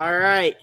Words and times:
All 0.00 0.16
right. 0.16 0.56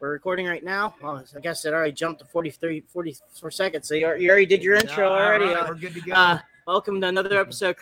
We're 0.00 0.10
recording 0.10 0.46
right 0.46 0.62
now. 0.62 0.94
Well, 1.02 1.24
I 1.34 1.40
guess 1.40 1.64
it 1.64 1.72
already 1.72 1.92
jumped 1.92 2.20
to 2.20 2.26
43, 2.26 2.82
44 2.86 3.50
seconds. 3.50 3.88
So 3.88 3.94
you, 3.94 4.06
already 4.06 4.44
did 4.44 4.62
your 4.62 4.74
intro 4.74 5.08
already. 5.08 5.46
right, 5.46 5.56
Uh, 5.56 5.66
we're 5.68 5.74
good 5.76 5.94
to 5.94 6.00
go. 6.02 6.12
uh, 6.12 6.38
welcome 6.66 7.00
to 7.00 7.06
another 7.06 7.40
episode 7.40 7.70
of 7.70 7.76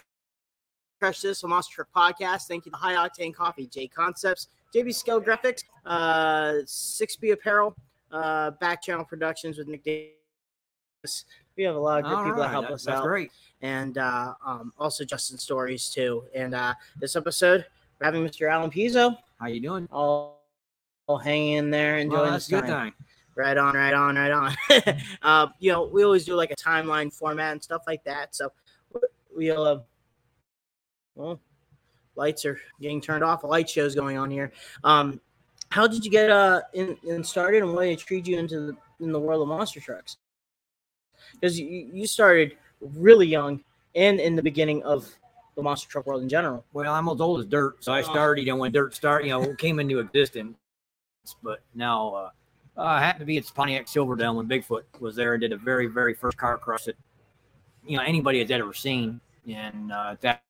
Crush 1.01 1.21
This 1.21 1.43
on 1.43 1.51
Monster 1.51 1.85
Truck 1.85 1.89
Podcast. 2.17 2.43
Thank 2.47 2.67
you 2.67 2.71
to 2.73 2.79
High 2.79 2.95
Octane 2.95 3.35
Coffee, 3.35 3.67
J 3.67 3.89
Concepts, 3.89 4.47
JB 4.73 4.95
Scale 4.95 5.21
Graphics, 5.21 5.65
uh, 5.85 6.63
6B 6.65 7.33
Apparel, 7.33 7.75
uh, 8.13 8.53
Back 8.53 8.81
Channel 8.81 9.05
Productions 9.05 9.59
with 9.59 9.67
Nick 9.67 9.83
Davis. 9.83 11.25
We 11.57 11.65
have 11.65 11.75
a 11.75 11.79
lot 11.79 11.99
of 11.99 12.05
good 12.05 12.15
All 12.15 12.23
people 12.25 12.39
that 12.39 12.45
right, 12.45 12.51
help 12.53 12.67
that- 12.69 12.73
us 12.75 12.87
out. 12.87 13.03
great. 13.03 13.33
And 13.63 13.99
uh, 13.99 14.35
um, 14.47 14.73
also 14.79 15.05
Justin 15.05 15.39
Stories, 15.39 15.89
too. 15.89 16.23
And 16.37 16.55
uh, 16.55 16.75
this 17.01 17.17
episode, 17.17 17.67
we're 17.99 18.05
having 18.05 18.23
Mr. 18.25 18.49
Alan 18.49 18.71
Pezo. 18.71 19.17
How 19.41 19.47
you 19.49 19.59
doing? 19.61 19.89
all, 19.91 20.44
all 21.07 21.19
hanging 21.19 21.55
in 21.55 21.71
there 21.71 21.99
enjoying 21.99 22.23
Well, 22.23 22.33
that's 22.33 22.47
this 22.47 22.61
time. 22.61 22.69
time. 22.71 22.95
Right 23.37 23.57
on, 23.59 23.75
right 23.75 23.93
on, 23.95 24.15
right 24.15 24.31
on. 24.31 24.55
uh, 25.23 25.49
you 25.59 25.73
know, 25.73 25.87
we 25.87 26.05
always 26.05 26.25
do 26.25 26.35
like 26.35 26.53
a 26.53 26.57
timeline 26.57 27.13
format 27.13 27.53
and 27.53 27.63
stuff 27.63 27.83
like 27.87 28.05
that. 28.05 28.35
So 28.35 28.53
we'll, 29.35 29.65
uh, 29.65 29.81
well, 31.17 31.41
lights 32.15 32.45
are 32.45 32.61
getting 32.81 33.01
turned 33.01 33.25
off. 33.25 33.43
A 33.43 33.47
light 33.47 33.69
show's 33.69 33.95
going 33.95 34.17
on 34.19 34.31
here. 34.31 34.53
Um, 34.85 35.21
how 35.71 35.89
did 35.89 36.05
you 36.05 36.11
get 36.13 36.31
uh 36.31 36.63
in, 36.75 36.97
in 37.03 37.25
started, 37.25 37.65
and 37.65 37.75
what 37.75 37.89
intrigued 37.89 38.29
you 38.29 38.39
into 38.39 38.61
the 38.61 38.77
in 39.01 39.11
the 39.11 39.19
world 39.19 39.43
of 39.43 39.49
monster 39.49 39.81
trucks? 39.81 40.19
Because 41.33 41.59
you, 41.59 41.91
you 41.93 42.07
started 42.07 42.57
really 42.81 43.27
young 43.27 43.65
and 43.97 44.21
in 44.21 44.37
the 44.37 44.43
beginning 44.43 44.83
of 44.85 45.09
the 45.57 45.63
monster 45.63 45.89
truck 45.89 46.07
world 46.07 46.23
in 46.23 46.29
general. 46.29 46.65
Well, 46.73 46.93
I'm 46.93 47.09
as 47.09 47.21
old 47.21 47.41
as 47.41 47.47
dirt, 47.47 47.83
so 47.83 47.93
I 47.93 48.01
Oh. 48.01 48.03
started, 48.03 48.43
you 48.43 48.49
know, 48.53 48.57
when 48.57 48.71
dirt 48.71 48.95
started, 48.95 49.27
you 49.27 49.33
know, 49.33 49.55
came 49.55 49.81
into 49.81 49.99
existence. 49.99 50.57
But 51.43 51.61
now, 51.75 52.15
uh, 52.15 52.31
uh, 52.77 52.83
I 52.83 53.01
happened 53.01 53.21
to 53.21 53.27
be 53.27 53.39
at 53.39 53.55
Pontiac 53.55 53.87
Silverdome 53.87 54.37
when 54.37 54.49
Bigfoot 54.49 54.83
was 55.01 55.17
there 55.17 55.35
and 55.35 55.41
did 55.41 55.53
a 55.53 55.57
very, 55.57 55.87
very 55.87 56.15
first 56.15 56.37
car 56.37 56.59
crush 56.59 56.85
that, 56.85 56.97
you 57.87 57.97
know, 57.97 58.03
anybody 58.03 58.41
has 58.41 58.51
ever 58.51 58.73
seen. 58.73 59.21
And 59.49 59.93
uh, 59.93 60.11
at 60.13 60.21
that, 60.23 60.43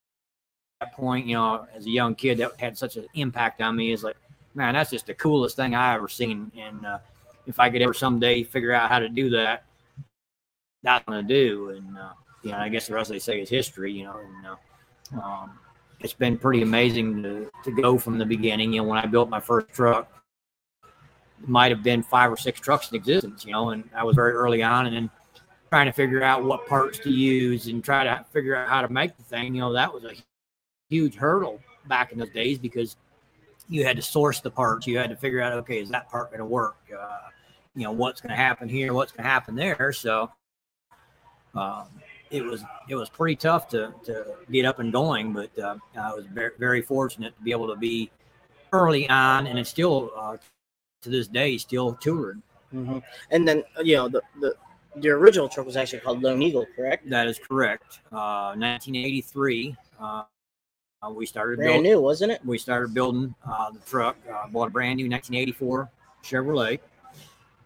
that 0.79 0.93
point, 0.93 1.27
you 1.27 1.35
know, 1.35 1.67
as 1.73 1.85
a 1.85 1.89
young 1.89 2.15
kid, 2.15 2.39
that 2.39 2.59
had 2.59 2.77
such 2.77 2.97
an 2.97 3.05
impact 3.13 3.61
on 3.61 3.75
me. 3.75 3.91
Is 3.91 4.03
like, 4.03 4.17
man, 4.55 4.73
that's 4.73 4.91
just 4.91 5.05
the 5.05 5.13
coolest 5.13 5.55
thing 5.55 5.75
I 5.75 5.93
ever 5.93 6.07
seen. 6.07 6.51
And 6.57 6.85
uh, 6.85 6.99
if 7.45 7.59
I 7.59 7.69
could 7.69 7.81
ever 7.81 7.93
someday 7.93 8.43
figure 8.43 8.73
out 8.73 8.89
how 8.89 8.99
to 8.99 9.09
do 9.09 9.29
that, 9.31 9.63
that's 10.83 11.05
gonna 11.05 11.23
do. 11.23 11.69
And 11.69 11.97
uh, 11.97 12.13
you 12.43 12.51
know, 12.51 12.57
I 12.57 12.69
guess 12.69 12.87
the 12.87 12.93
rest 12.93 13.09
they 13.09 13.19
say 13.19 13.41
is 13.41 13.49
history. 13.49 13.91
You 13.91 14.05
know, 14.05 14.17
and 14.17 14.47
uh, 14.47 15.23
um, 15.23 15.51
it's 15.99 16.13
been 16.13 16.37
pretty 16.37 16.61
amazing 16.61 17.21
to, 17.23 17.49
to 17.63 17.71
go 17.71 17.97
from 17.97 18.17
the 18.17 18.25
beginning. 18.25 18.73
You 18.73 18.81
know, 18.81 18.87
when 18.87 18.97
I 18.99 19.05
built 19.05 19.29
my 19.29 19.39
first 19.39 19.69
truck, 19.69 20.11
might 21.47 21.71
have 21.71 21.83
been 21.83 22.01
five 22.01 22.31
or 22.31 22.37
six 22.37 22.59
trucks 22.59 22.89
in 22.89 22.95
existence, 22.95 23.45
you 23.45 23.51
know, 23.51 23.69
and 23.69 23.87
I 23.95 24.03
was 24.03 24.15
very 24.15 24.33
early 24.33 24.63
on. 24.63 24.87
And 24.87 24.95
then 24.95 25.09
trying 25.69 25.85
to 25.87 25.91
figure 25.91 26.23
out 26.23 26.43
what 26.43 26.67
parts 26.67 26.99
to 26.99 27.09
use 27.09 27.67
and 27.67 27.83
try 27.83 28.03
to 28.03 28.25
figure 28.31 28.55
out 28.55 28.69
how 28.69 28.81
to 28.81 28.89
make 28.91 29.17
the 29.17 29.23
thing, 29.23 29.55
you 29.55 29.61
know, 29.61 29.73
that 29.73 29.93
was 29.93 30.03
a 30.05 30.13
huge 30.89 31.15
hurdle 31.15 31.59
back 31.87 32.11
in 32.11 32.19
those 32.19 32.29
days 32.29 32.57
because 32.57 32.95
you 33.67 33.83
had 33.83 33.95
to 33.95 34.01
source 34.01 34.39
the 34.39 34.51
parts. 34.51 34.87
You 34.87 34.97
had 34.97 35.09
to 35.09 35.15
figure 35.15 35.41
out, 35.41 35.53
okay, 35.53 35.79
is 35.81 35.89
that 35.89 36.09
part 36.09 36.29
going 36.29 36.39
to 36.39 36.45
work? 36.45 36.77
Uh, 36.97 37.17
you 37.75 37.83
know, 37.83 37.91
what's 37.91 38.21
going 38.21 38.29
to 38.29 38.35
happen 38.35 38.69
here? 38.69 38.93
What's 38.93 39.11
going 39.11 39.25
to 39.25 39.29
happen 39.29 39.55
there? 39.55 39.91
So, 39.91 40.31
um, 41.55 41.87
it 42.31 42.43
was 42.43 42.63
it 42.89 42.95
was 42.95 43.09
pretty 43.09 43.35
tough 43.35 43.67
to, 43.69 43.93
to 44.03 44.35
get 44.51 44.65
up 44.65 44.79
and 44.79 44.91
going, 44.91 45.33
but 45.33 45.57
uh, 45.59 45.75
I 45.97 46.13
was 46.13 46.25
very, 46.25 46.51
very 46.57 46.81
fortunate 46.81 47.35
to 47.35 47.43
be 47.43 47.51
able 47.51 47.67
to 47.67 47.75
be 47.75 48.11
early 48.73 49.07
on, 49.09 49.47
and 49.47 49.57
it's 49.59 49.69
still 49.69 50.11
uh, 50.17 50.37
to 51.05 51.09
this 51.09 51.27
day 51.27 51.57
still 51.57 51.93
touring. 51.95 52.41
hmm 52.71 52.99
And 53.31 53.47
then 53.47 53.63
you 53.83 53.95
know 53.95 54.09
the 54.09 54.21
the 54.41 54.55
the 54.97 55.09
original 55.09 55.49
truck 55.49 55.65
was 55.65 55.77
actually 55.77 55.99
called 55.99 56.21
Lone 56.23 56.41
Eagle, 56.41 56.65
correct? 56.75 57.09
That 57.09 57.27
is 57.27 57.37
correct. 57.39 57.99
Uh, 58.11 58.55
1983, 58.55 59.75
uh, 59.99 60.23
we 61.13 61.25
started 61.25 61.57
Brand 61.57 61.83
building. 61.83 61.91
new, 61.91 62.01
wasn't 62.01 62.31
it? 62.31 62.43
We 62.45 62.57
started 62.57 62.93
building 62.93 63.35
uh, 63.47 63.71
the 63.71 63.79
truck. 63.79 64.15
Uh, 64.31 64.47
bought 64.47 64.69
a 64.69 64.71
brand 64.71 64.97
new 64.97 65.09
1984 65.09 65.89
Chevrolet, 66.23 66.79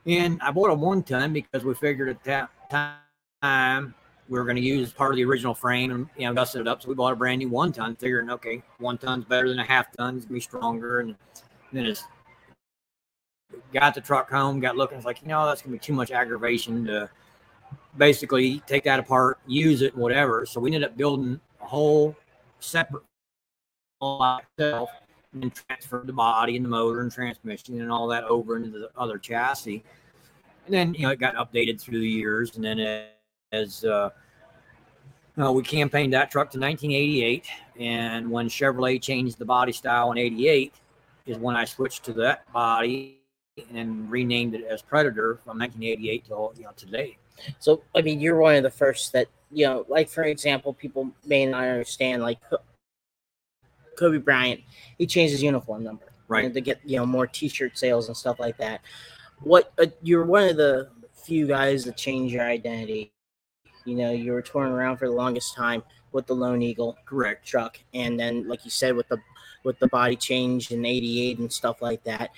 and 0.05 0.41
I 0.41 0.51
bought 0.51 0.71
a 0.71 0.73
one 0.73 1.03
ton 1.03 1.33
because 1.33 1.63
we 1.63 1.73
figured 1.75 2.09
at 2.09 2.23
that 2.25 2.49
time 2.69 3.93
we 4.27 4.37
were 4.37 4.43
going 4.45 4.57
to 4.57 4.61
use 4.61 4.91
part 4.91 5.11
of 5.11 5.17
the 5.17 5.25
original 5.25 5.53
frame 5.55 5.91
and 5.91 6.07
you 6.17 6.27
know 6.27 6.33
dusted 6.33 6.61
it 6.61 6.67
up. 6.67 6.81
So 6.81 6.89
we 6.89 6.95
bought 6.95 7.13
a 7.13 7.15
brand 7.15 7.39
new 7.39 7.49
one 7.49 7.71
ton, 7.71 7.95
figuring 7.95 8.29
okay, 8.31 8.61
one 8.79 8.97
ton's 8.97 9.25
better 9.25 9.47
than 9.49 9.59
a 9.59 9.63
half 9.63 9.95
ton. 9.95 10.17
It's 10.17 10.25
gonna 10.25 10.33
be 10.33 10.39
stronger, 10.41 10.99
and 11.01 11.15
then 11.71 11.85
it's 11.85 12.03
got 13.73 13.95
the 13.95 14.01
truck 14.01 14.29
home, 14.29 14.59
got 14.59 14.75
looking, 14.75 14.97
it's 14.97 15.05
like, 15.05 15.21
you 15.21 15.27
know, 15.27 15.45
that's 15.45 15.61
gonna 15.61 15.73
be 15.73 15.79
too 15.79 15.93
much 15.93 16.11
aggravation 16.11 16.85
to 16.85 17.09
basically 17.97 18.59
take 18.67 18.83
that 18.83 18.99
apart, 18.99 19.39
use 19.47 19.81
it, 19.81 19.95
whatever. 19.95 20.45
So 20.45 20.59
we 20.59 20.69
ended 20.69 20.83
up 20.83 20.97
building 20.97 21.39
a 21.61 21.65
whole 21.65 22.15
separate 22.59 23.03
all 24.01 24.41
and 25.33 25.43
then 25.43 25.51
transferred 25.51 26.07
the 26.07 26.13
body 26.13 26.55
and 26.55 26.65
the 26.65 26.69
motor 26.69 27.01
and 27.01 27.11
transmission 27.11 27.81
and 27.81 27.91
all 27.91 28.07
that 28.07 28.23
over 28.23 28.55
into 28.55 28.69
the 28.69 28.89
other 28.97 29.17
chassis. 29.17 29.83
And 30.65 30.73
then, 30.73 30.93
you 30.93 31.03
know, 31.03 31.09
it 31.09 31.19
got 31.19 31.35
updated 31.35 31.79
through 31.79 31.99
the 31.99 32.09
years. 32.09 32.55
And 32.55 32.63
then 32.63 32.79
it, 32.79 33.15
as 33.51 33.83
uh, 33.83 34.09
uh, 35.39 35.51
we 35.51 35.63
campaigned 35.63 36.13
that 36.13 36.31
truck 36.31 36.49
to 36.51 36.59
1988. 36.59 37.47
And 37.79 38.29
when 38.29 38.47
Chevrolet 38.47 39.01
changed 39.01 39.37
the 39.37 39.45
body 39.45 39.71
style 39.71 40.11
in 40.11 40.17
88 40.17 40.73
is 41.25 41.37
when 41.37 41.55
I 41.55 41.65
switched 41.65 42.03
to 42.05 42.13
that 42.13 42.51
body 42.51 43.18
and 43.73 44.09
renamed 44.09 44.53
it 44.55 44.65
as 44.65 44.81
Predator 44.81 45.35
from 45.43 45.59
1988 45.59 46.25
till 46.25 46.53
you 46.57 46.63
know 46.63 46.71
today. 46.75 47.17
So 47.59 47.81
I 47.95 48.01
mean, 48.01 48.19
you're 48.19 48.37
one 48.39 48.55
of 48.55 48.63
the 48.63 48.69
first 48.71 49.13
that 49.13 49.27
you 49.51 49.65
know, 49.65 49.85
like 49.87 50.09
for 50.09 50.23
example, 50.23 50.73
people 50.73 51.09
may 51.25 51.45
not 51.45 51.63
understand 51.63 52.21
like 52.21 52.39
Kobe 53.97 54.17
Bryant, 54.17 54.61
he 54.97 55.05
changed 55.05 55.31
his 55.33 55.43
uniform 55.43 55.83
number 55.83 56.05
Right. 56.27 56.53
to 56.53 56.61
get 56.61 56.79
you 56.85 56.97
know 56.97 57.05
more 57.05 57.25
T-shirt 57.25 57.77
sales 57.77 58.07
and 58.07 58.15
stuff 58.15 58.39
like 58.39 58.57
that. 58.57 58.81
What 59.41 59.73
uh, 59.79 59.87
you're 60.03 60.25
one 60.25 60.47
of 60.49 60.57
the 60.57 60.89
few 61.13 61.47
guys 61.47 61.85
that 61.85 61.97
changed 61.97 62.33
your 62.33 62.43
identity. 62.43 63.11
You 63.85 63.95
know, 63.95 64.11
you 64.11 64.31
were 64.33 64.41
touring 64.41 64.71
around 64.73 64.97
for 64.97 65.07
the 65.07 65.13
longest 65.15 65.55
time 65.55 65.81
with 66.11 66.27
the 66.27 66.35
Lone 66.35 66.61
Eagle. 66.61 66.97
Correct. 67.05 67.47
truck 67.47 67.79
and 67.93 68.19
then 68.19 68.47
like 68.47 68.63
you 68.65 68.71
said 68.71 68.95
with 68.95 69.07
the 69.07 69.17
with 69.63 69.79
the 69.79 69.87
body 69.87 70.15
change 70.15 70.71
in 70.71 70.85
88 70.85 71.39
and 71.39 71.51
stuff 71.51 71.81
like 71.81 72.03
that 72.03 72.31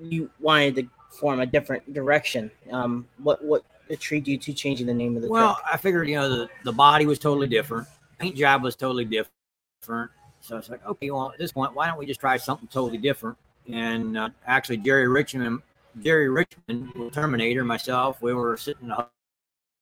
you 0.00 0.30
wanted 0.40 0.76
to 0.76 0.88
form 1.10 1.40
a 1.40 1.46
different 1.46 1.94
direction 1.94 2.50
um 2.72 3.06
what 3.22 3.42
what 3.42 3.64
intrigued 3.88 4.28
you 4.28 4.38
to 4.38 4.52
changing 4.52 4.86
the 4.86 4.94
name 4.94 5.16
of 5.16 5.22
the 5.22 5.28
Well, 5.28 5.58
I 5.70 5.76
figured, 5.76 6.08
you 6.08 6.16
know, 6.16 6.28
the, 6.28 6.48
the 6.64 6.72
body 6.72 7.06
was 7.06 7.18
totally 7.18 7.46
different. 7.46 7.86
Paint 8.18 8.36
job 8.36 8.62
was 8.62 8.76
totally 8.76 9.04
different. 9.04 10.10
So 10.40 10.56
it's 10.56 10.68
like, 10.68 10.84
okay, 10.86 11.10
well, 11.10 11.30
at 11.32 11.38
this 11.38 11.52
point, 11.52 11.74
why 11.74 11.86
don't 11.86 11.98
we 11.98 12.06
just 12.06 12.20
try 12.20 12.36
something 12.36 12.68
totally 12.68 12.98
different? 12.98 13.36
And 13.72 14.16
uh, 14.16 14.30
actually, 14.46 14.78
Jerry 14.78 15.08
Richmond, 15.08 15.60
Jerry 16.02 16.28
Richmond, 16.28 17.12
Terminator, 17.12 17.64
myself, 17.64 18.22
we 18.22 18.32
were 18.32 18.56
sitting 18.56 18.86
in 18.86 18.90
a 18.92 19.08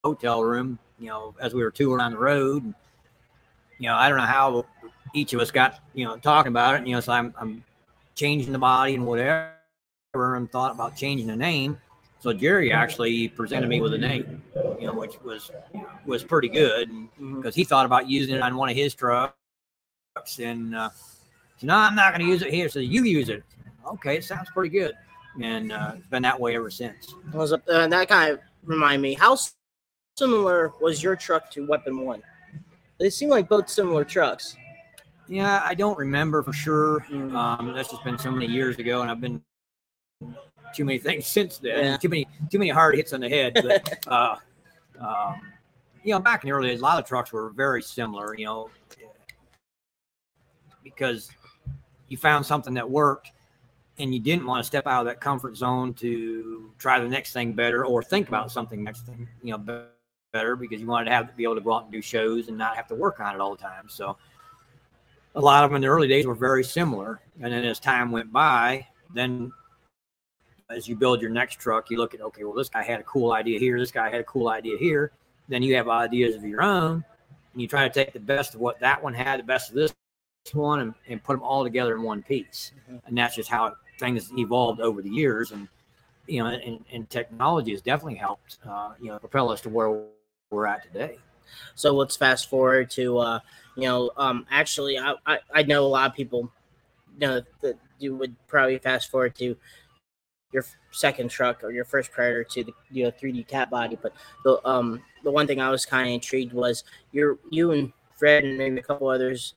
hotel 0.03 0.43
room, 0.43 0.79
you 0.99 1.09
know, 1.09 1.35
as 1.41 1.55
we 1.55 1.63
were 1.63 1.71
touring 1.71 2.01
on 2.01 2.13
the 2.13 2.19
road. 2.19 2.65
And, 2.65 2.75
you 3.79 3.89
know, 3.89 3.95
I 3.95 4.09
don't 4.09 4.19
know 4.19 4.25
how 4.25 4.67
each 5.15 5.33
of 5.33 5.41
us 5.41 5.51
got, 5.51 5.81
you 5.93 6.05
know, 6.05 6.17
talking 6.17 6.51
about 6.51 6.81
it. 6.81 6.87
You 6.87 6.95
know, 6.95 7.01
so 7.01 7.13
I'm, 7.13 7.35
I'm 7.39 7.65
changing 8.15 8.53
the 8.53 8.59
body 8.59 8.95
and 8.95 9.07
whatever, 9.07 9.54
and 10.15 10.51
thought 10.51 10.73
about 10.73 10.97
changing 10.97 11.27
the 11.27 11.37
name. 11.37 11.79
So 12.21 12.33
Jerry 12.33 12.73
actually 12.73 13.29
presented 13.29 13.69
me 13.69 13.81
with 13.81 13.93
a 13.93 13.99
name, 13.99 14.43
you 14.81 14.87
know, 14.87 14.95
which 14.95 15.21
was 15.23 15.51
was 16.07 16.25
pretty 16.25 16.49
good 16.49 16.91
because 17.19 17.55
he 17.55 17.65
thought 17.65 17.85
about 17.85 18.09
using 18.09 18.37
it 18.37 18.43
on 18.43 18.57
one 18.57 18.71
of 18.71 18.77
his 18.77 18.95
trucks, 18.95 19.35
and 20.39 20.75
uh, 20.75 20.89
said, 21.59 21.67
no, 21.67 21.77
I'm 21.77 21.95
not 21.95 22.15
going 22.15 22.25
to 22.25 22.33
use 22.33 22.41
it 22.41 22.51
here. 22.53 22.69
So 22.71 22.79
you 22.79 23.05
use 23.05 23.29
it. 23.29 23.43
Okay, 23.87 24.17
it 24.17 24.25
sounds 24.25 24.49
pretty 24.55 24.71
good, 24.71 24.95
and 25.43 25.71
uh, 25.71 25.93
it's 25.97 26.07
been 26.07 26.23
that 26.23 26.41
way 26.41 26.57
ever 26.57 26.71
since. 26.71 27.15
was 27.35 27.53
up 27.53 27.63
uh, 27.69 27.87
that 27.89 28.09
kind 28.09 28.33
of 28.33 28.41
remind 28.65 29.03
me 29.03 29.13
how 29.13 29.37
similar 30.17 30.73
was 30.81 31.03
your 31.03 31.17
truck 31.17 31.51
to 31.51 31.67
weapon 31.67 31.99
one 32.01 32.23
they 32.99 33.11
seem 33.11 33.29
like 33.29 33.49
both 33.49 33.69
similar 33.69 34.05
trucks 34.05 34.57
Yeah, 35.29 35.61
I 35.65 35.75
don't 35.75 35.99
remember 35.99 36.43
for 36.43 36.53
sure. 36.53 37.01
Mhm. 37.11 37.35
Um, 37.35 37.73
that's 37.75 37.91
just 37.91 38.05
been 38.05 38.17
so 38.19 38.31
many 38.31 38.47
years 38.47 38.79
ago, 38.79 39.03
and 39.03 39.11
I've 39.11 39.21
been 39.21 39.43
too 40.75 40.85
many 40.85 40.99
things 40.99 41.27
since 41.39 41.59
then. 41.59 41.85
Yeah. 41.85 41.97
Too 41.97 42.09
many, 42.09 42.27
too 42.51 42.59
many 42.59 42.71
hard 42.71 42.97
hits 42.97 43.13
on 43.13 43.21
the 43.21 43.29
head. 43.29 43.55
But 43.55 44.07
uh, 44.09 44.37
um, 45.01 45.41
you 46.03 46.13
know, 46.13 46.19
back 46.19 46.45
in 46.45 46.49
the 46.49 46.55
early 46.55 46.69
days, 46.69 46.81
a 46.81 46.83
lot 46.83 46.99
of 46.99 47.07
trucks 47.07 47.33
were 47.33 47.51
very 47.51 47.83
similar. 47.83 48.37
You 48.37 48.47
know, 48.47 48.71
because 50.83 51.31
you 52.09 52.17
found 52.17 52.45
something 52.45 52.75
that 52.75 52.89
worked, 52.89 53.33
and 53.99 54.13
you 54.13 54.21
didn't 54.21 54.47
want 54.47 54.63
to 54.63 54.67
step 54.67 54.87
out 54.87 55.01
of 55.01 55.07
that 55.07 55.21
comfort 55.21 55.57
zone 55.57 55.95
to 55.95 56.71
try 56.79 56.99
the 56.99 57.09
next 57.09 57.33
thing 57.33 57.53
better 57.53 57.87
or 57.87 58.03
think 58.03 58.29
about 58.29 58.51
something 58.51 58.83
next 58.83 59.07
thing, 59.07 59.29
you 59.43 59.53
know, 59.53 59.59
be- 59.59 59.85
better 60.33 60.57
because 60.57 60.81
you 60.81 60.87
wanted 60.87 61.05
to 61.05 61.13
have 61.13 61.35
be 61.37 61.45
able 61.45 61.55
to 61.55 61.61
go 61.61 61.73
out 61.73 61.85
and 61.85 61.93
do 61.93 62.03
shows 62.03 62.49
and 62.49 62.59
not 62.59 62.75
have 62.75 62.89
to 62.89 62.95
work 62.95 63.21
on 63.21 63.37
it 63.37 63.41
all 63.41 63.55
the 63.55 63.63
time. 63.63 63.89
So 63.89 64.17
a 65.37 65.41
lot 65.41 65.63
of 65.63 65.71
them 65.71 65.77
in 65.77 65.83
the 65.83 65.89
early 65.89 66.09
days 66.09 66.27
were 66.27 66.35
very 66.35 66.65
similar. 66.65 67.21
And 67.41 67.53
then 67.53 67.65
as 67.65 67.79
time 67.79 68.11
went 68.11 68.33
by, 68.33 68.87
then 69.15 69.53
as 70.71 70.89
you 70.89 70.97
build 70.97 71.21
your 71.21 71.31
next 71.31 71.61
truck, 71.61 71.91
you 71.91 71.97
look 71.97 72.15
at 72.15 72.21
okay, 72.21 72.45
well, 72.45 72.55
this 72.55 72.69
guy 72.69 72.83
had 72.83 73.01
a 73.01 73.05
cool 73.05 73.33
idea 73.33 73.59
here, 73.59 73.79
this 73.79 73.91
guy 73.91 74.11
had 74.11 74.21
a 74.21 74.25
cool 74.25 74.49
idea 74.49 74.77
here. 74.79 75.13
Then 75.49 75.63
you 75.63 75.75
have 75.77 75.89
ideas 75.89 76.37
of 76.37 76.45
your 76.45 76.63
own, 76.63 77.05
and 77.53 77.63
you 77.63 77.69
try 77.69 77.87
to 77.87 77.93
take 77.93 78.13
the 78.13 78.21
best 78.21 78.55
of 78.55 78.61
what 78.61 78.81
that 78.81 79.03
one 79.03 79.13
had, 79.13 79.41
the 79.41 79.45
best 79.45 79.69
of 79.69 79.77
this 79.77 79.95
one, 80.53 80.81
and, 80.81 80.95
and 81.09 81.23
put 81.23 81.35
them 81.35 81.43
all 81.43 81.65
together 81.65 81.95
in 81.95 82.03
one 82.03 82.23
piece. 82.23 82.73
Mhm. 82.91 83.03
And 83.07 83.19
that's 83.19 83.37
just 83.37 83.51
how 83.51 83.75
things 83.99 84.33
evolved 84.37 84.81
over 84.81 85.03
the 85.03 85.11
years. 85.11 85.53
And 85.53 85.69
you 86.27 86.43
know, 86.43 86.49
and, 86.49 86.83
and 86.91 87.09
technology 87.11 87.73
has 87.73 87.83
definitely 87.83 88.15
helped, 88.15 88.59
uh, 88.67 88.95
you 88.99 89.09
know, 89.09 89.19
propel 89.19 89.51
us 89.51 89.61
to 89.63 89.69
where 89.69 90.03
we're 90.51 90.67
at 90.67 90.83
today. 90.83 91.19
So 91.75 91.93
let's 91.93 92.17
fast 92.17 92.49
forward 92.49 92.91
to, 92.93 93.19
uh, 93.19 93.41
you 93.77 93.83
know, 93.83 94.11
um, 94.17 94.47
actually, 94.51 94.99
I, 94.99 95.15
I, 95.27 95.39
I 95.53 95.63
know 95.63 95.85
a 95.85 95.89
lot 95.89 96.11
of 96.11 96.17
people, 96.17 96.51
you 97.21 97.27
know, 97.27 97.43
that 97.61 97.79
you 97.99 98.17
would 98.17 98.35
probably 98.49 98.79
fast 98.79 99.11
forward 99.11 99.35
to 99.37 99.57
your 100.55 100.65
second 100.93 101.29
truck 101.29 101.63
or 101.63 101.73
your 101.73 101.85
first 101.85 102.13
Predator 102.13 102.45
to 102.45 102.65
the 102.65 102.73
you 102.91 103.05
know 103.05 103.11
3D 103.11 103.47
cat 103.47 103.69
body. 103.69 103.99
But 104.01 104.15
the 104.45 104.67
um 104.67 105.03
the 105.25 105.31
one 105.31 105.47
thing 105.47 105.61
I 105.61 105.69
was 105.69 105.85
kind 105.85 106.09
of 106.09 106.15
intrigued 106.15 106.55
was 106.55 106.85
your 107.13 107.39
you 107.51 107.73
and 107.73 107.93
Fred 108.17 108.45
and 108.45 108.57
maybe 108.57 108.79
a 108.79 108.83
couple 108.83 109.09
others 109.09 109.55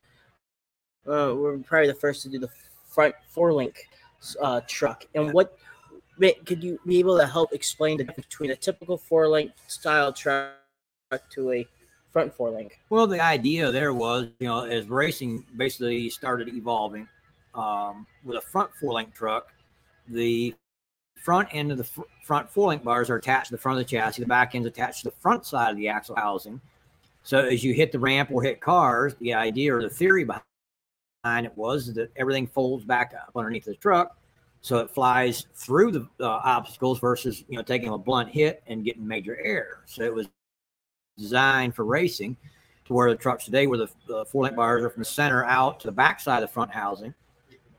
uh, 1.08 1.34
were 1.36 1.58
probably 1.60 1.88
the 1.88 1.94
first 1.94 2.24
to 2.24 2.30
do 2.30 2.40
the 2.40 2.50
front 2.90 3.16
four 3.30 3.54
link 3.54 3.88
uh, 4.42 4.62
truck. 4.68 5.06
And 5.16 5.32
what 5.32 5.58
could 6.46 6.64
you 6.64 6.80
be 6.86 7.00
able 7.00 7.18
to 7.18 7.28
help 7.28 7.54
explain 7.54 7.98
the 7.98 8.04
difference 8.04 8.28
between 8.28 8.52
a 8.52 8.56
typical 8.56 8.98
four 8.98 9.28
link 9.28 9.52
style 9.68 10.12
truck 10.12 10.54
to 11.30 11.52
a 11.52 11.68
front 12.10 12.34
four 12.34 12.50
link? 12.50 12.80
Well, 12.90 13.06
the 13.06 13.22
idea 13.22 13.72
there 13.72 13.94
was, 13.94 14.30
you 14.40 14.48
know, 14.48 14.66
as 14.66 14.90
racing 14.90 15.46
basically 15.56 16.10
started 16.10 16.50
evolving 16.50 17.08
um, 17.54 18.08
with 18.24 18.38
a 18.38 18.42
front 18.42 18.72
four 18.80 18.94
link 18.94 19.14
truck, 19.14 19.54
the 20.08 20.56
front 21.18 21.50
end 21.52 21.72
of 21.72 21.78
the 21.78 21.84
fr- 21.84 22.02
front 22.24 22.50
four 22.50 22.70
link 22.70 22.84
bars 22.84 23.10
are 23.10 23.16
attached 23.16 23.48
to 23.48 23.52
the 23.56 23.58
front 23.58 23.80
of 23.80 23.86
the 23.86 23.90
chassis. 23.90 24.22
The 24.22 24.28
back 24.28 24.56
end's 24.56 24.68
attached 24.68 25.00
to 25.00 25.10
the 25.10 25.16
front 25.16 25.46
side 25.46 25.72
of 25.72 25.78
the 25.78 25.88
axle 25.88 26.16
housing. 26.16 26.62
So 27.24 27.40
as 27.40 27.64
you 27.64 27.74
hit 27.74 27.92
the 27.92 28.00
ramp 28.00 28.30
or 28.32 28.42
hit 28.42 28.62
cars, 28.62 29.16
the 29.20 29.34
idea 29.34 29.76
or 29.76 29.82
the 29.82 29.90
theory 29.90 30.24
behind 30.24 31.46
it 31.46 31.58
was 31.58 31.94
that 31.94 32.12
everything 32.16 32.48
folds 32.48 32.86
back 32.86 33.14
up 33.14 33.32
underneath 33.36 33.66
the 33.66 33.76
truck, 33.76 34.18
so 34.62 34.78
it 34.78 34.90
flies 34.90 35.46
through 35.54 35.92
the 35.92 36.08
uh, 36.20 36.28
obstacles 36.44 37.00
versus 37.00 37.44
you 37.50 37.58
know 37.58 37.64
taking 37.64 37.90
a 37.90 37.98
blunt 37.98 38.30
hit 38.30 38.64
and 38.68 38.86
getting 38.86 39.06
major 39.06 39.38
air. 39.44 39.84
So 39.86 40.04
it 40.04 40.14
was 40.14 40.28
designed 41.18 41.76
for 41.76 41.84
racing 41.84 42.38
to 42.86 42.94
where 42.94 43.10
the 43.10 43.18
trucks 43.18 43.46
today, 43.46 43.68
where 43.68 43.80
the, 43.80 43.90
the 44.08 44.26
four 44.26 44.44
link 44.44 44.56
bars 44.56 44.84
are 44.84 44.90
from 44.90 45.02
the 45.02 45.06
center 45.06 45.44
out 45.44 45.80
to 45.82 45.88
the 45.88 45.92
back 45.92 46.20
side 46.20 46.42
of 46.42 46.50
the 46.50 46.54
front 46.54 46.72
housing, 46.72 47.14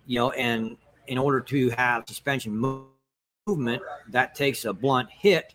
you 0.06 0.19
know, 0.19 0.31
and 0.32 0.76
in 1.06 1.17
order 1.17 1.40
to 1.40 1.70
have 1.70 2.05
suspension 2.06 2.55
move, 2.56 2.85
movement, 3.48 3.82
that 4.08 4.34
takes 4.34 4.64
a 4.64 4.72
blunt 4.72 5.08
hit, 5.10 5.54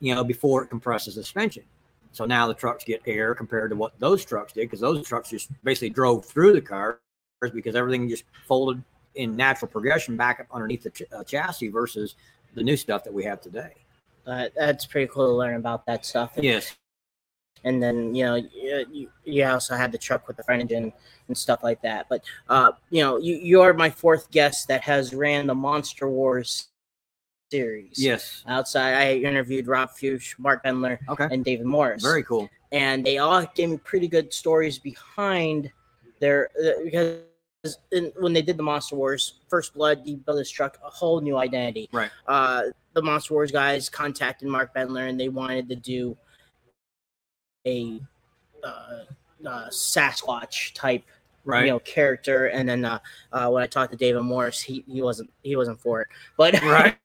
you 0.00 0.14
know, 0.14 0.22
before 0.22 0.62
it 0.62 0.68
compresses 0.68 1.14
the 1.14 1.22
suspension. 1.22 1.64
So 2.12 2.24
now 2.24 2.46
the 2.46 2.54
trucks 2.54 2.84
get 2.84 3.00
air 3.06 3.34
compared 3.34 3.70
to 3.70 3.76
what 3.76 3.98
those 3.98 4.24
trucks 4.24 4.52
did, 4.52 4.62
because 4.62 4.80
those 4.80 5.06
trucks 5.06 5.30
just 5.30 5.48
basically 5.64 5.90
drove 5.90 6.24
through 6.24 6.52
the 6.52 6.60
cars 6.60 6.98
because 7.54 7.74
everything 7.74 8.08
just 8.08 8.24
folded 8.46 8.82
in 9.14 9.34
natural 9.36 9.70
progression 9.70 10.16
back 10.16 10.40
up 10.40 10.46
underneath 10.52 10.82
the 10.82 10.90
ch- 10.90 11.02
uh, 11.16 11.24
chassis 11.24 11.68
versus 11.68 12.16
the 12.54 12.62
new 12.62 12.76
stuff 12.76 13.04
that 13.04 13.12
we 13.12 13.24
have 13.24 13.40
today. 13.40 13.72
Uh, 14.26 14.48
that's 14.56 14.84
pretty 14.84 15.06
cool 15.12 15.26
to 15.26 15.32
learn 15.32 15.54
about 15.56 15.86
that 15.86 16.04
stuff. 16.04 16.36
And, 16.36 16.44
Yes. 16.44 16.76
and 17.64 17.82
then 17.82 18.14
you 18.14 18.24
know 18.24 18.34
you, 18.34 18.86
you, 18.92 19.10
you 19.24 19.44
also 19.46 19.74
had 19.74 19.90
the 19.92 19.98
truck 19.98 20.28
with 20.28 20.36
the 20.36 20.42
front 20.42 20.60
engine 20.60 20.92
and 21.28 21.38
stuff 21.38 21.62
like 21.62 21.80
that. 21.82 22.06
But 22.08 22.22
uh, 22.48 22.72
you 22.90 23.02
know 23.02 23.16
you 23.18 23.36
you 23.36 23.62
are 23.62 23.72
my 23.72 23.88
fourth 23.88 24.30
guest 24.30 24.68
that 24.68 24.82
has 24.82 25.14
ran 25.14 25.46
the 25.46 25.54
Monster 25.54 26.08
Wars 26.08 26.68
series. 27.50 27.92
Yes. 27.96 28.42
Outside, 28.46 28.94
I 28.94 29.14
interviewed 29.16 29.66
Rob 29.66 29.90
Fuchs, 29.90 30.34
Mark 30.38 30.64
Bendler, 30.64 30.98
Okay. 31.08 31.28
and 31.30 31.44
David 31.44 31.66
Morris. 31.66 32.02
Very 32.02 32.22
cool. 32.22 32.48
and 32.72 33.04
they 33.04 33.18
all 33.18 33.44
gave 33.54 33.70
me 33.70 33.76
pretty 33.78 34.06
good 34.08 34.32
stories 34.32 34.78
behind 34.78 35.70
their 36.20 36.48
because 36.84 37.22
in, 37.92 38.12
when 38.20 38.32
they 38.32 38.42
did 38.42 38.56
the 38.56 38.62
Monster 38.62 38.96
Wars 38.96 39.40
First 39.48 39.74
Blood, 39.74 40.02
he 40.04 40.16
built 40.16 40.38
his 40.38 40.50
truck 40.50 40.78
a 40.84 40.88
whole 40.88 41.20
new 41.20 41.36
identity. 41.36 41.88
Right. 41.92 42.10
Uh, 42.26 42.62
the 42.94 43.02
Monster 43.02 43.34
Wars 43.34 43.50
guys 43.50 43.88
contacted 43.88 44.48
Mark 44.48 44.74
Bendler 44.74 45.08
and 45.08 45.18
they 45.18 45.28
wanted 45.28 45.68
to 45.68 45.76
do 45.76 46.16
a 47.66 48.00
uh, 48.64 49.00
uh, 49.46 49.68
Sasquatch 49.68 50.72
type 50.74 51.02
Right. 51.46 51.64
you 51.64 51.70
know 51.70 51.78
character, 51.80 52.46
and 52.48 52.68
then 52.68 52.84
uh, 52.84 52.98
uh, 53.32 53.48
when 53.48 53.62
I 53.62 53.66
talked 53.66 53.92
to 53.92 53.96
David 53.98 54.20
Morris, 54.22 54.60
he, 54.60 54.84
he 54.86 55.00
wasn't 55.00 55.30
he 55.42 55.56
wasn't 55.56 55.80
for 55.80 56.02
it, 56.02 56.08
but 56.36 56.52
right. 56.62 56.98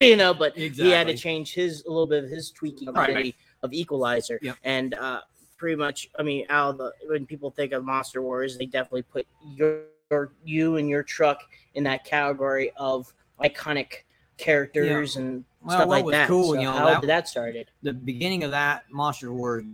you 0.08 0.16
know, 0.16 0.32
but 0.32 0.56
he 0.56 0.90
had 0.90 1.06
to 1.08 1.16
change 1.16 1.52
his 1.54 1.84
a 1.84 1.88
little 1.90 2.06
bit 2.06 2.24
of 2.24 2.30
his 2.30 2.50
tweaking 2.50 2.88
of, 2.88 2.94
Right. 2.94 3.34
of 3.62 3.72
Equalizer, 3.72 4.38
Yep. 4.40 4.56
and 4.64 4.94
uh, 4.94 5.20
pretty 5.58 5.76
much, 5.76 6.08
I 6.18 6.22
mean, 6.22 6.46
out 6.48 6.70
of 6.70 6.78
the 6.78 6.92
when 7.06 7.26
people 7.26 7.50
think 7.50 7.72
of 7.72 7.84
Monster 7.84 8.22
Wars, 8.22 8.56
they 8.56 8.64
definitely 8.64 9.02
put 9.02 9.26
your, 9.44 9.82
your 10.10 10.32
you 10.42 10.76
and 10.76 10.88
your 10.88 11.02
truck 11.02 11.42
in 11.74 11.84
that 11.84 12.04
category 12.04 12.72
of 12.78 13.12
iconic 13.42 14.04
characters 14.38 15.16
and 15.16 15.44
Well, 15.62 15.76
stuff 15.76 15.88
like 15.90 16.06
that. 16.06 16.28
cool, 16.28 16.54
So 16.54 16.54
you 16.54 16.62
know, 16.62 16.72
how 16.72 16.86
that- 16.86 17.00
did 17.02 17.10
that 17.10 17.28
started? 17.28 17.70
the 17.82 17.92
beginning 17.92 18.42
of 18.42 18.50
that 18.52 18.84
Monster 18.90 19.32
Wars 19.34 19.64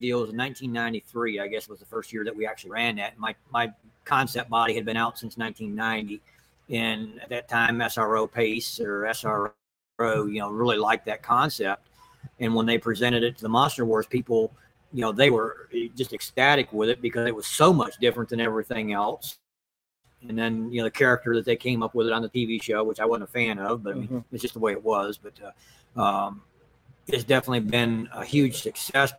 deal 0.00 0.20
was 0.20 0.30
in 0.30 0.36
1993. 0.36 1.40
I 1.40 1.48
guess 1.48 1.68
was 1.68 1.80
the 1.80 1.86
first 1.86 2.12
year 2.12 2.22
that 2.24 2.34
we 2.36 2.46
actually 2.46 2.70
ran 2.70 2.94
that. 2.96 3.18
My 3.18 3.34
my 3.52 3.72
concept 4.04 4.48
body 4.48 4.74
had 4.74 4.84
been 4.84 4.96
out 4.96 5.18
since 5.18 5.36
1990, 5.36 6.20
and 6.70 7.20
at 7.20 7.28
that 7.30 7.48
time 7.48 7.78
SRO 7.80 8.30
Pace 8.30 8.78
or 8.80 9.02
SRO, 9.06 9.50
you 10.00 10.38
know, 10.40 10.50
really 10.50 10.76
liked 10.76 11.06
that 11.06 11.22
concept. 11.22 11.88
And 12.40 12.54
when 12.54 12.66
they 12.66 12.78
presented 12.78 13.22
it 13.22 13.36
to 13.36 13.42
the 13.42 13.48
Monster 13.48 13.84
Wars 13.84 14.06
people, 14.06 14.52
you 14.92 15.00
know, 15.00 15.12
they 15.12 15.30
were 15.30 15.68
just 15.94 16.12
ecstatic 16.12 16.72
with 16.72 16.88
it 16.88 17.00
because 17.00 17.26
it 17.26 17.34
was 17.34 17.46
so 17.46 17.72
much 17.72 17.98
different 17.98 18.28
than 18.28 18.40
everything 18.40 18.92
else. 18.92 19.38
And 20.28 20.38
then 20.38 20.70
you 20.70 20.78
know 20.78 20.84
the 20.84 20.90
character 20.90 21.34
that 21.34 21.44
they 21.44 21.56
came 21.56 21.82
up 21.82 21.96
with 21.96 22.06
it 22.06 22.12
on 22.12 22.22
the 22.22 22.28
TV 22.28 22.62
show, 22.62 22.84
which 22.84 23.00
I 23.00 23.04
wasn't 23.04 23.24
a 23.28 23.32
fan 23.32 23.58
of, 23.58 23.82
but 23.82 23.94
I 23.94 23.96
mean, 23.96 24.08
Mhm. 24.08 24.24
it's 24.30 24.42
just 24.42 24.54
the 24.54 24.60
way 24.60 24.70
it 24.70 24.82
was. 24.82 25.18
But 25.18 25.32
uh, 25.96 26.00
um, 26.00 26.42
it's 27.08 27.24
definitely 27.24 27.60
been 27.60 28.08
a 28.12 28.24
huge 28.24 28.62
success 28.62 29.12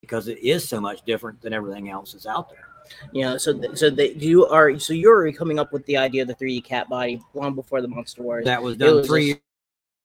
because 0.00 0.26
it 0.26 0.38
is 0.38 0.68
so 0.68 0.80
much 0.80 1.02
different 1.04 1.40
than 1.40 1.52
everything 1.52 1.88
else 1.88 2.12
that's 2.14 2.26
out 2.26 2.50
there. 2.50 2.66
You 3.12 3.22
know, 3.22 3.36
so 3.38 3.56
th- 3.56 3.76
so 3.78 3.90
that 3.90 4.16
you 4.16 4.46
are 4.46 4.76
so 4.80 4.92
you're 4.92 5.30
coming 5.32 5.60
up 5.60 5.72
with 5.72 5.86
the 5.86 5.96
idea 5.98 6.22
of 6.22 6.28
the 6.28 6.34
3D 6.34 6.62
cat 6.64 6.88
body 6.88 7.22
long 7.34 7.54
before 7.54 7.80
the 7.80 7.86
Monster 7.88 8.22
Wars. 8.24 8.44
That 8.44 8.60
was 8.62 8.76
done 8.76 8.96
was 8.96 9.06
three 9.06 9.34
just- 9.34 9.42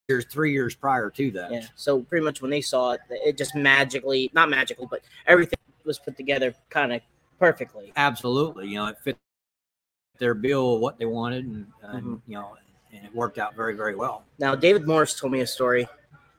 years, 0.09 0.25
three 0.29 0.51
years 0.51 0.75
prior 0.75 1.09
to 1.09 1.31
that. 1.31 1.51
Yeah. 1.51 1.65
So 1.75 2.01
pretty 2.01 2.25
much 2.25 2.41
when 2.41 2.51
they 2.51 2.61
saw 2.61 2.91
it, 2.91 3.01
it 3.09 3.37
just 3.37 3.55
magically, 3.55 4.29
not 4.33 4.49
magically, 4.49 4.87
but 4.89 5.01
everything 5.27 5.59
was 5.85 5.99
put 5.99 6.17
together 6.17 6.53
kind 6.69 6.93
of 6.93 7.01
perfectly. 7.39 7.91
Absolutely, 7.95 8.67
you 8.67 8.75
know, 8.75 8.87
it 8.87 8.97
fit 8.99 9.17
their 10.19 10.33
bill, 10.33 10.79
what 10.79 10.97
they 10.97 11.05
wanted, 11.05 11.45
and, 11.45 11.67
and 11.81 12.03
Mhm. 12.03 12.21
you 12.27 12.35
know, 12.35 12.55
and 12.93 13.05
it 13.05 13.13
worked 13.15 13.37
out 13.37 13.55
very, 13.55 13.75
very 13.75 13.95
well. 13.95 14.23
Now, 14.39 14.55
David 14.55 14.87
Morris 14.87 15.19
told 15.19 15.33
me 15.33 15.41
a 15.41 15.47
story, 15.47 15.87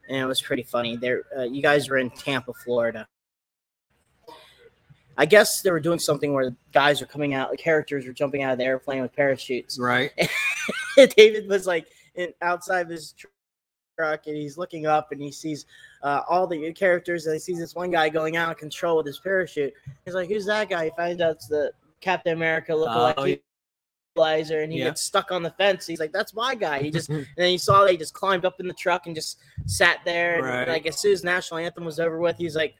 and 0.09 0.19
it 0.19 0.27
was 0.27 0.41
pretty 0.41 0.63
funny. 0.63 0.97
There, 0.97 1.25
uh, 1.37 1.43
you 1.43 1.61
guys 1.61 1.89
were 1.89 1.99
in 1.99 2.11
Tampa, 2.11 2.53
Florida. 2.55 3.07
I 5.17 5.27
guess 5.27 5.63
they 5.63 5.71
were 5.71 5.81
doing 5.81 5.99
something 5.99 6.33
where 6.33 6.55
guys 6.73 7.01
were 7.01 7.07
coming 7.07 7.35
out, 7.35 7.51
the 7.51 7.57
characters 7.57 8.07
were 8.07 8.13
jumping 8.13 8.43
out 8.43 8.53
of 8.53 8.59
the 8.59 8.65
airplane 8.65 9.03
with 9.03 9.15
parachutes. 9.15 9.79
Right. 9.79 10.11
David 11.17 11.49
was 11.49 11.67
like 11.67 11.87
in, 12.15 12.33
outside 12.43 12.81
of 12.81 12.89
his 12.89 13.15
truck, 13.97 14.27
and 14.27 14.37
he's 14.37 14.59
looking 14.59 14.87
up, 14.87 15.13
and 15.13 15.21
he 15.21 15.31
sees 15.31 15.67
uh, 16.03 16.23
all 16.29 16.47
the 16.47 16.73
characters, 16.73 17.27
and 17.27 17.35
he 17.35 17.39
sees 17.41 17.59
this 17.59 17.75
one 17.75 17.91
guy 17.91 18.09
going 18.09 18.37
out 18.37 18.51
of 18.51 18.57
control 18.59 18.97
with 18.97 19.07
his 19.07 19.19
parachute. 19.19 19.73
He's 20.05 20.15
like, 20.15 20.29
"Who's 20.29 20.47
that 20.47 20.69
guy?" 20.69 20.87
He 20.87 20.91
finds 20.97 21.21
out 21.21 21.33
it's 21.33 21.49
the 21.49 21.73
Captain 22.01 22.33
America 22.33 22.73
lookalike 22.73 23.15
Oh, 23.17 23.25
yeah. 23.25 23.37
and 24.63 24.73
he 24.73 24.79
Yeah. 24.79 24.85
gets 24.87 25.01
stuck 25.03 25.33
on 25.33 25.43
the 25.43 25.51
fence. 25.53 25.87
He's 25.87 26.01
like, 26.01 26.13
"That's 26.13 26.35
my 26.35 26.55
guy." 26.55 26.83
He 26.83 26.91
just 26.91 27.09
and 27.11 27.27
then 27.37 27.49
he 27.51 27.59
saw 27.59 27.83
that 27.85 27.91
he 27.93 27.97
just 27.97 28.15
climbed 28.15 28.45
up 28.45 28.61
in 28.61 28.69
the 28.69 28.75
truck 28.75 29.07
and 29.07 29.15
just 29.15 29.39
sat 29.67 29.99
there. 30.05 30.37
And 30.37 30.45
Right. 30.45 30.69
like 30.69 30.87
as 30.87 31.01
soon 31.01 31.13
as 31.13 31.25
national 31.25 31.59
anthem 31.59 31.85
was 31.85 31.99
over 32.01 32.19
with, 32.19 32.37
he's 32.37 32.57
like, 32.57 32.77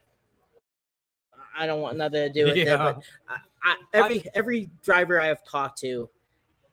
"I 1.57 1.65
don't 1.65 1.81
want 1.81 1.97
nothing 1.97 2.21
to 2.21 2.29
do 2.29 2.45
with 2.45 2.57
it." 2.57 2.77
But 2.77 3.03
I, 3.27 3.37
I, 3.63 3.75
every 3.93 4.25
every 4.33 4.69
driver 4.83 5.19
I 5.19 5.27
have 5.27 5.43
talked 5.45 5.79
to 5.79 6.09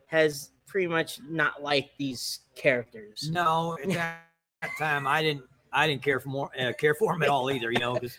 has 0.07 0.51
pretty 0.67 0.87
much 0.87 1.21
not 1.29 1.63
liked 1.63 1.97
these 1.99 2.41
characters. 2.55 3.31
No, 3.33 3.77
that, 4.63 4.71
that 4.79 4.85
time 4.85 5.07
I 5.07 5.23
didn't 5.23 5.45
I 5.73 5.87
didn't 5.87 6.03
care 6.03 6.21
for 6.21 6.29
more 6.29 6.51
uh, 6.59 6.73
care 6.79 6.95
for 6.95 7.15
him 7.15 7.23
at 7.23 7.29
all 7.29 7.51
either. 7.51 7.71
You 7.71 7.79
know, 7.79 7.95
because 7.95 8.17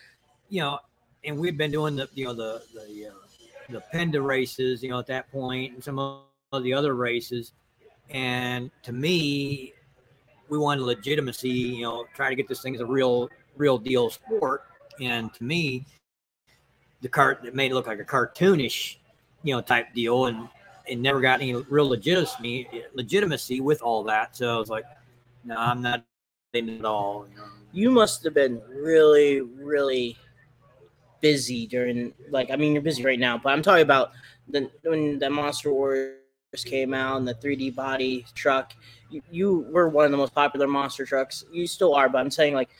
you 0.48 0.60
know, 0.60 0.78
and 1.24 1.38
we've 1.38 1.56
been 1.56 1.70
doing 1.70 1.96
the 1.96 2.08
you 2.14 2.26
know 2.26 2.34
the 2.34 2.62
the 2.74 3.08
uh, 3.08 3.12
the 3.70 3.80
Penda 3.92 4.20
races, 4.20 4.82
you 4.82 4.90
know, 4.90 4.98
at 4.98 5.06
that 5.06 5.30
point, 5.30 5.74
and 5.74 5.82
some 5.82 5.98
of 5.98 6.62
the 6.62 6.72
other 6.72 6.94
races, 6.94 7.52
and 8.10 8.70
to 8.82 8.92
me, 8.92 9.72
we 10.48 10.58
wanted 10.58 10.82
legitimacy. 10.82 11.48
You 11.48 11.82
know, 11.82 12.04
try 12.14 12.28
to 12.28 12.34
get 12.34 12.48
this 12.48 12.60
thing 12.60 12.74
as 12.74 12.80
a 12.80 12.86
real 12.86 13.30
real 13.56 13.78
deal 13.78 14.10
sport, 14.10 14.64
and 15.00 15.32
to 15.34 15.44
me, 15.44 15.86
the 17.00 17.08
cart 17.08 17.44
it 17.44 17.54
made 17.54 17.70
it 17.70 17.74
look 17.74 17.86
like 17.86 18.00
a 18.00 18.04
cartoonish, 18.04 18.96
you 19.42 19.54
know, 19.54 19.60
type 19.60 19.94
deal, 19.94 20.26
and 20.26 20.48
it 20.86 20.98
never 20.98 21.20
got 21.20 21.40
any 21.40 21.54
real 21.54 21.88
legitimacy 21.88 22.68
legitimacy 22.94 23.60
with 23.60 23.80
all 23.80 24.02
that. 24.04 24.36
So 24.36 24.54
I 24.54 24.58
was 24.58 24.68
like, 24.68 24.84
no, 25.44 25.56
I'm 25.56 25.80
not 25.80 26.04
at 26.54 26.84
all. 26.84 27.26
You, 27.72 27.90
must 27.90 28.22
have 28.24 28.34
been 28.34 28.60
really, 28.68 29.40
really 29.40 30.16
busy 31.20 31.66
during 31.66 32.12
like 32.30 32.50
I 32.50 32.56
mean 32.56 32.74
you're 32.74 32.82
busy 32.82 33.04
right 33.04 33.18
now, 33.18 33.38
but 33.38 33.52
I'm 33.52 33.62
talking 33.62 33.82
about 33.82 34.12
the 34.48 34.70
when 34.82 35.18
the 35.18 35.30
Monster 35.30 35.72
Wars 35.72 36.12
came 36.64 36.94
out 36.94 37.16
and 37.16 37.26
the 37.26 37.34
3D 37.34 37.74
body 37.74 38.24
truck. 38.34 38.72
You, 39.10 39.22
you 39.30 39.66
were 39.70 39.88
one 39.88 40.04
of 40.04 40.10
the 40.10 40.16
most 40.16 40.34
popular 40.34 40.68
monster 40.68 41.04
trucks. 41.04 41.44
You 41.52 41.66
still 41.66 41.94
are, 41.94 42.08
but 42.08 42.18
I'm 42.18 42.30
saying 42.30 42.54
like 42.54 42.70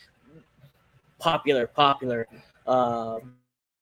popular, 1.18 1.66
popular, 1.66 2.28
uh, 2.66 3.18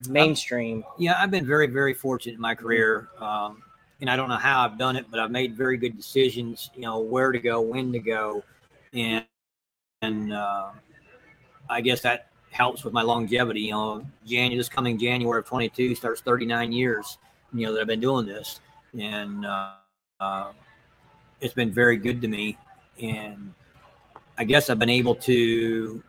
mainstream. 0.08 0.84
Yeah, 0.98 1.14
I've 1.18 1.30
been 1.30 1.46
very, 1.46 1.66
very 1.66 1.94
fortunate 1.94 2.34
in 2.34 2.40
my 2.40 2.54
career. 2.54 3.08
Um, 3.18 3.62
and 4.00 4.10
I 4.10 4.16
don't 4.16 4.28
know 4.28 4.36
how 4.36 4.64
I've 4.64 4.78
done 4.78 4.96
it, 4.96 5.06
but 5.10 5.20
I've 5.20 5.30
made 5.30 5.56
very 5.56 5.76
good 5.76 5.96
decisions, 5.96 6.70
you 6.74 6.82
know, 6.82 6.98
where 6.98 7.30
to 7.30 7.38
go, 7.38 7.60
when 7.60 7.92
to 7.92 8.00
go. 8.00 8.42
And, 8.92 9.24
and 10.02 10.32
uh, 10.32 10.70
I 11.70 11.80
guess 11.80 12.02
that 12.02 12.28
helps 12.50 12.84
with 12.84 12.92
my 12.92 13.02
longevity. 13.02 13.62
You 13.62 13.70
know, 13.70 14.06
January, 14.26 14.56
this 14.56 14.68
coming 14.68 14.98
January 14.98 15.38
of 15.40 15.46
22 15.46 15.94
starts 15.94 16.20
39 16.20 16.72
years, 16.72 17.18
you 17.54 17.66
know, 17.66 17.72
that 17.72 17.80
I've 17.80 17.86
been 17.86 18.00
doing 18.00 18.26
this. 18.26 18.60
And 18.98 19.46
uh, 19.46 19.72
uh, 20.20 20.52
it's 21.40 21.54
been 21.54 21.72
very 21.72 21.96
good 21.96 22.20
to 22.20 22.28
me. 22.28 22.58
And 23.00 23.54
I 24.36 24.44
guess 24.44 24.68
I've 24.68 24.78
been 24.78 24.90
able 24.90 25.14
to 25.16 26.02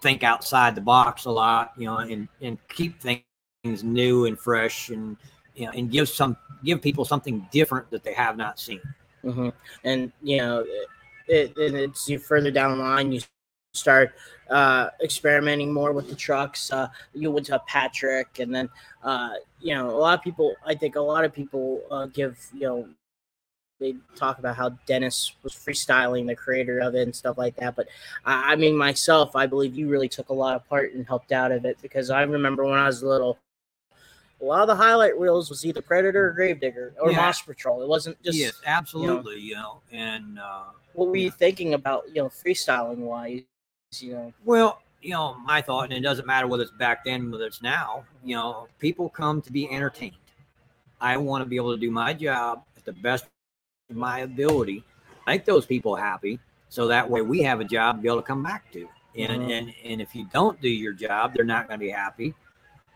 think 0.00 0.22
outside 0.22 0.74
the 0.74 0.80
box 0.80 1.26
a 1.26 1.30
lot, 1.30 1.72
you 1.76 1.86
know, 1.86 1.98
and, 1.98 2.28
and 2.40 2.56
keep 2.68 3.00
things 3.00 3.84
new 3.84 4.24
and 4.24 4.38
fresh 4.38 4.88
and, 4.88 5.16
you 5.54 5.66
know, 5.66 5.72
and 5.72 5.90
give 5.90 6.08
some, 6.08 6.36
give 6.64 6.80
people 6.80 7.04
something 7.04 7.46
different 7.52 7.90
that 7.90 8.02
they 8.02 8.14
have 8.14 8.38
not 8.38 8.58
seen. 8.58 8.80
Mm-hmm. 9.22 9.50
And, 9.84 10.12
you 10.22 10.38
know, 10.38 10.64
it, 11.28 11.52
it, 11.58 11.74
it's 11.74 12.08
you 12.08 12.18
further 12.18 12.50
down 12.50 12.78
the 12.78 12.82
line, 12.82 13.12
you 13.12 13.20
start 13.72 14.14
uh, 14.50 14.90
experimenting 15.02 15.72
more 15.72 15.92
with 15.92 16.08
the 16.08 16.14
trucks. 16.14 16.72
Uh, 16.72 16.88
you 17.14 17.30
went 17.30 17.46
to 17.46 17.60
Patrick, 17.66 18.38
and 18.38 18.54
then 18.54 18.68
uh, 19.02 19.34
you 19.60 19.74
know 19.74 19.90
a 19.90 19.98
lot 19.98 20.18
of 20.18 20.22
people. 20.22 20.54
I 20.66 20.74
think 20.74 20.96
a 20.96 21.00
lot 21.00 21.24
of 21.24 21.32
people 21.32 21.82
uh, 21.90 22.06
give 22.06 22.38
you 22.52 22.60
know 22.60 22.88
they 23.78 23.94
talk 24.14 24.38
about 24.38 24.56
how 24.56 24.70
Dennis 24.86 25.32
was 25.42 25.54
freestyling, 25.54 26.26
the 26.26 26.36
creator 26.36 26.80
of 26.80 26.94
it, 26.94 27.02
and 27.02 27.14
stuff 27.16 27.38
like 27.38 27.56
that. 27.56 27.76
But 27.76 27.88
I, 28.24 28.52
I 28.52 28.56
mean, 28.56 28.76
myself, 28.76 29.34
I 29.36 29.46
believe 29.46 29.74
you 29.74 29.88
really 29.88 30.08
took 30.08 30.28
a 30.28 30.34
lot 30.34 30.56
of 30.56 30.68
part 30.68 30.92
and 30.92 31.06
helped 31.06 31.32
out 31.32 31.52
of 31.52 31.64
it 31.64 31.78
because 31.80 32.10
I 32.10 32.22
remember 32.22 32.64
when 32.64 32.78
I 32.78 32.86
was 32.86 33.02
little. 33.02 33.38
A 34.42 34.44
lot 34.44 34.62
of 34.62 34.68
the 34.68 34.74
highlight 34.74 35.18
reels 35.18 35.50
was 35.50 35.66
either 35.66 35.82
Predator 35.82 36.28
or 36.28 36.32
Gravedigger 36.32 36.94
or 36.98 37.10
Yeah. 37.10 37.18
Monster 37.18 37.52
Patrol. 37.52 37.82
It 37.82 37.88
wasn't 37.88 38.22
just 38.22 38.38
yes, 38.38 38.58
absolutely. 38.64 39.38
You 39.38 39.54
know, 39.54 39.82
and 39.92 40.38
uh, 40.38 40.64
what 40.94 41.08
were 41.08 41.16
you 41.16 41.30
thinking 41.30 41.74
about, 41.74 42.04
you 42.08 42.22
know, 42.22 42.30
freestyling 42.30 43.00
wise, 43.00 43.42
you 43.98 44.12
know. 44.12 44.32
Well, 44.44 44.80
you 45.02 45.10
know, 45.10 45.34
my 45.44 45.60
thought, 45.62 45.84
and 45.84 45.92
it 45.92 46.00
doesn't 46.00 46.26
matter 46.26 46.46
whether 46.46 46.62
it's 46.62 46.72
back 46.72 47.04
then, 47.04 47.30
whether 47.30 47.46
it's 47.46 47.62
now, 47.62 48.04
you 48.24 48.36
know, 48.36 48.68
people 48.78 49.08
come 49.08 49.40
to 49.42 49.52
be 49.52 49.70
entertained. 49.70 50.14
I 51.00 51.16
want 51.16 51.42
to 51.42 51.48
be 51.48 51.56
able 51.56 51.72
to 51.72 51.80
do 51.80 51.90
my 51.90 52.12
job 52.12 52.62
at 52.76 52.84
the 52.84 52.92
best 52.92 53.24
of 53.90 53.96
my 53.96 54.20
ability, 54.20 54.84
make 55.26 55.44
those 55.44 55.66
people 55.66 55.96
happy, 55.96 56.38
so 56.68 56.86
that 56.88 57.08
way 57.08 57.22
we 57.22 57.42
have 57.42 57.60
a 57.60 57.64
job 57.64 57.96
to 57.96 58.02
be 58.02 58.08
able 58.08 58.20
to 58.20 58.26
come 58.26 58.42
back 58.42 58.70
to. 58.72 58.88
And 59.18 59.42
Mhm. 59.42 59.50
and 59.50 59.74
and 59.84 60.00
if 60.00 60.14
you 60.14 60.26
don't 60.32 60.60
do 60.60 60.68
your 60.68 60.92
job, 60.92 61.34
they're 61.34 61.44
not 61.44 61.66
going 61.66 61.80
to 61.80 61.84
be 61.84 61.90
happy. 61.90 62.34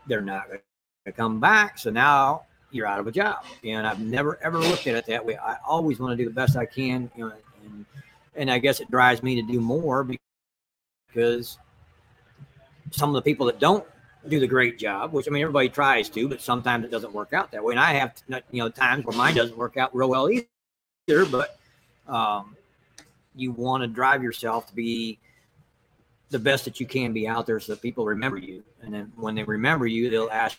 They're 0.07 0.21
not 0.21 0.47
going 0.47 0.61
to 1.05 1.11
come 1.11 1.39
back. 1.39 1.77
So 1.77 1.89
now 1.91 2.45
you're 2.71 2.87
out 2.87 2.99
of 2.99 3.07
a 3.07 3.11
job. 3.11 3.43
And 3.63 3.85
I've 3.87 3.99
never 3.99 4.39
ever 4.43 4.59
looked 4.59 4.87
at 4.87 4.95
it 4.95 5.05
that 5.07 5.25
way. 5.25 5.37
I 5.37 5.57
always 5.67 5.99
want 5.99 6.11
to 6.11 6.17
do 6.17 6.25
the 6.29 6.35
best 6.35 6.55
I 6.55 6.65
can, 6.65 7.11
you 7.15 7.27
know, 7.27 7.33
and 7.65 7.85
and 8.35 8.51
I 8.51 8.59
guess 8.59 8.79
it 8.79 8.89
drives 8.91 9.23
me 9.23 9.35
to 9.35 9.41
do 9.41 9.59
more 9.59 10.03
because 11.15 11.57
some 12.91 13.09
of 13.09 13.15
the 13.15 13.21
people 13.21 13.45
that 13.45 13.59
don't 13.59 13.85
do 14.27 14.39
the 14.39 14.47
great 14.47 14.77
job, 14.77 15.13
which 15.13 15.27
I 15.27 15.31
mean 15.31 15.43
everybody 15.43 15.69
tries 15.69 16.09
to, 16.09 16.27
but 16.27 16.41
sometimes 16.41 16.83
it 16.83 16.91
doesn't 16.91 17.13
work 17.13 17.33
out 17.33 17.51
that 17.51 17.63
way. 17.63 17.71
And 17.71 17.79
I 17.79 17.93
have 17.93 18.21
you 18.51 18.61
know 18.61 18.69
times 18.69 19.05
where 19.05 19.17
mine 19.17 19.35
doesn't 19.35 19.57
work 19.57 19.77
out 19.77 19.95
real 19.95 20.09
well 20.09 20.29
either. 20.29 21.25
But 21.31 21.57
um, 22.07 22.55
you 23.35 23.51
want 23.51 23.83
to 23.83 23.87
drive 23.87 24.23
yourself 24.23 24.67
to 24.67 24.75
be 24.75 25.19
the 26.31 26.39
best 26.39 26.65
that 26.65 26.79
you 26.79 26.87
can 26.87 27.13
be 27.13 27.27
out 27.27 27.45
there, 27.45 27.59
so 27.59 27.73
that 27.73 27.81
people 27.81 28.05
remember 28.05 28.37
you. 28.37 28.63
And 28.81 28.93
then 28.93 29.11
when 29.15 29.35
they 29.35 29.43
remember 29.43 29.87
you, 29.87 30.09
they'll 30.09 30.29
ask 30.31 30.57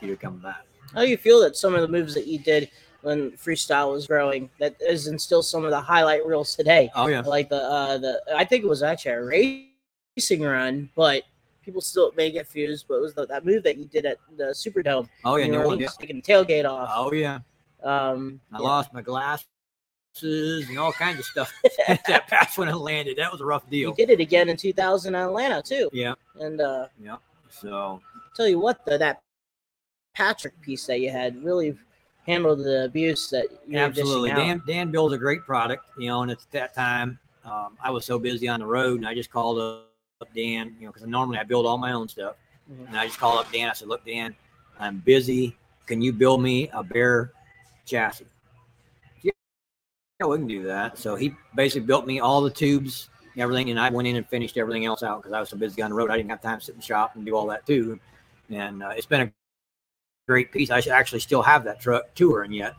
you 0.00 0.08
to 0.08 0.16
come 0.16 0.38
back. 0.38 0.64
How 0.94 1.00
do 1.00 1.08
you 1.08 1.16
feel 1.16 1.40
that 1.40 1.56
some 1.56 1.74
of 1.74 1.82
the 1.82 1.88
moves 1.88 2.14
that 2.14 2.26
you 2.26 2.38
did 2.38 2.70
when 3.02 3.32
freestyle 3.32 3.92
was 3.92 4.06
growing 4.06 4.50
that 4.58 4.76
is 4.80 5.06
in 5.06 5.18
still 5.18 5.42
some 5.42 5.64
of 5.64 5.70
the 5.70 5.80
highlight 5.80 6.24
reels 6.26 6.54
today? 6.54 6.90
Oh 6.94 7.06
yeah, 7.06 7.20
Like 7.20 7.48
the 7.48 7.62
uh 7.62 7.98
the 7.98 8.20
I 8.34 8.44
think 8.44 8.64
it 8.64 8.68
was 8.68 8.82
actually 8.82 9.12
a 9.12 9.22
racing 9.22 10.42
run, 10.42 10.88
but 10.96 11.22
people 11.62 11.80
still 11.80 12.12
may 12.16 12.30
get 12.30 12.46
fused. 12.46 12.86
But 12.88 12.96
it 12.96 13.00
was 13.00 13.14
the, 13.14 13.26
that 13.26 13.44
move 13.44 13.62
that 13.64 13.76
you 13.76 13.84
did 13.86 14.06
at 14.06 14.18
the 14.36 14.46
Superdome. 14.46 15.08
oh 15.24 15.36
yeah, 15.36 15.46
you 15.46 15.60
one. 15.62 15.78
Yeah. 15.80 15.88
taking 16.00 16.16
the 16.16 16.22
tailgate 16.22 16.64
off. 16.68 16.88
Oh 16.92 17.12
yeah, 17.12 17.40
Um, 17.82 18.40
I 18.52 18.58
yeah. 18.58 18.62
lost 18.64 18.92
my 18.92 19.02
glasses 19.02 19.44
and 20.22 20.78
all 20.78 20.92
kinds 20.92 21.18
of 21.18 21.24
stuff. 21.24 21.52
that 21.88 22.26
pass 22.28 22.56
when 22.56 22.68
it 22.68 22.76
landed, 22.76 23.18
that 23.18 23.30
was 23.30 23.40
a 23.40 23.44
rough 23.44 23.68
deal. 23.68 23.90
You 23.90 23.94
did 23.96 24.10
it 24.10 24.20
again 24.20 24.48
in 24.48 24.56
2000 24.56 25.14
in 25.14 25.20
Atlanta 25.20 25.62
too. 25.62 25.90
Yeah, 25.92 26.14
And 26.40 26.60
uh, 26.60 26.86
yeah. 27.02 27.16
So 27.50 28.00
tell 28.34 28.48
you 28.48 28.58
what, 28.58 28.84
though, 28.86 28.98
that 28.98 29.20
Patrick 30.14 30.58
piece 30.62 30.86
that 30.86 31.00
you 31.00 31.10
had 31.10 31.42
really 31.44 31.76
handled 32.26 32.58
the 32.60 32.84
abuse 32.84 33.30
that 33.30 33.46
you 33.66 33.78
Absolutely. 33.78 34.30
Dan 34.30 34.62
Dan 34.66 34.90
builds 34.90 35.14
a 35.14 35.18
great 35.18 35.42
product, 35.42 35.84
you 35.98 36.08
know, 36.08 36.22
and 36.22 36.30
at 36.30 36.38
that 36.50 36.74
time 36.74 37.18
um, 37.44 37.76
I 37.80 37.90
was 37.90 38.04
so 38.04 38.18
busy 38.18 38.48
on 38.48 38.60
the 38.60 38.66
road 38.66 38.98
and 38.98 39.08
I 39.08 39.14
just 39.14 39.30
called 39.30 39.58
up 39.58 40.34
Dan, 40.34 40.74
you 40.78 40.86
know, 40.86 40.92
because 40.92 41.06
normally 41.06 41.38
I 41.38 41.44
build 41.44 41.66
all 41.66 41.78
my 41.78 41.92
own 41.92 42.08
stuff. 42.08 42.36
Mhm. 42.70 42.88
And 42.88 42.96
I 42.96 43.06
just 43.06 43.18
called 43.18 43.38
up 43.38 43.52
Dan. 43.52 43.70
I 43.70 43.72
said, 43.72 43.88
Look, 43.88 44.04
Dan, 44.04 44.34
I'm 44.78 44.98
busy. 44.98 45.56
Can 45.86 46.02
you 46.02 46.12
build 46.12 46.42
me 46.42 46.68
a 46.72 46.82
bare 46.82 47.32
chassis? 47.84 48.26
Yeah, 49.22 49.30
yeah, 50.20 50.26
we 50.26 50.38
can 50.38 50.48
do 50.48 50.64
that. 50.64 50.98
So 50.98 51.14
he 51.14 51.34
basically 51.54 51.86
built 51.86 52.06
me 52.06 52.18
all 52.18 52.40
the 52.42 52.50
tubes, 52.50 53.08
everything, 53.36 53.70
and 53.70 53.78
I 53.78 53.88
went 53.90 54.08
in 54.08 54.16
and 54.16 54.26
finished 54.26 54.56
everything 54.56 54.84
else 54.84 55.04
out 55.04 55.22
because 55.22 55.32
I 55.32 55.38
was 55.38 55.48
so 55.48 55.56
busy 55.56 55.80
on 55.82 55.90
the 55.90 55.96
road. 55.96 56.10
I 56.10 56.16
didn't 56.16 56.30
have 56.30 56.42
time 56.42 56.58
to 56.58 56.64
sit 56.64 56.74
in 56.74 56.80
the 56.80 56.86
shop 56.86 57.14
and 57.14 57.24
do 57.24 57.36
all 57.36 57.46
that 57.46 57.64
too. 57.66 58.00
And 58.50 58.82
uh, 58.82 58.90
it's 58.96 59.06
been 59.06 59.20
a 59.20 59.32
great 60.26 60.50
piece. 60.50 60.70
I 60.70 60.80
should 60.80 60.92
actually 60.92 61.20
still 61.20 61.42
have 61.42 61.64
that 61.64 61.80
truck 61.80 62.12
touring 62.14 62.52
yet. 62.52 62.74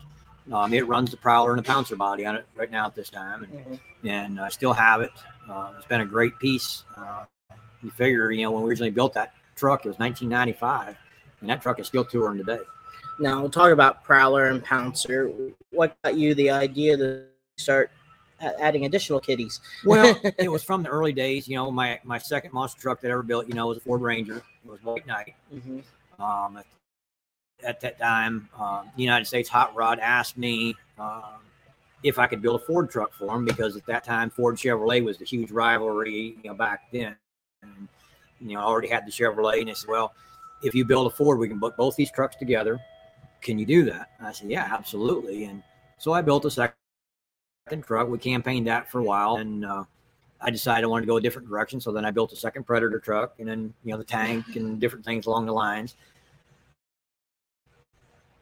Um, 0.52 0.72
it 0.72 0.86
runs 0.86 1.10
the 1.10 1.16
Prowler 1.16 1.50
and 1.50 1.58
the 1.58 1.62
Pouncer 1.62 1.96
body 1.96 2.24
on 2.26 2.36
it 2.36 2.46
right 2.56 2.70
now 2.70 2.86
at 2.86 2.94
this 2.94 3.10
time, 3.10 3.44
and, 3.44 3.52
Mhm. 3.52 3.80
and 4.04 4.40
I 4.40 4.48
still 4.48 4.72
have 4.72 5.00
it. 5.00 5.10
Uh, 5.48 5.72
it's 5.76 5.86
been 5.86 6.00
a 6.02 6.06
great 6.06 6.38
piece. 6.38 6.84
Uh, 6.96 7.24
you 7.82 7.90
figure, 7.90 8.30
you 8.30 8.42
know, 8.42 8.50
when 8.50 8.62
we 8.62 8.70
originally 8.70 8.90
built 8.90 9.12
that 9.14 9.34
truck, 9.56 9.84
it 9.84 9.88
was 9.88 9.98
1995, 9.98 10.96
and 11.40 11.50
that 11.50 11.60
truck 11.60 11.78
is 11.80 11.86
still 11.86 12.04
touring 12.04 12.38
today. 12.38 12.60
Now 13.18 13.40
we'll 13.40 13.50
talk 13.50 13.72
about 13.72 14.04
Prowler 14.04 14.46
and 14.46 14.62
Pouncer. 14.62 15.30
What 15.70 15.96
got 16.02 16.14
you 16.16 16.34
the 16.34 16.50
idea 16.50 16.96
to 16.96 17.24
start 17.56 17.90
adding 18.40 18.84
additional 18.86 19.20
kitties? 19.20 19.60
Well, 19.84 20.18
it 20.38 20.50
was 20.50 20.62
from 20.62 20.82
the 20.82 20.88
early 20.88 21.12
days. 21.12 21.48
You 21.48 21.56
know, 21.56 21.70
my 21.70 21.98
my 22.04 22.18
second 22.18 22.52
monster 22.52 22.80
truck 22.80 23.00
that 23.00 23.08
I 23.08 23.12
ever 23.12 23.22
built, 23.22 23.48
you 23.48 23.54
know, 23.54 23.66
was 23.66 23.78
a 23.78 23.80
Ford 23.80 24.00
Ranger. 24.00 24.36
It 24.36 24.70
was 24.70 24.82
White 24.82 25.06
Knight. 25.06 25.34
Mhm. 25.52 25.82
Um, 26.20 26.62
at, 27.62 27.68
at 27.68 27.80
that 27.80 27.98
time, 27.98 28.48
the 28.58 29.02
United 29.02 29.26
States 29.26 29.48
Hot 29.48 29.74
Rod 29.74 29.98
asked 29.98 30.36
me 30.36 30.74
um, 30.98 31.38
if 32.02 32.18
I 32.18 32.26
could 32.26 32.42
build 32.42 32.60
a 32.60 32.64
Ford 32.64 32.90
truck 32.90 33.12
for 33.12 33.26
them 33.26 33.44
because 33.44 33.76
at 33.76 33.86
that 33.86 34.04
time 34.04 34.30
Ford 34.30 34.56
Chevrolet 34.56 35.02
was 35.02 35.18
the 35.18 35.24
huge 35.24 35.50
rivalry, 35.50 36.36
you 36.42 36.50
know, 36.50 36.54
back 36.54 36.90
then. 36.92 37.16
And, 37.62 37.88
you 38.40 38.54
know, 38.54 38.60
I 38.60 38.64
already 38.64 38.88
had 38.88 39.06
the 39.06 39.10
Chevrolet, 39.10 39.58
and 39.58 39.68
they 39.68 39.74
said, 39.74 39.90
"Well, 39.90 40.14
if 40.62 40.74
you 40.74 40.84
build 40.84 41.06
a 41.08 41.10
Ford, 41.10 41.38
we 41.38 41.48
can 41.48 41.58
put 41.58 41.76
both 41.76 41.96
these 41.96 42.10
trucks 42.12 42.36
together. 42.36 42.78
Can 43.40 43.58
you 43.58 43.66
do 43.66 43.84
that?" 43.86 44.10
I 44.20 44.32
said, 44.32 44.50
"Yeah, 44.50 44.68
absolutely." 44.70 45.44
And 45.44 45.62
so 45.98 46.12
I 46.12 46.22
built 46.22 46.44
a 46.44 46.50
second 46.50 46.74
truck. 47.82 48.08
We 48.08 48.18
campaigned 48.18 48.68
that 48.68 48.90
for 48.90 49.00
a 49.00 49.04
while, 49.04 49.36
and 49.36 49.64
uh, 49.64 49.84
I 50.40 50.50
decided 50.50 50.84
I 50.84 50.86
wanted 50.86 51.02
to 51.02 51.08
go 51.08 51.16
a 51.16 51.20
different 51.20 51.48
direction. 51.48 51.80
So 51.80 51.90
then 51.90 52.04
I 52.04 52.12
built 52.12 52.32
a 52.32 52.36
second 52.36 52.64
Predator 52.64 53.00
truck, 53.00 53.34
and 53.40 53.48
then 53.48 53.74
you 53.82 53.90
know 53.90 53.98
the 53.98 54.04
tank 54.04 54.54
and 54.54 54.78
different 54.78 55.04
things 55.04 55.26
along 55.26 55.46
the 55.46 55.52
lines. 55.52 55.96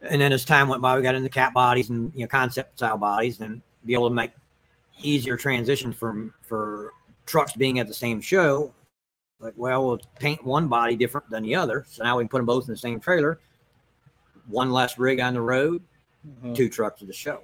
And 0.01 0.21
then 0.21 0.31
as 0.31 0.45
time 0.45 0.67
went 0.67 0.81
by, 0.81 0.95
we 0.95 1.01
got 1.01 1.15
into 1.15 1.29
cat 1.29 1.53
bodies 1.53 1.89
and 1.89 2.11
you 2.13 2.21
know 2.21 2.27
concept 2.27 2.77
style 2.77 2.97
bodies, 2.97 3.39
and 3.39 3.61
be 3.85 3.93
able 3.93 4.09
to 4.09 4.15
make 4.15 4.31
easier 5.01 5.37
transition 5.37 5.91
from 5.93 6.33
for 6.41 6.93
trucks 7.25 7.53
being 7.53 7.79
at 7.79 7.87
the 7.87 7.93
same 7.93 8.21
show. 8.21 8.73
Like, 9.39 9.53
well, 9.55 9.85
we'll 9.85 10.01
paint 10.19 10.43
one 10.43 10.67
body 10.67 10.95
different 10.95 11.29
than 11.29 11.43
the 11.43 11.55
other, 11.55 11.85
so 11.87 12.03
now 12.03 12.17
we 12.17 12.23
can 12.23 12.29
put 12.29 12.37
them 12.39 12.45
both 12.45 12.67
in 12.67 12.73
the 12.73 12.77
same 12.77 12.99
trailer. 12.99 13.39
One 14.47 14.71
less 14.71 14.97
rig 14.97 15.19
on 15.19 15.33
the 15.33 15.41
road, 15.41 15.83
Mhm. 16.27 16.55
two 16.55 16.69
trucks 16.69 17.01
at 17.01 17.07
the 17.07 17.13
show, 17.13 17.43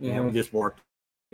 and 0.00 0.08
Mhm. 0.24 0.28
it 0.30 0.32
just 0.32 0.52
worked 0.52 0.80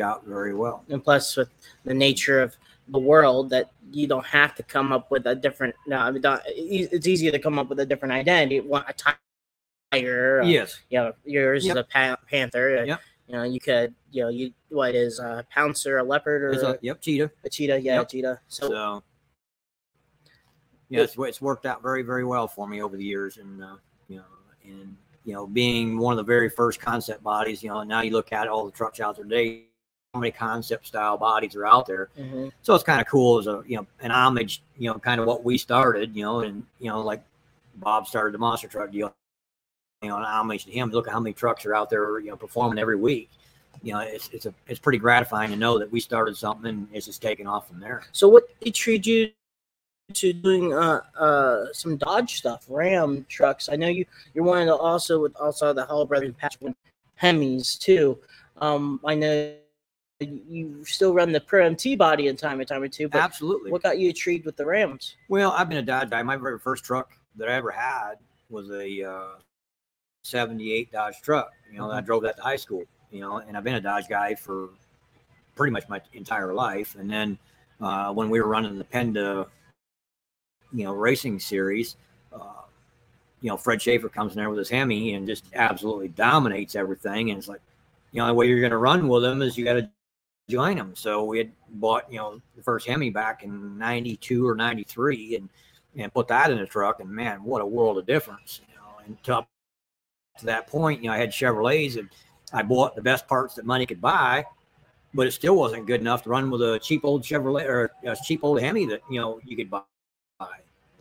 out 0.03 0.25
very 0.27 0.55
well. 0.55 0.85
and 0.91 1.03
plus 1.03 1.37
with 1.37 1.49
the 1.85 1.95
nature 1.95 2.43
of 2.43 2.55
the 2.89 2.99
world 2.99 3.49
that 3.49 3.71
you 3.93 4.07
don't 4.07 4.27
have 4.27 4.55
to 4.55 4.63
come 4.63 4.93
up 4.93 5.11
with 5.11 5.27
a 5.27 5.35
different 5.35 5.75
no 5.87 5.97
I 5.97 6.11
mean, 6.11 6.23
it's 6.47 7.07
easier 7.07 7.33
to 7.33 7.39
come 7.39 7.59
up 7.59 7.71
with 7.71 7.81
a 7.81 7.87
different 7.87 8.13
identity 8.13 8.59
a 8.59 8.93
type 8.93 9.17
tiger. 9.93 10.43
uh, 10.43 10.47
Yes. 10.47 10.81
You 10.91 10.99
know, 10.99 11.13
yours 11.25 11.65
Yep. 11.67 11.77
is 11.77 11.81
a 11.81 11.85
pa- 11.85 12.17
panther. 12.29 12.79
uh, 12.79 12.85
Yep. 12.85 13.01
You 13.29 13.35
know, 13.35 13.43
you 13.43 13.59
could, 13.59 13.95
you 14.13 14.23
know, 14.23 14.29
you 14.29 14.53
what 14.69 14.95
is 14.95 15.19
a 15.19 15.45
pouncer, 15.51 15.99
a 15.99 16.03
leopard, 16.05 16.43
or 16.43 16.51
a, 16.51 16.79
yep, 16.81 17.01
cheetah. 17.01 17.31
a 17.45 17.49
cheetah? 17.49 17.81
Yeah, 17.81 17.97
Yep. 17.97 18.09
cheetah. 18.09 18.41
So, 18.47 18.69
So, 18.69 19.03
yeah, 20.89 21.01
it's, 21.01 21.17
it's 21.19 21.41
worked 21.43 21.67
out 21.67 21.83
very, 21.83 22.03
very 22.03 22.25
well 22.25 22.47
for 22.47 22.69
me 22.69 22.81
over 22.83 22.97
the 22.97 23.05
years, 23.05 23.39
and 23.39 23.63
uh, 23.63 23.77
you 24.09 24.19
know, 24.19 24.25
and 24.65 24.97
you 25.25 25.33
know, 25.33 25.45
being 25.49 25.99
one 25.99 26.13
of 26.13 26.19
the 26.19 26.23
very 26.23 26.49
first 26.49 26.79
concept 26.81 27.25
bodies, 27.25 27.63
you 27.65 27.69
know, 27.69 27.83
now 27.83 28.01
you 28.03 28.13
look 28.13 28.33
at 28.33 28.47
all 28.47 28.65
the 28.65 28.71
trucks 28.71 29.01
out 29.01 29.17
there 29.17 29.25
today, 29.25 29.65
how 30.15 30.21
many 30.21 30.31
concept 30.31 30.87
style 30.87 31.19
bodies 31.19 31.57
are 31.57 31.67
out 31.67 31.87
there. 31.87 32.11
mhm. 32.17 32.53
So 32.63 32.77
it's 32.77 32.85
kind 32.85 33.01
of 33.01 33.09
cool 33.09 33.39
as 33.41 33.49
a 33.49 33.65
you 33.67 33.77
know 33.77 33.87
an 34.01 34.13
homage, 34.13 34.63
you 34.79 34.89
know, 34.89 34.99
kind 35.01 35.21
of 35.21 35.27
what 35.27 35.43
we 35.43 35.59
started, 35.59 36.15
you 36.15 36.23
know, 36.23 36.41
and 36.41 36.65
you 36.79 36.91
know, 36.91 37.01
like 37.01 37.25
Bob 37.75 38.07
started 38.07 38.33
the 38.35 38.39
monster 38.39 38.69
truck 38.69 38.93
deal, 38.93 39.13
you 40.03 40.09
know, 40.09 40.17
an 40.19 40.25
homage 40.25 40.65
to 40.67 40.71
him. 40.71 40.91
Look 40.91 41.07
at 41.07 41.13
how 41.13 41.21
many 41.21 41.33
trucks 41.33 41.65
are 41.67 41.75
out 41.75 41.91
there, 41.91 42.19
you 42.21 42.31
know, 42.31 42.37
performing 42.37 42.79
every 42.79 42.97
week. 42.97 43.31
You 43.83 43.93
know, 43.93 44.01
it's 44.01 44.29
it's 44.33 44.47
a 44.47 44.55
it's 44.67 44.81
pretty 44.81 44.99
gratifying 44.99 45.51
to 45.51 45.57
know 45.57 45.79
that 45.79 45.91
we 45.91 46.01
started 46.01 46.37
something 46.37 46.71
and 46.71 46.89
it's 46.93 47.07
just 47.07 47.23
taking 47.23 47.47
off 47.47 47.69
from 47.69 47.81
there. 47.81 48.03
so 48.13 48.29
what 48.29 48.45
intrigued 48.63 49.07
you 49.07 49.31
to 50.15 50.33
doing 50.33 50.73
uh 50.73 51.01
uh 51.19 51.67
some 51.73 51.97
Dodge 51.97 52.37
stuff, 52.37 52.67
Ram 52.69 53.27
trucks? 53.29 53.69
I 53.69 53.77
know 53.77 53.89
you 53.89 54.07
you're 54.35 54.45
one 54.45 54.61
of 54.61 54.67
the 54.67 54.75
also 54.75 55.21
with 55.21 55.37
also 55.37 55.73
the 55.73 55.85
Hall 55.85 56.07
Brothers 56.07 56.35
patch 56.39 56.57
with 56.61 56.75
Hemis 57.21 57.79
too. 57.79 58.19
Um, 58.59 59.01
I 59.05 59.15
know 59.15 59.55
you 60.21 60.83
still 60.85 61.13
run 61.13 61.33
the 61.33 61.41
Pro 61.41 61.67
MT 61.67 61.97
body 61.97 62.29
in 62.29 62.37
time 62.37 62.61
and 62.61 62.69
time 62.69 62.83
or 62.83 62.89
two, 62.89 63.09
but 63.09 63.21
Absolutely. 63.21 63.71
what 63.71 63.83
got 63.83 63.99
you 63.99 64.09
intrigued 64.09 64.47
with 64.47 64.57
the 64.57 64.65
Rams? 64.65 65.17
Well, 65.29 65.51
I've 65.51 65.69
been 65.69 65.79
a 65.79 65.83
Dodge 65.83 66.09
guy. 66.09 66.23
My 66.23 66.37
very 66.37 66.59
first 66.59 66.85
truck 66.85 67.13
that 67.37 67.51
I 67.51 67.53
ever 67.53 67.71
had 67.71 68.15
was 68.49 68.71
a 68.71 69.03
uh, 69.03 69.27
78 70.27 70.93
Dodge 70.93 71.21
truck. 71.23 71.53
You 71.71 71.79
know, 71.79 71.91
I 71.91 72.01
drove 72.01 72.23
that 72.23 72.37
to 72.37 72.43
high 72.43 72.57
school, 72.57 72.85
you 73.11 73.21
know, 73.21 73.39
and 73.39 73.57
I've 73.57 73.65
been 73.65 73.75
a 73.75 73.81
Dodge 73.81 74.09
guy 74.09 74.35
for 74.35 74.71
pretty 75.55 75.73
much 75.73 75.89
my 75.89 76.01
entire 76.13 76.53
life. 76.55 76.97
And 76.99 77.11
then 77.11 77.39
uh, 77.81 78.13
when 78.13 78.31
we 78.31 78.41
were 78.41 78.49
running 78.49 78.79
the 78.79 78.85
Penda, 78.85 79.47
you 80.73 80.85
know, 80.85 80.93
racing 80.93 81.41
series, 81.41 81.97
uh, 82.33 82.63
you 83.41 83.49
know, 83.49 83.57
Fred 83.57 83.81
Shafer 83.81 84.09
comes 84.09 84.33
in 84.33 84.39
there 84.39 84.51
with 84.51 84.59
his 84.59 84.69
Hemi 84.69 85.15
and 85.15 85.27
just 85.27 85.45
absolutely 85.55 86.09
dominates 86.09 86.75
everything. 86.75 87.31
And 87.31 87.39
it's 87.39 87.49
like, 87.49 87.61
you 88.13 88.19
know, 88.19 88.27
the 88.27 88.31
only 88.31 88.39
way 88.39 88.49
you're 88.49 88.61
going 88.61 88.71
to 88.71 88.79
run 88.79 89.09
with 89.09 89.25
him 89.25 89.43
is 89.43 89.57
you 89.57 89.65
got 89.65 89.75
to 89.75 89.91
join 90.49 90.77
him. 90.77 90.95
So 90.95 91.25
we 91.25 91.39
had 91.39 91.53
bought, 91.71 92.11
you 92.11 92.19
know, 92.19 92.41
the 92.57 92.63
first 92.63 92.87
Hemi 92.87 93.11
back 93.11 93.43
in 93.43 93.79
92 93.79 94.47
or 94.47 94.55
93 94.55 95.37
and, 95.37 95.49
and 95.97 96.13
put 96.13 96.29
that 96.29 96.51
in 96.51 96.59
the 96.59 96.67
truck. 96.67 97.01
And 97.01 97.11
man, 97.11 97.43
what 97.43 97.63
a 97.63 97.67
world 97.67 97.99
of 97.99 98.07
difference, 98.07 98.61
you 98.69 98.77
know, 98.77 99.05
and 99.05 99.23
to, 99.25 99.47
to 100.39 100.47
that 100.47 100.67
point, 100.67 101.03
you 101.03 101.09
know, 101.09 101.15
I 101.15 101.19
had 101.19 101.31
Chevrolets 101.31 101.99
and 101.99 102.09
I 102.53 102.63
bought 102.63 102.95
the 102.95 103.03
best 103.03 103.27
parts 103.27 103.55
that 103.55 103.65
money 103.65 103.87
could 103.87 104.01
buy, 104.01 104.45
but 105.15 105.27
it 105.27 105.33
still 105.33 105.57
wasn't 105.57 105.87
good 105.87 106.01
enough 106.01 106.23
to 106.25 106.31
run 106.31 106.51
with 106.51 106.63
a 106.63 106.79
cheap 106.79 107.05
old 107.05 107.23
Chevrolet 107.23 107.67
or 107.67 107.91
a 108.05 108.17
cheap 108.25 108.41
old 108.43 108.61
Hemi 108.61 108.87
that, 108.87 109.01
you 109.11 109.21
know, 109.21 109.41
you 109.45 109.57
could 109.57 109.71
buy. 109.71 109.83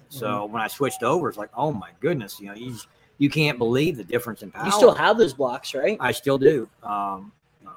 So 0.10 0.46
when 0.46 0.62
I 0.62 0.68
switched 0.68 1.04
over, 1.04 1.28
it's 1.28 1.38
like, 1.38 1.50
oh 1.56 1.74
my 1.74 1.90
goodness, 2.00 2.40
you 2.40 2.48
know, 2.48 2.54
you, 2.54 2.78
you 3.18 3.30
can't 3.30 3.58
believe 3.58 3.98
the 3.98 4.04
difference 4.04 4.44
in 4.44 4.52
power. 4.52 4.66
You 4.66 4.72
still 4.72 4.94
have 4.94 5.18
those 5.18 5.34
blocks, 5.34 5.74
right? 5.74 5.98
I 6.00 6.12
still 6.12 6.38
do. 6.38 6.70
Um, 6.84 7.32
uh, 7.66 7.72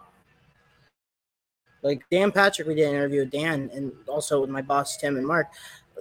Like 1.83 2.03
Dan 2.11 2.31
Patrick, 2.31 2.69
we 2.69 2.75
did 2.75 2.89
an 2.89 2.95
interview 2.95 3.21
with 3.21 3.31
Dan, 3.31 3.71
and 3.73 3.93
also 4.07 4.41
with 4.41 4.51
my 4.51 4.63
boss 4.63 4.97
Tim 4.97 5.17
and 5.17 5.27
Mark. 5.27 5.49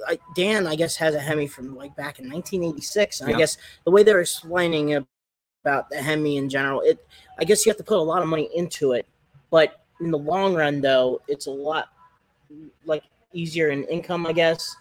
I, 0.08 0.20
Dan, 0.36 0.68
I 0.68 0.76
guess, 0.76 0.96
has 0.98 1.16
a 1.16 1.20
Hemi 1.20 1.48
from 1.48 1.76
like 1.76 1.96
back 1.96 2.20
in 2.20 2.30
1986. 2.30 3.22
And 3.22 3.30
Yeah. 3.30 3.36
I 3.36 3.40
guess 3.40 3.58
the 3.84 3.92
way 3.92 4.04
they're 4.04 4.22
explaining 4.22 4.94
about 5.64 5.90
the 5.90 5.98
Hemi 5.98 6.38
in 6.38 6.50
general, 6.50 6.82
it, 6.82 7.06
I 7.40 7.44
guess 7.44 7.66
you 7.66 7.70
have 7.70 7.78
to 7.78 7.84
put 7.84 7.98
a 7.98 8.02
lot 8.02 8.22
of 8.22 8.28
money 8.28 8.50
into 8.56 8.94
it, 8.94 9.06
but 9.50 9.82
in 10.00 10.12
the 10.12 10.18
long 10.18 10.56
run, 10.56 10.82
though, 10.82 11.22
it's 11.28 11.48
a 11.48 11.52
lot 11.52 11.90
like 12.86 13.04
easier 13.34 13.70
in 13.70 13.84
income, 13.86 14.26
I 14.26 14.34
guess. 14.34 14.76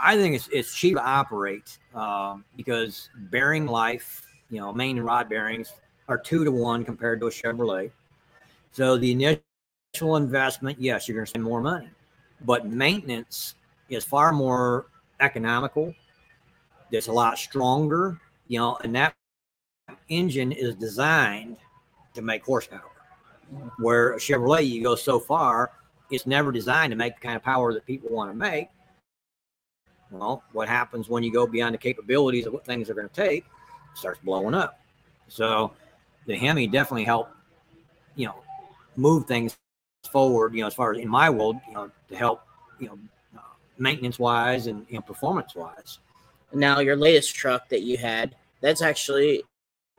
I 0.00 0.16
think 0.16 0.36
it's 0.36 0.48
it's 0.52 0.74
cheap 0.74 0.94
to 0.94 1.04
operate 1.04 1.78
um, 1.94 2.44
because 2.56 3.08
bearing 3.30 3.66
life, 3.66 4.26
you 4.50 4.60
know, 4.60 4.72
main 4.72 4.96
and 4.96 5.06
rod 5.06 5.28
bearings 5.28 5.72
are 6.08 6.18
two 6.18 6.44
to 6.44 6.52
one 6.52 6.84
compared 6.84 7.20
to 7.20 7.26
a 7.26 7.30
Chevrolet. 7.30 7.90
So 8.72 8.96
the 8.96 9.12
initial 9.12 10.16
investment, 10.16 10.80
yes, 10.80 11.08
you're 11.08 11.16
going 11.16 11.24
to 11.24 11.30
spend 11.30 11.44
more 11.44 11.60
money, 11.60 11.88
but 12.42 12.66
maintenance 12.66 13.54
is 13.88 14.04
far 14.04 14.32
more 14.32 14.86
economical. 15.20 15.94
It's 16.90 17.08
a 17.08 17.12
lot 17.12 17.38
stronger, 17.38 18.20
you 18.46 18.58
know, 18.58 18.78
and 18.82 18.94
that 18.94 19.14
engine 20.08 20.52
is 20.52 20.74
designed 20.74 21.56
to 22.14 22.22
make 22.22 22.44
horsepower. 22.44 22.90
Where 23.78 24.14
Chevrolet, 24.16 24.68
you 24.68 24.82
go 24.82 24.94
so 24.94 25.18
far, 25.18 25.72
it's 26.10 26.26
never 26.26 26.52
designed 26.52 26.90
to 26.90 26.96
make 26.96 27.14
the 27.14 27.20
kind 27.20 27.36
of 27.36 27.42
power 27.42 27.72
that 27.72 27.86
people 27.86 28.10
want 28.10 28.30
to 28.30 28.36
make. 28.36 28.68
Well, 30.10 30.42
what 30.52 30.68
happens 30.68 31.08
when 31.08 31.22
you 31.22 31.32
go 31.32 31.46
beyond 31.46 31.74
the 31.74 31.78
capabilities 31.78 32.46
of 32.46 32.52
what 32.52 32.64
things 32.64 32.88
are 32.88 32.94
going 32.94 33.08
to 33.08 33.14
take? 33.14 33.44
It 33.44 33.98
starts 33.98 34.20
blowing 34.22 34.54
up. 34.54 34.80
So 35.28 35.72
the 36.26 36.36
Hemi 36.36 36.66
definitely 36.66 37.04
helped, 37.04 37.32
you 38.16 38.26
know, 38.26 38.36
move 38.96 39.26
things 39.26 39.56
forward. 40.10 40.54
You 40.54 40.62
know, 40.62 40.66
as 40.66 40.74
far 40.74 40.92
as 40.92 40.98
in 40.98 41.08
my 41.08 41.28
world, 41.28 41.56
you 41.66 41.74
know, 41.74 41.90
to 42.08 42.16
help, 42.16 42.42
you 42.78 42.88
know, 42.88 42.98
uh, 43.36 43.42
maintenance 43.76 44.18
wise 44.18 44.66
and 44.66 44.86
you 44.88 44.96
know, 44.96 45.02
performance 45.02 45.54
wise. 45.54 45.98
Now, 46.52 46.80
your 46.80 46.96
latest 46.96 47.34
truck 47.34 47.68
that 47.68 47.82
you 47.82 47.98
had, 47.98 48.34
that's 48.62 48.80
actually 48.80 49.42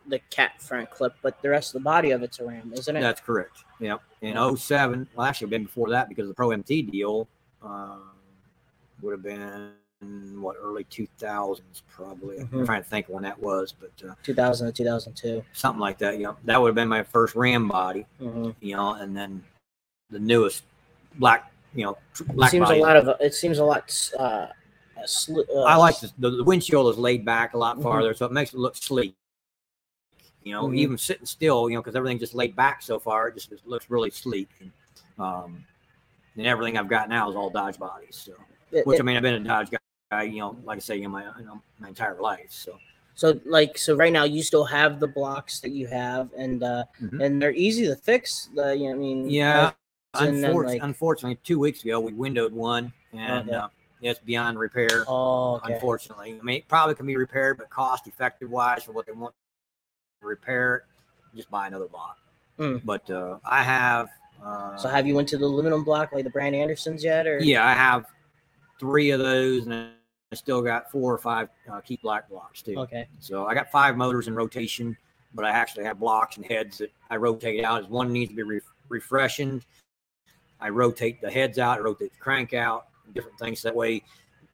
the 0.09 0.19
cat 0.29 0.61
front 0.61 0.89
clip, 0.89 1.13
but 1.21 1.41
the 1.41 1.49
rest 1.49 1.69
of 1.75 1.81
the 1.81 1.83
body 1.83 2.11
of 2.11 2.23
it's 2.23 2.39
a 2.39 2.45
Ram, 2.45 2.71
isn't 2.73 2.95
it? 2.95 3.01
That's 3.01 3.21
correct. 3.21 3.63
Yeah. 3.79 3.97
In 4.21 4.35
07, 4.57 5.07
well, 5.15 5.25
actually, 5.25 5.47
been 5.47 5.63
before 5.63 5.89
that 5.89 6.09
because 6.09 6.27
the 6.27 6.33
Pro 6.33 6.51
MT 6.51 6.81
deal, 6.83 7.27
um, 7.61 8.01
would 9.01 9.11
have 9.11 9.23
been 9.23 9.71
what 10.41 10.55
early 10.61 10.85
2000s 10.85 11.81
probably. 11.89 12.39
I'm 12.39 12.47
Mhm. 12.47 12.65
trying 12.65 12.83
to 12.83 12.89
think 12.89 13.07
when 13.07 13.23
that 13.23 13.39
was, 13.39 13.73
but 13.73 13.91
uh, 14.09 14.13
2000 14.23 14.67
to 14.67 14.73
2002. 14.73 15.43
something 15.53 15.79
like 15.79 15.97
that. 15.99 16.17
You 16.17 16.23
know, 16.23 16.37
that 16.45 16.59
would 16.61 16.69
have 16.69 16.75
been 16.75 16.87
my 16.89 17.03
first 17.03 17.35
Ram 17.35 17.67
body. 17.67 18.05
Mm-hmm. 18.21 18.51
You 18.61 18.75
know, 18.75 18.93
and 18.93 19.15
then 19.15 19.43
the 20.09 20.19
newest 20.19 20.63
black. 21.15 21.51
You 21.75 21.85
know, 21.85 21.97
tr- 22.13 22.23
It 22.23 22.49
seems 22.49 22.67
body. 22.67 22.79
a 22.79 22.83
lot 22.83 22.97
of 22.97 23.15
it 23.21 23.33
seems 23.35 23.59
a 23.59 23.63
lot. 23.63 24.11
Uh, 24.17 24.47
sli- 25.05 25.47
uh, 25.53 25.61
I 25.63 25.75
like 25.75 25.99
the, 25.99 26.29
the 26.31 26.43
windshield 26.43 26.91
is 26.93 26.97
laid 26.97 27.23
back 27.23 27.53
a 27.53 27.57
lot 27.57 27.77
Mhm. 27.77 27.83
farther, 27.83 28.13
so 28.13 28.25
it 28.25 28.31
makes 28.31 28.53
it 28.53 28.59
look 28.59 28.75
sleek. 28.75 29.15
You 30.43 30.53
know, 30.53 30.67
Mhm. 30.67 30.75
even 30.77 30.97
sitting 30.97 31.25
still, 31.25 31.69
you 31.69 31.75
know, 31.75 31.81
because 31.81 31.95
everything's 31.95 32.21
just 32.21 32.33
laid 32.33 32.55
back 32.55 32.81
so 32.81 32.97
far, 32.99 33.27
it 33.27 33.35
just, 33.35 33.51
it 33.51 33.59
looks 33.65 33.89
really 33.89 34.09
sleek. 34.09 34.49
And, 34.61 34.71
um, 35.19 35.65
and 36.35 36.47
everything 36.47 36.77
I've 36.77 36.87
got 36.87 37.09
now 37.09 37.29
is 37.29 37.35
all 37.35 37.49
Dodge 37.49 37.77
bodies. 37.77 38.15
So, 38.15 38.33
it- 38.71 38.87
which 38.87 38.99
it- 38.99 39.01
I 39.01 39.03
mean, 39.03 39.17
I've 39.17 39.23
been 39.23 39.33
a 39.35 39.39
Dodge 39.41 39.69
guy, 40.11 40.23
you 40.23 40.39
know, 40.39 40.57
like 40.63 40.77
I 40.77 40.79
say, 40.79 41.01
in 41.01 41.11
my 41.11 41.25
you 41.37 41.45
know, 41.45 41.61
my 41.79 41.89
entire 41.89 42.19
life. 42.19 42.51
So, 42.51 42.79
So 43.15 43.37
like 43.43 43.77
so 43.77 43.95
right 43.97 44.13
now 44.13 44.23
you 44.23 44.41
still 44.41 44.63
have 44.63 45.01
the 45.01 45.07
blocks 45.07 45.59
that 45.59 45.71
you 45.71 45.87
have 45.87 46.29
and 46.37 46.63
uh 46.63 46.85
Mhm. 47.01 47.21
and 47.25 47.41
they're 47.41 47.51
easy 47.51 47.85
to 47.87 47.95
fix. 47.97 48.49
The 48.55 48.77
you 48.77 48.85
know, 48.87 48.91
I 48.91 48.97
mean 48.97 49.29
yeah, 49.29 49.73
unfor- 50.15 50.65
like- 50.67 50.81
unfortunately, 50.81 51.35
two 51.43 51.59
weeks 51.59 51.83
ago 51.83 51.99
we 51.99 52.13
windowed 52.13 52.53
one, 52.53 52.93
and 53.11 53.49
Okay. 53.49 53.57
uh, 53.57 53.67
it's 54.01 54.21
beyond 54.21 54.57
repair. 54.57 55.03
Oh 55.05 55.55
okay. 55.57 55.73
unfortunately. 55.73 56.39
I 56.39 56.43
mean, 56.43 56.57
it 56.59 56.67
probably 56.69 56.95
can 56.95 57.05
be 57.05 57.17
repaired, 57.17 57.57
but 57.57 57.69
cost 57.69 58.07
effective 58.07 58.49
wise 58.49 58.83
for 58.85 58.93
what 58.93 59.05
they 59.05 59.11
want 59.11 59.35
repair 60.21 60.75
it, 60.77 60.83
just 61.35 61.49
buy 61.49 61.67
another 61.67 61.87
block. 61.87 62.17
Mm. 62.57 62.81
But 62.83 63.09
uh, 63.09 63.37
I 63.45 63.63
have, 63.63 64.09
uh, 64.43 64.75
So 64.77 64.89
have 64.89 65.07
you 65.07 65.15
went 65.15 65.29
to 65.29 65.37
the 65.37 65.45
aluminum 65.45 65.83
block 65.83 66.11
like 66.11 66.23
the 66.23 66.29
Brad 66.29 66.53
Andersons 66.53 67.03
yet 67.03 67.27
or 67.27 67.39
yeah, 67.39 67.65
I 67.65 67.73
have 67.73 68.05
three 68.79 69.11
of 69.11 69.19
those, 69.19 69.65
and 69.65 69.73
I 69.73 70.35
still 70.35 70.61
got 70.61 70.91
four 70.91 71.13
or 71.13 71.17
five 71.17 71.49
uh, 71.71 71.81
Keith 71.81 72.01
Black 72.01 72.29
blocks 72.29 72.61
too. 72.61 72.77
Okay. 72.77 73.07
So 73.19 73.45
I 73.45 73.53
got 73.53 73.71
five 73.71 73.97
motors 73.97 74.27
in 74.27 74.35
rotation, 74.35 74.97
but 75.33 75.45
I 75.45 75.49
actually 75.49 75.85
have 75.85 75.99
blocks 75.99 76.37
and 76.37 76.45
heads 76.45 76.79
that 76.79 76.91
I 77.09 77.15
rotate 77.15 77.63
out. 77.63 77.83
As 77.83 77.89
one 77.89 78.11
needs 78.11 78.31
to 78.31 78.35
be 78.35 78.43
re- 78.43 78.61
refreshened, 78.89 79.65
I 80.59 80.69
rotate 80.69 81.21
the 81.21 81.31
heads 81.31 81.59
out, 81.59 81.77
I 81.77 81.81
rotate 81.81 82.11
the 82.11 82.19
crank 82.19 82.53
out, 82.53 82.87
different 83.13 83.39
things. 83.39 83.61
That 83.61 83.75
way, 83.75 84.03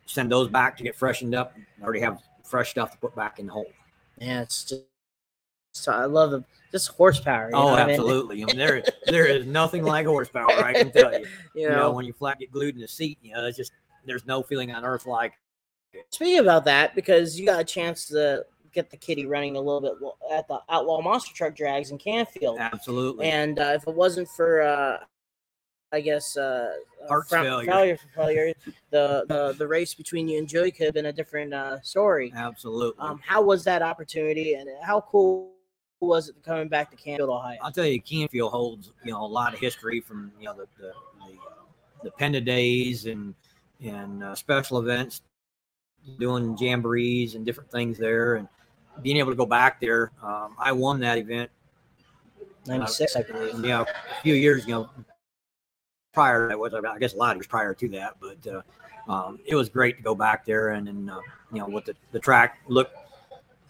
send 0.05 0.31
those 0.31 0.47
back 0.47 0.77
to 0.77 0.83
get 0.83 0.95
freshened 0.95 1.33
up. 1.33 1.55
I 1.79 1.83
already 1.83 2.01
have 2.01 2.19
fresh 2.43 2.69
stuff 2.69 2.91
to 2.91 2.97
put 2.97 3.15
back 3.15 3.39
in 3.39 3.47
the 3.47 3.53
hole. 3.53 3.71
Yeah, 4.19 4.41
it's 4.41 4.63
just 4.63 4.83
so 5.75 5.91
I 5.91 6.05
love 6.05 6.31
the 6.31 6.43
just 6.71 6.89
horsepower. 6.89 7.51
Oh, 7.53 7.75
absolutely. 7.75 8.41
I 8.43 8.45
mean, 8.45 8.57
there 8.57 8.83
there 9.07 9.27
is 9.27 9.45
nothing 9.45 9.83
like 9.83 10.05
horsepower. 10.05 10.51
I 10.51 10.73
can 10.73 10.91
tell 10.91 11.13
you. 11.13 11.25
You 11.55 11.61
You 11.63 11.69
know, 11.69 11.75
know, 11.77 11.91
when 11.91 12.05
you 12.05 12.13
flat 12.13 12.39
get 12.39 12.51
glued 12.51 12.75
in 12.75 12.81
the 12.81 12.87
seat, 12.87 13.17
you 13.21 13.33
know, 13.33 13.45
it's 13.45 13.57
just 13.57 13.71
there's 14.05 14.25
no 14.25 14.43
feeling 14.43 14.71
on 14.71 14.83
earth 14.83 15.05
like. 15.05 15.33
speaking 16.09 16.39
about 16.39 16.65
that, 16.65 16.95
because 16.95 17.39
you 17.39 17.45
got 17.45 17.61
a 17.61 17.63
chance 17.63 18.05
to 18.07 18.45
get 18.73 18.89
the 18.89 18.97
kitty 18.97 19.25
running 19.25 19.55
a 19.55 19.59
little 19.59 19.79
bit 19.79 19.93
at 20.37 20.47
the 20.49 20.59
Outlaw 20.69 21.01
Monster 21.01 21.33
Truck 21.33 21.55
Drags 21.55 21.91
in 21.91 21.97
Canfield. 21.97 22.57
Absolutely. 22.59 23.27
And 23.27 23.57
uh, 23.57 23.73
if 23.75 23.87
it 23.87 23.95
wasn't 23.95 24.27
for 24.29 24.61
uh, 24.61 24.97
I 25.93 26.01
guess 26.01 26.35
uh, 26.35 26.73
uh, 27.09 27.21
failure. 27.29 27.65
failure 27.65 27.97
for 27.97 28.07
failure. 28.15 28.53
The, 28.89 29.25
the 29.29 29.55
the 29.57 29.67
race 29.67 29.93
between 29.93 30.27
you 30.27 30.39
and 30.39 30.47
Joey 30.47 30.71
could 30.71 30.87
have 30.87 30.93
been 30.93 31.05
a 31.05 31.13
different 31.13 31.53
uh, 31.53 31.79
story. 31.81 32.33
Absolutely. 32.35 32.99
Um, 32.99 33.21
how 33.25 33.41
was 33.41 33.63
that 33.63 33.81
opportunity, 33.81 34.55
and 34.55 34.67
how 34.83 34.99
cool 35.09 35.54
was 36.01 36.29
it 36.29 36.35
coming 36.43 36.67
back 36.67 36.91
to 36.91 36.97
Canfield, 36.97 37.29
Ohio? 37.29 37.57
I'll 37.61 37.71
tell 37.71 37.85
you, 37.85 38.01
Canfield 38.01 38.51
holds 38.51 38.91
you 39.03 39.11
know 39.11 39.23
a 39.23 39.27
lot 39.27 39.53
of 39.53 39.59
history 39.59 39.99
from 39.99 40.31
you 40.39 40.45
know 40.45 40.55
the 40.55 40.67
the 40.77 40.91
the, 41.27 41.37
the 42.03 42.11
Penda 42.11 42.41
days 42.41 43.05
and 43.05 43.33
and 43.83 44.23
uh, 44.23 44.35
special 44.35 44.79
events, 44.79 45.21
doing 46.19 46.55
jamborees 46.57 47.35
and 47.35 47.45
different 47.45 47.71
things 47.71 47.97
there, 47.97 48.35
and 48.35 48.47
being 49.01 49.17
able 49.17 49.31
to 49.31 49.35
go 49.35 49.45
back 49.45 49.79
there. 49.79 50.11
Um, 50.23 50.55
I 50.59 50.71
won 50.71 50.99
that 51.01 51.17
event, 51.17 51.49
Ninety 52.67 52.87
six, 52.87 53.15
I 53.15 53.23
believe. 53.23 53.53
you 53.55 53.61
know, 53.61 53.83
a 53.83 54.21
few 54.21 54.35
years 54.35 54.65
you 54.65 54.73
know 54.73 54.89
prior. 56.13 56.51
I 56.51 56.55
was 56.55 56.73
I 56.73 56.99
guess 56.99 57.13
a 57.13 57.17
lot 57.17 57.31
of 57.31 57.37
years 57.37 57.47
prior 57.47 57.73
to 57.73 57.89
that, 57.89 58.15
but 58.19 58.37
uh, 58.47 59.11
um, 59.11 59.39
it 59.45 59.55
was 59.55 59.69
great 59.69 59.97
to 59.97 60.03
go 60.03 60.15
back 60.15 60.45
there 60.45 60.69
and 60.69 60.87
and 60.87 61.09
uh, 61.09 61.19
you 61.51 61.59
know 61.59 61.67
what 61.67 61.85
the 61.85 61.95
the 62.11 62.19
track 62.19 62.59
looked 62.67 62.95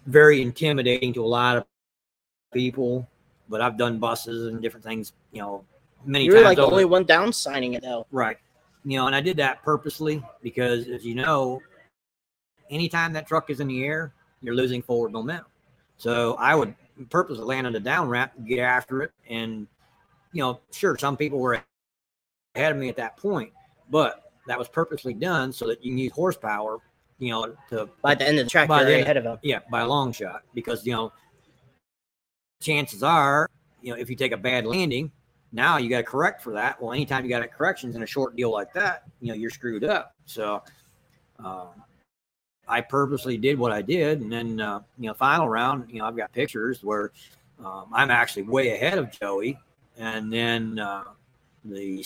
very 0.06 0.40
intimidating 0.40 1.12
to 1.12 1.24
a 1.24 1.26
lot 1.26 1.56
of 1.56 1.64
people. 2.60 3.06
But 3.48 3.60
I've 3.60 3.76
done 3.76 3.98
buses 3.98 4.48
and 4.48 4.60
different 4.60 4.84
things, 4.84 5.12
you 5.30 5.40
know, 5.40 5.64
many 6.04 6.24
You 6.24 6.32
were 6.32 6.36
times. 6.38 6.46
like 6.46 6.56
the 6.56 6.66
only 6.66 6.84
one 6.84 7.04
down 7.04 7.32
signing 7.32 7.74
it 7.74 7.82
though. 7.82 8.04
Right. 8.10 8.38
You 8.84 8.98
know, 8.98 9.06
and 9.06 9.14
I 9.14 9.20
did 9.20 9.36
that 9.36 9.62
purposely 9.62 10.22
because, 10.42 10.88
as 10.88 11.04
you 11.04 11.14
know, 11.14 11.60
anytime 12.70 13.12
that 13.12 13.26
truck 13.26 13.50
is 13.50 13.60
in 13.60 13.68
the 13.68 13.84
air, 13.84 14.12
you're 14.42 14.54
losing 14.54 14.82
forward 14.82 15.12
momentum. 15.12 15.46
So 15.96 16.34
I 16.40 16.54
would 16.54 16.74
purposely 17.10 17.44
land 17.44 17.66
on 17.66 17.72
the 17.72 17.80
down 17.80 18.08
ramp, 18.08 18.32
get 18.46 18.58
after 18.60 19.02
it, 19.02 19.12
and 19.28 19.66
you 20.32 20.42
know, 20.42 20.60
sure, 20.72 20.96
some 20.98 21.16
people 21.16 21.38
were 21.38 21.60
ahead 22.54 22.72
of 22.72 22.78
me 22.78 22.88
at 22.88 22.96
that 22.96 23.16
point, 23.16 23.52
but 23.90 24.32
that 24.46 24.58
was 24.58 24.68
purposely 24.68 25.14
done 25.14 25.52
so 25.52 25.66
that 25.68 25.84
you 25.84 25.92
can 25.92 25.98
use 25.98 26.12
horsepower, 26.12 26.78
you 27.18 27.30
know, 27.30 27.54
to 27.70 27.88
By 28.02 28.14
the 28.14 28.26
end 28.28 28.38
of 28.38 28.46
the 28.46 28.50
track, 28.50 28.68
By 28.68 28.80
you're 28.80 28.86
the 28.90 28.94
end- 28.94 29.02
ahead 29.04 29.16
of 29.16 29.24
him. 29.24 29.38
yeah, 29.42 29.60
by 29.70 29.80
a 29.82 29.86
long 29.86 30.12
shot. 30.12 30.42
Because, 30.54 30.84
you 30.84 30.92
know, 30.92 31.12
chances 32.60 33.02
are, 33.02 33.48
you 33.82 33.92
know, 33.92 33.98
if 33.98 34.10
you 34.10 34.16
take 34.16 34.32
a 34.32 34.36
bad 34.36 34.66
landing, 34.66 35.10
now 35.52 35.76
you 35.76 35.88
got 35.88 35.98
to 35.98 36.04
correct 36.04 36.42
for 36.42 36.52
that. 36.52 36.80
Well, 36.80 36.92
anytime 36.92 37.24
you 37.24 37.30
got 37.30 37.50
corrections 37.52 37.96
in 37.96 38.02
a 38.02 38.06
short 38.06 38.36
deal 38.36 38.50
like 38.50 38.72
that, 38.74 39.04
you 39.20 39.28
know, 39.28 39.34
you're 39.34 39.50
screwed 39.50 39.84
up. 39.84 40.14
So, 40.24 40.62
um, 41.38 41.68
I 42.68 42.80
purposely 42.80 43.36
did 43.36 43.58
what 43.58 43.70
I 43.70 43.80
did, 43.80 44.20
and 44.20 44.32
then 44.32 44.60
uh, 44.60 44.80
you 44.98 45.06
know, 45.06 45.14
final 45.14 45.48
round, 45.48 45.88
you 45.88 46.00
know, 46.00 46.06
I've 46.06 46.16
got 46.16 46.32
pictures 46.32 46.82
where 46.82 47.12
um, 47.64 47.86
I'm 47.92 48.10
actually 48.10 48.42
way 48.42 48.74
ahead 48.74 48.98
of 48.98 49.10
Joey, 49.12 49.58
and 49.96 50.32
then 50.32 50.78
uh, 50.78 51.04
the 51.64 52.04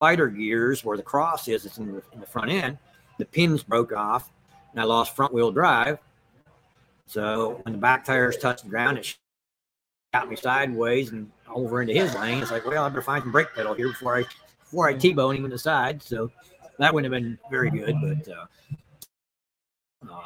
spider 0.00 0.28
gears 0.28 0.84
where 0.84 0.96
the 0.96 1.02
cross 1.02 1.48
is, 1.48 1.66
it's 1.66 1.78
in 1.78 1.92
the, 1.92 2.02
in 2.12 2.20
the 2.20 2.26
front 2.26 2.50
end. 2.50 2.78
The 3.18 3.26
pins 3.26 3.62
broke 3.62 3.92
off, 3.92 4.30
and 4.72 4.80
I 4.80 4.84
lost 4.84 5.14
front 5.14 5.34
wheel 5.34 5.52
drive. 5.52 5.98
So 7.06 7.60
when 7.64 7.72
the 7.72 7.78
back 7.78 8.04
tires 8.04 8.38
touched 8.38 8.64
the 8.64 8.70
ground, 8.70 8.96
it 8.96 9.18
got 10.12 10.28
me 10.28 10.36
sideways 10.36 11.10
and 11.12 11.30
over 11.48 11.82
into 11.82 11.94
his 11.94 12.14
lane. 12.14 12.42
It's 12.42 12.50
like, 12.50 12.66
well, 12.66 12.84
I 12.84 12.88
better 12.88 13.02
find 13.02 13.22
some 13.22 13.32
brake 13.32 13.48
pedal 13.54 13.74
here 13.74 13.88
before 13.88 14.16
I 14.18 14.24
before 14.60 14.88
I 14.88 14.94
T-bone 14.94 15.36
him 15.36 15.44
in 15.44 15.50
the 15.50 15.58
side. 15.58 16.02
So 16.02 16.30
that 16.78 16.92
wouldn't 16.92 17.12
have 17.12 17.22
been 17.22 17.38
very 17.50 17.70
good, 17.70 17.94
but 18.00 18.28
uh, 18.32 18.46
um, 20.02 20.20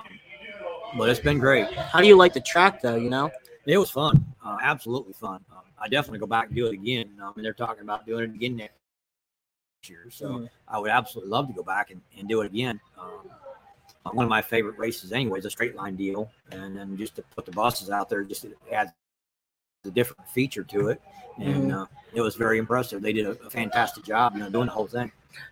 but 0.96 1.08
it's 1.08 1.20
been 1.20 1.38
great. 1.38 1.72
How 1.74 2.00
do 2.00 2.06
you 2.06 2.16
like 2.16 2.32
the 2.32 2.40
track 2.40 2.80
though? 2.80 2.96
You 2.96 3.10
know, 3.10 3.30
It 3.66 3.78
was 3.78 3.90
fun, 3.90 4.24
uh, 4.44 4.58
absolutely 4.62 5.14
fun. 5.14 5.44
Um, 5.50 5.62
I 5.78 5.88
definitely 5.88 6.20
go 6.20 6.26
back 6.26 6.46
and 6.46 6.56
do 6.56 6.66
it 6.66 6.74
again. 6.74 7.10
Um, 7.22 7.34
and 7.36 7.44
they're 7.44 7.52
talking 7.52 7.82
about 7.82 8.06
doing 8.06 8.24
it 8.24 8.34
again 8.34 8.56
next 8.56 8.74
year, 9.86 10.08
so 10.10 10.28
Mhm. 10.28 10.50
I 10.68 10.78
would 10.78 10.90
absolutely 10.90 11.30
love 11.30 11.46
to 11.48 11.52
go 11.52 11.62
back 11.62 11.90
and, 11.90 12.00
and 12.18 12.28
do 12.28 12.40
it 12.40 12.46
again. 12.46 12.80
Um, 12.98 13.30
one 14.12 14.24
of 14.24 14.30
my 14.30 14.42
favorite 14.42 14.78
races, 14.78 15.12
anyways, 15.12 15.44
a 15.46 15.50
straight 15.50 15.74
line 15.76 15.96
deal, 15.96 16.30
and 16.52 16.76
then 16.76 16.96
just 16.96 17.16
to 17.16 17.22
put 17.34 17.46
the 17.46 17.52
buses 17.52 17.90
out 17.90 18.08
there, 18.10 18.22
just 18.22 18.42
to 18.42 18.54
add 18.70 18.92
a 19.86 19.90
different 19.90 20.28
feature 20.28 20.64
to 20.64 20.88
it, 20.88 21.00
and 21.38 21.72
uh, 21.72 21.86
it 22.14 22.20
was 22.20 22.36
very 22.36 22.58
impressive. 22.58 23.02
They 23.02 23.12
did 23.12 23.26
a, 23.26 23.30
a 23.30 23.50
fantastic 23.50 24.04
job, 24.04 24.34
you 24.34 24.40
know, 24.40 24.50
doing 24.50 24.66
the 24.66 24.72
whole 24.72 24.86
thing. 24.86 25.10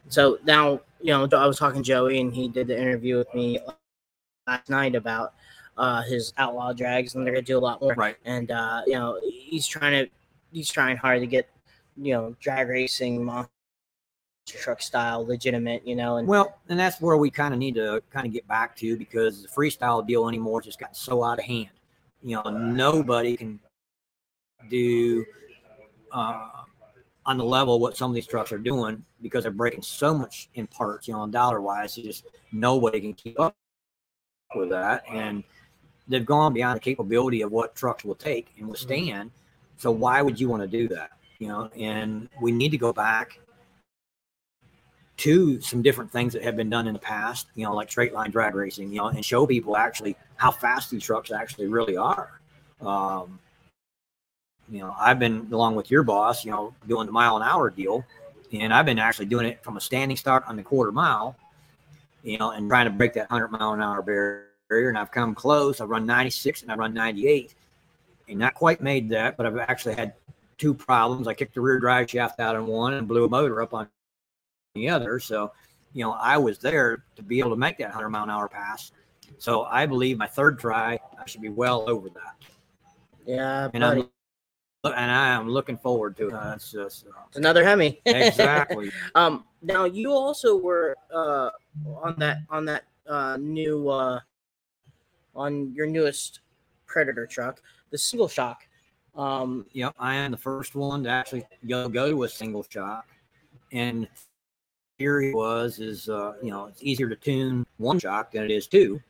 So 0.09 0.39
now, 0.45 0.81
you 1.01 1.13
know, 1.13 1.29
I 1.33 1.47
was 1.47 1.59
talking 1.59 1.83
to 1.83 1.87
Joey, 1.87 2.21
and 2.21 2.33
he 2.33 2.49
did 2.49 2.69
the 2.69 2.81
interview 2.81 3.19
with 3.19 3.33
me 3.35 3.59
last 4.47 4.71
night 4.71 4.95
about 4.95 5.35
uh, 5.77 6.03
his 6.03 6.33
outlaw 6.39 6.73
drags, 6.73 7.15
and 7.15 7.27
they're 7.27 7.35
gonna 7.35 7.43
do 7.43 7.59
a 7.59 7.61
lot 7.61 7.81
more. 7.81 7.95
Right. 7.95 8.17
And 8.25 8.51
uh, 8.51 8.83
you 8.87 8.95
know, 8.95 9.21
he's 9.23 9.67
trying 9.67 10.05
to, 10.05 10.11
he's 10.53 10.71
trying 10.71 10.97
hard 10.97 11.21
to 11.21 11.27
get, 11.27 11.49
you 11.97 12.13
know, 12.13 12.37
drag 12.41 12.69
racing, 12.69 13.25
monster 13.25 13.51
truck 14.47 14.83
style, 14.83 15.27
legitimate. 15.27 15.87
You 15.87 15.97
know, 15.97 16.17
and 16.19 16.29
Well, 16.29 16.59
and 16.69 16.79
that's 16.79 17.01
where 17.01 17.17
we 17.17 17.31
kind 17.31 17.53
of 17.55 17.59
need 17.59 17.75
to 17.77 18.03
kind 18.11 18.27
of 18.27 18.33
get 18.33 18.47
back 18.47 18.77
to 18.77 18.97
because 18.97 19.43
the 19.43 19.49
freestyle 19.49 20.07
deal 20.07 20.29
anymore 20.29 20.61
just 20.61 20.79
got 20.79 20.97
so 20.97 21.25
out 21.25 21.39
of 21.39 21.45
hand. 21.45 21.71
You 22.23 22.37
know, 22.37 22.51
nobody 22.51 23.37
can 23.37 23.59
do 24.69 25.25
uh, 26.13 26.49
on 27.25 27.39
the 27.39 27.45
level 27.45 27.79
what 27.79 27.97
some 27.97 28.11
of 28.11 28.15
these 28.15 28.27
trucks 28.27 28.53
are 28.53 28.59
doing 28.59 29.05
because 29.21 29.45
they're 29.45 29.53
breaking 29.53 29.83
so 29.83 30.15
much 30.15 30.49
in 30.55 30.67
parts. 30.67 31.09
You 31.09 31.15
know, 31.15 31.27
dollar 31.27 31.61
wise, 31.61 31.95
just 31.95 32.27
nobody 32.53 33.01
can 33.01 33.15
keep 33.15 33.39
up 33.39 33.55
with 34.55 34.71
that, 34.71 35.05
and 35.11 35.45
they've 36.09 36.27
gone 36.27 36.53
beyond 36.53 36.77
the 36.77 36.81
capability 36.81 37.43
of 37.43 37.53
what 37.53 37.75
trucks 37.75 38.05
will 38.05 38.15
take 38.15 38.53
and 38.59 38.69
withstand. 38.69 39.31
So 39.77 39.91
why 39.91 40.23
would 40.23 40.39
you 40.39 40.49
want 40.49 40.63
to 40.63 40.69
do 40.69 40.89
that? 40.89 41.11
You 41.39 41.49
know, 41.49 41.71
and 41.77 42.29
we 42.41 42.53
need 42.53 42.71
to 42.71 42.79
go 42.79 42.93
back 42.93 43.41
to 45.19 45.61
some 45.61 45.83
different 45.83 46.11
things 46.11 46.33
that 46.33 46.43
have 46.43 46.57
been 46.57 46.71
done 46.71 46.87
in 46.87 46.93
the 46.93 46.99
past, 46.99 47.47
you 47.55 47.65
know, 47.65 47.75
like 47.75 47.91
straight 47.91 48.13
line 48.13 48.31
drag 48.31 48.55
racing, 48.55 48.93
you 48.93 48.99
know, 48.99 49.09
and 49.09 49.25
show 49.25 49.47
people 49.47 49.77
actually 49.77 50.17
how 50.37 50.51
fast 50.51 50.91
these 50.91 51.03
trucks 51.03 51.31
actually 51.31 51.67
really 51.67 51.97
are. 51.97 52.41
Um, 52.81 53.39
you 54.71 54.81
know, 54.81 54.95
I've 54.99 55.19
been 55.19 55.49
along 55.53 55.75
with 55.75 55.91
your 55.91 56.03
boss, 56.03 56.45
you 56.45 56.51
know, 56.51 56.75
doing 56.89 57.07
the 57.07 57.13
mile 57.13 57.37
an 57.37 57.43
hour 57.43 57.71
deal, 57.71 58.05
and 58.53 58.73
I've 58.73 58.87
been 58.87 58.99
actually 58.99 59.27
doing 59.27 59.47
it 59.47 59.63
from 59.63 59.77
a 59.77 59.81
standing 59.81 60.17
start 60.17 60.45
on 60.47 60.57
the 60.57 60.63
quarter 60.63 60.93
mile, 60.93 61.37
you 62.23 62.39
know, 62.39 62.51
and 62.51 62.69
trying 62.69 62.87
to 62.87 62.91
break 62.91 63.15
that 63.15 63.31
100 63.31 63.49
mile 63.49 63.73
an 63.73 63.83
hour 63.83 64.03
barrier. 64.03 64.89
And 64.89 64.97
I've 64.99 65.11
come 65.11 65.35
close. 65.35 65.81
I 65.81 65.85
run 65.85 66.07
96 66.07 66.63
and 66.63 66.73
I 66.73 66.77
run 66.77 66.95
98, 66.95 67.55
and 68.29 68.39
not 68.39 68.55
quite 68.55 68.83
made 68.83 69.11
that, 69.11 69.37
but 69.37 69.47
I've 69.47 69.59
actually 69.59 69.95
had 69.95 70.15
two 70.59 70.73
problems. 70.73 71.27
I 71.27 71.35
kicked 71.35 71.55
the 71.55 71.61
rear 71.61 71.79
drive 71.79 72.11
shaft 72.11 72.41
out 72.41 72.57
on 72.57 72.67
one 72.67 72.95
and 72.95 73.09
blew 73.09 73.25
a 73.25 73.29
motor 73.29 73.61
up 73.61 73.75
on 73.75 73.89
the 74.75 74.89
other. 74.89 75.19
So, 75.19 75.53
you 75.93 76.05
know, 76.05 76.13
I 76.13 76.39
was 76.39 76.59
there 76.59 77.05
to 77.17 77.23
be 77.23 77.41
able 77.41 77.51
to 77.51 77.57
make 77.57 77.79
that 77.79 77.89
100 77.89 78.09
mile 78.09 78.25
an 78.25 78.31
hour 78.31 78.49
pass. 78.49 78.93
So 79.39 79.65
I 79.65 79.87
believe 79.87 80.19
my 80.19 80.27
third 80.27 80.59
try, 80.59 80.99
I 81.19 81.27
should 81.27 81.43
be 81.43 81.49
well 81.49 81.89
over 81.89 82.09
that. 82.11 82.37
yeah, 83.27 83.69
And 83.75 83.83
buddy, 83.83 84.03
I'm 84.03 84.09
and 84.85 85.11
I 85.11 85.29
am 85.29 85.49
looking 85.49 85.79
forward 85.79 86.17
to 86.17 86.29
it. 86.29 86.35
Uh, 86.35 86.53
it's 86.57 86.73
just 86.73 87.07
uh, 87.07 87.21
it's 87.29 87.37
another 87.37 87.65
Hemi. 87.65 88.01
exactly 88.07 88.91
Um, 89.15 89.45
now 89.63 89.85
you 89.85 90.11
also 90.11 90.57
were 90.57 90.97
uh 91.15 91.51
on 92.03 92.17
that 92.19 92.39
on 92.51 92.65
that 92.65 92.85
uh 93.07 93.37
new 93.37 93.89
uh 93.89 94.21
on 95.35 95.73
your 95.75 95.87
newest 95.87 96.41
Predator 96.87 97.27
truck, 97.27 97.63
the 97.91 97.97
single 97.97 98.29
shock. 98.29 98.67
Um, 99.15 99.65
Yep, 99.73 99.95
I 99.99 100.15
am 100.15 100.31
the 100.31 100.37
first 100.37 100.75
one 100.75 101.05
to 101.05 101.11
actually 101.11 101.47
go 101.67 101.89
go 101.89 102.11
to 102.11 102.25
a 102.25 102.29
single 102.29 102.67
shock. 102.69 103.07
And 103.73 104.09
theory 104.99 105.33
was 105.33 105.79
is 105.79 106.09
uh, 106.09 106.35
you 106.43 106.51
know 106.51 106.67
it's 106.67 106.83
easier 106.83 107.09
to 107.09 107.17
tune 107.17 107.67
one 107.79 107.99
shock 107.99 108.33
than 108.33 108.45
it 108.45 108.51
is 108.51 108.67
two, 108.67 109.01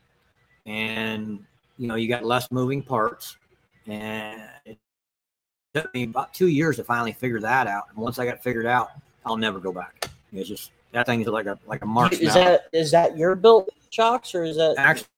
and 0.67 1.45
you 1.79 1.89
know 1.89 1.95
you 1.95 2.09
got 2.09 2.25
less 2.25 2.51
moving 2.53 2.83
parts. 2.83 3.37
And 3.89 4.43
it 4.65 4.79
took 5.75 5.93
me 5.95 6.05
about 6.05 6.35
two 6.35 6.49
years 6.49 6.77
to 6.77 6.85
finally 6.85 7.13
figure 7.13 7.41
that 7.41 7.67
out. 7.67 7.85
And 7.91 7.99
once 7.99 8.19
I 8.19 8.27
got 8.27 8.43
figured 8.43 8.67
out, 8.67 8.91
I'll 9.25 9.37
never 9.37 9.59
go 9.59 9.73
back. 9.73 10.09
It's 10.33 10.49
just 10.49 10.71
that 10.93 11.07
thing 11.07 11.21
is 11.21 11.27
like 11.27 11.47
a 11.47 11.59
like 11.67 11.83
a 11.83 11.87
mark. 11.87 12.13
is 12.13 12.35
that 12.35 12.65
is 12.73 12.91
that 12.91 13.17
your 13.17 13.35
built 13.35 13.69
shocks 13.91 14.35
or 14.35 14.45
is 14.45 14.57
that 14.57 14.75
actually 14.79 15.09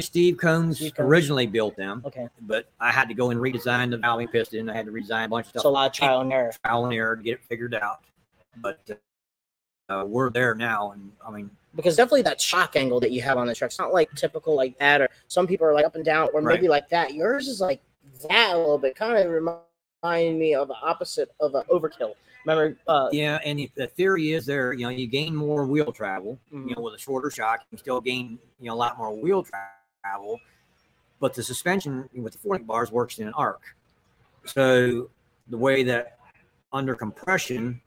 Steve 0.00 0.36
Combs 0.36 0.78
Steve 0.78 0.94
Combs. 0.94 1.08
originally 1.08 1.46
built 1.46 1.76
them, 1.76 2.02
okay? 2.04 2.28
but 2.42 2.66
I 2.80 2.90
had 2.90 3.08
to 3.08 3.14
go 3.14 3.30
and 3.30 3.40
redesign 3.40 3.90
the 3.90 3.98
valving 3.98 4.30
piston. 4.30 4.68
I 4.68 4.74
had 4.74 4.86
to 4.86 4.92
redesign 4.92 5.26
a 5.26 5.28
bunch 5.28 5.46
of 5.46 5.50
stuff. 5.50 5.62
So 5.62 5.68
a 5.68 5.70
lot 5.70 5.86
of 5.86 5.92
trial 5.92 6.20
and 6.20 6.32
error. 6.32 6.52
trial 6.64 6.84
and 6.84 6.94
error 6.94 7.16
to 7.16 7.22
get 7.22 7.34
it 7.34 7.44
figured 7.44 7.74
out. 7.74 8.00
But 8.56 8.80
uh, 9.88 10.04
we're 10.06 10.30
there 10.30 10.54
now, 10.54 10.92
and 10.92 11.12
I 11.26 11.30
mean, 11.30 11.50
because 11.76 11.96
definitely 11.96 12.22
that 12.22 12.40
shock 12.40 12.76
angle 12.76 13.00
that 13.00 13.12
you 13.12 13.20
have 13.22 13.36
on 13.36 13.46
the 13.46 13.54
truck, 13.54 13.68
it's 13.68 13.78
not 13.78 13.92
like 13.92 14.12
typical 14.14 14.56
like 14.56 14.78
that, 14.78 15.00
or 15.00 15.08
some 15.28 15.46
people 15.46 15.66
are 15.66 15.74
like 15.74 15.84
up 15.84 15.94
and 15.94 16.04
down, 16.04 16.28
or 16.32 16.40
maybe 16.40 16.68
like 16.68 16.88
that. 16.88 17.14
Yours 17.14 17.46
is 17.46 17.60
like 17.60 17.80
that 18.22 18.54
a 18.54 18.58
little 18.58 18.78
bit, 18.78 18.96
kind 18.96 19.18
of 19.18 19.30
remind 19.30 20.38
me 20.38 20.54
of 20.54 20.68
the 20.68 20.74
opposite 20.74 21.30
of 21.40 21.54
an 21.54 21.62
overkill. 21.70 22.14
Remember, 22.46 22.76
uh, 22.86 23.08
yeah. 23.10 23.38
And 23.44 23.58
the- 23.58 23.70
the 23.74 23.86
theory 23.86 24.32
is 24.32 24.44
there, 24.44 24.72
you 24.72 24.82
know, 24.82 24.90
you 24.90 25.06
gain 25.06 25.34
more 25.34 25.64
wheel 25.64 25.92
travel. 25.92 26.38
Mhm. 26.52 26.68
You 26.68 26.76
know, 26.76 26.82
with 26.82 26.94
a 26.94 26.98
shorter 26.98 27.30
shock, 27.30 27.64
you 27.70 27.78
still 27.78 28.00
gain, 28.00 28.38
you 28.60 28.66
know, 28.66 28.74
a 28.74 28.76
lot 28.76 28.98
more 28.98 29.14
wheel 29.14 29.42
travel. 29.42 30.40
But 31.20 31.34
the 31.34 31.42
suspension 31.42 32.08
with 32.14 32.34
the 32.34 32.38
40 32.38 32.64
bars 32.64 32.92
works 32.92 33.18
in 33.18 33.26
an 33.26 33.34
arc. 33.34 33.62
So 34.44 35.10
the 35.48 35.56
way 35.56 35.82
that 35.84 36.18
under 36.72 36.94
compression, 36.94 37.80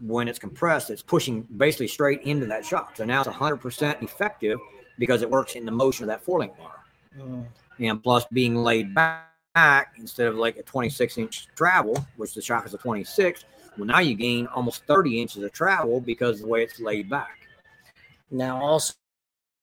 when 0.00 0.26
it's 0.26 0.38
compressed, 0.38 0.88
it's 0.90 1.02
pushing 1.02 1.42
basically 1.42 1.88
straight 1.88 2.22
into 2.22 2.46
that 2.46 2.64
shock. 2.64 2.96
So 2.96 3.04
now 3.04 3.20
it's 3.20 3.28
100% 3.28 4.02
effective 4.02 4.58
because 4.98 5.20
it 5.20 5.28
works 5.28 5.54
in 5.54 5.66
the 5.66 5.72
motion 5.72 6.04
of 6.04 6.08
that 6.08 6.22
four 6.22 6.38
link 6.38 6.56
bar. 6.56 6.83
Mm. 7.18 7.46
And 7.80 8.02
plus 8.02 8.24
being 8.32 8.56
laid 8.56 8.94
back 8.94 9.94
instead 9.98 10.28
of 10.28 10.36
like 10.36 10.56
a 10.56 10.62
26 10.62 11.18
inch 11.18 11.48
travel, 11.54 12.04
which 12.16 12.34
the 12.34 12.42
shock 12.42 12.66
is 12.66 12.74
a 12.74 12.78
26. 12.78 13.44
Well, 13.76 13.86
now 13.86 13.98
you 13.98 14.14
gain 14.14 14.46
almost 14.48 14.84
30 14.86 15.20
inches 15.20 15.42
of 15.42 15.52
travel 15.52 16.00
because 16.00 16.36
of 16.36 16.42
the 16.42 16.48
way 16.48 16.62
it's 16.62 16.78
laid 16.80 17.08
back. 17.10 17.48
Now 18.30 18.60
also, 18.62 18.94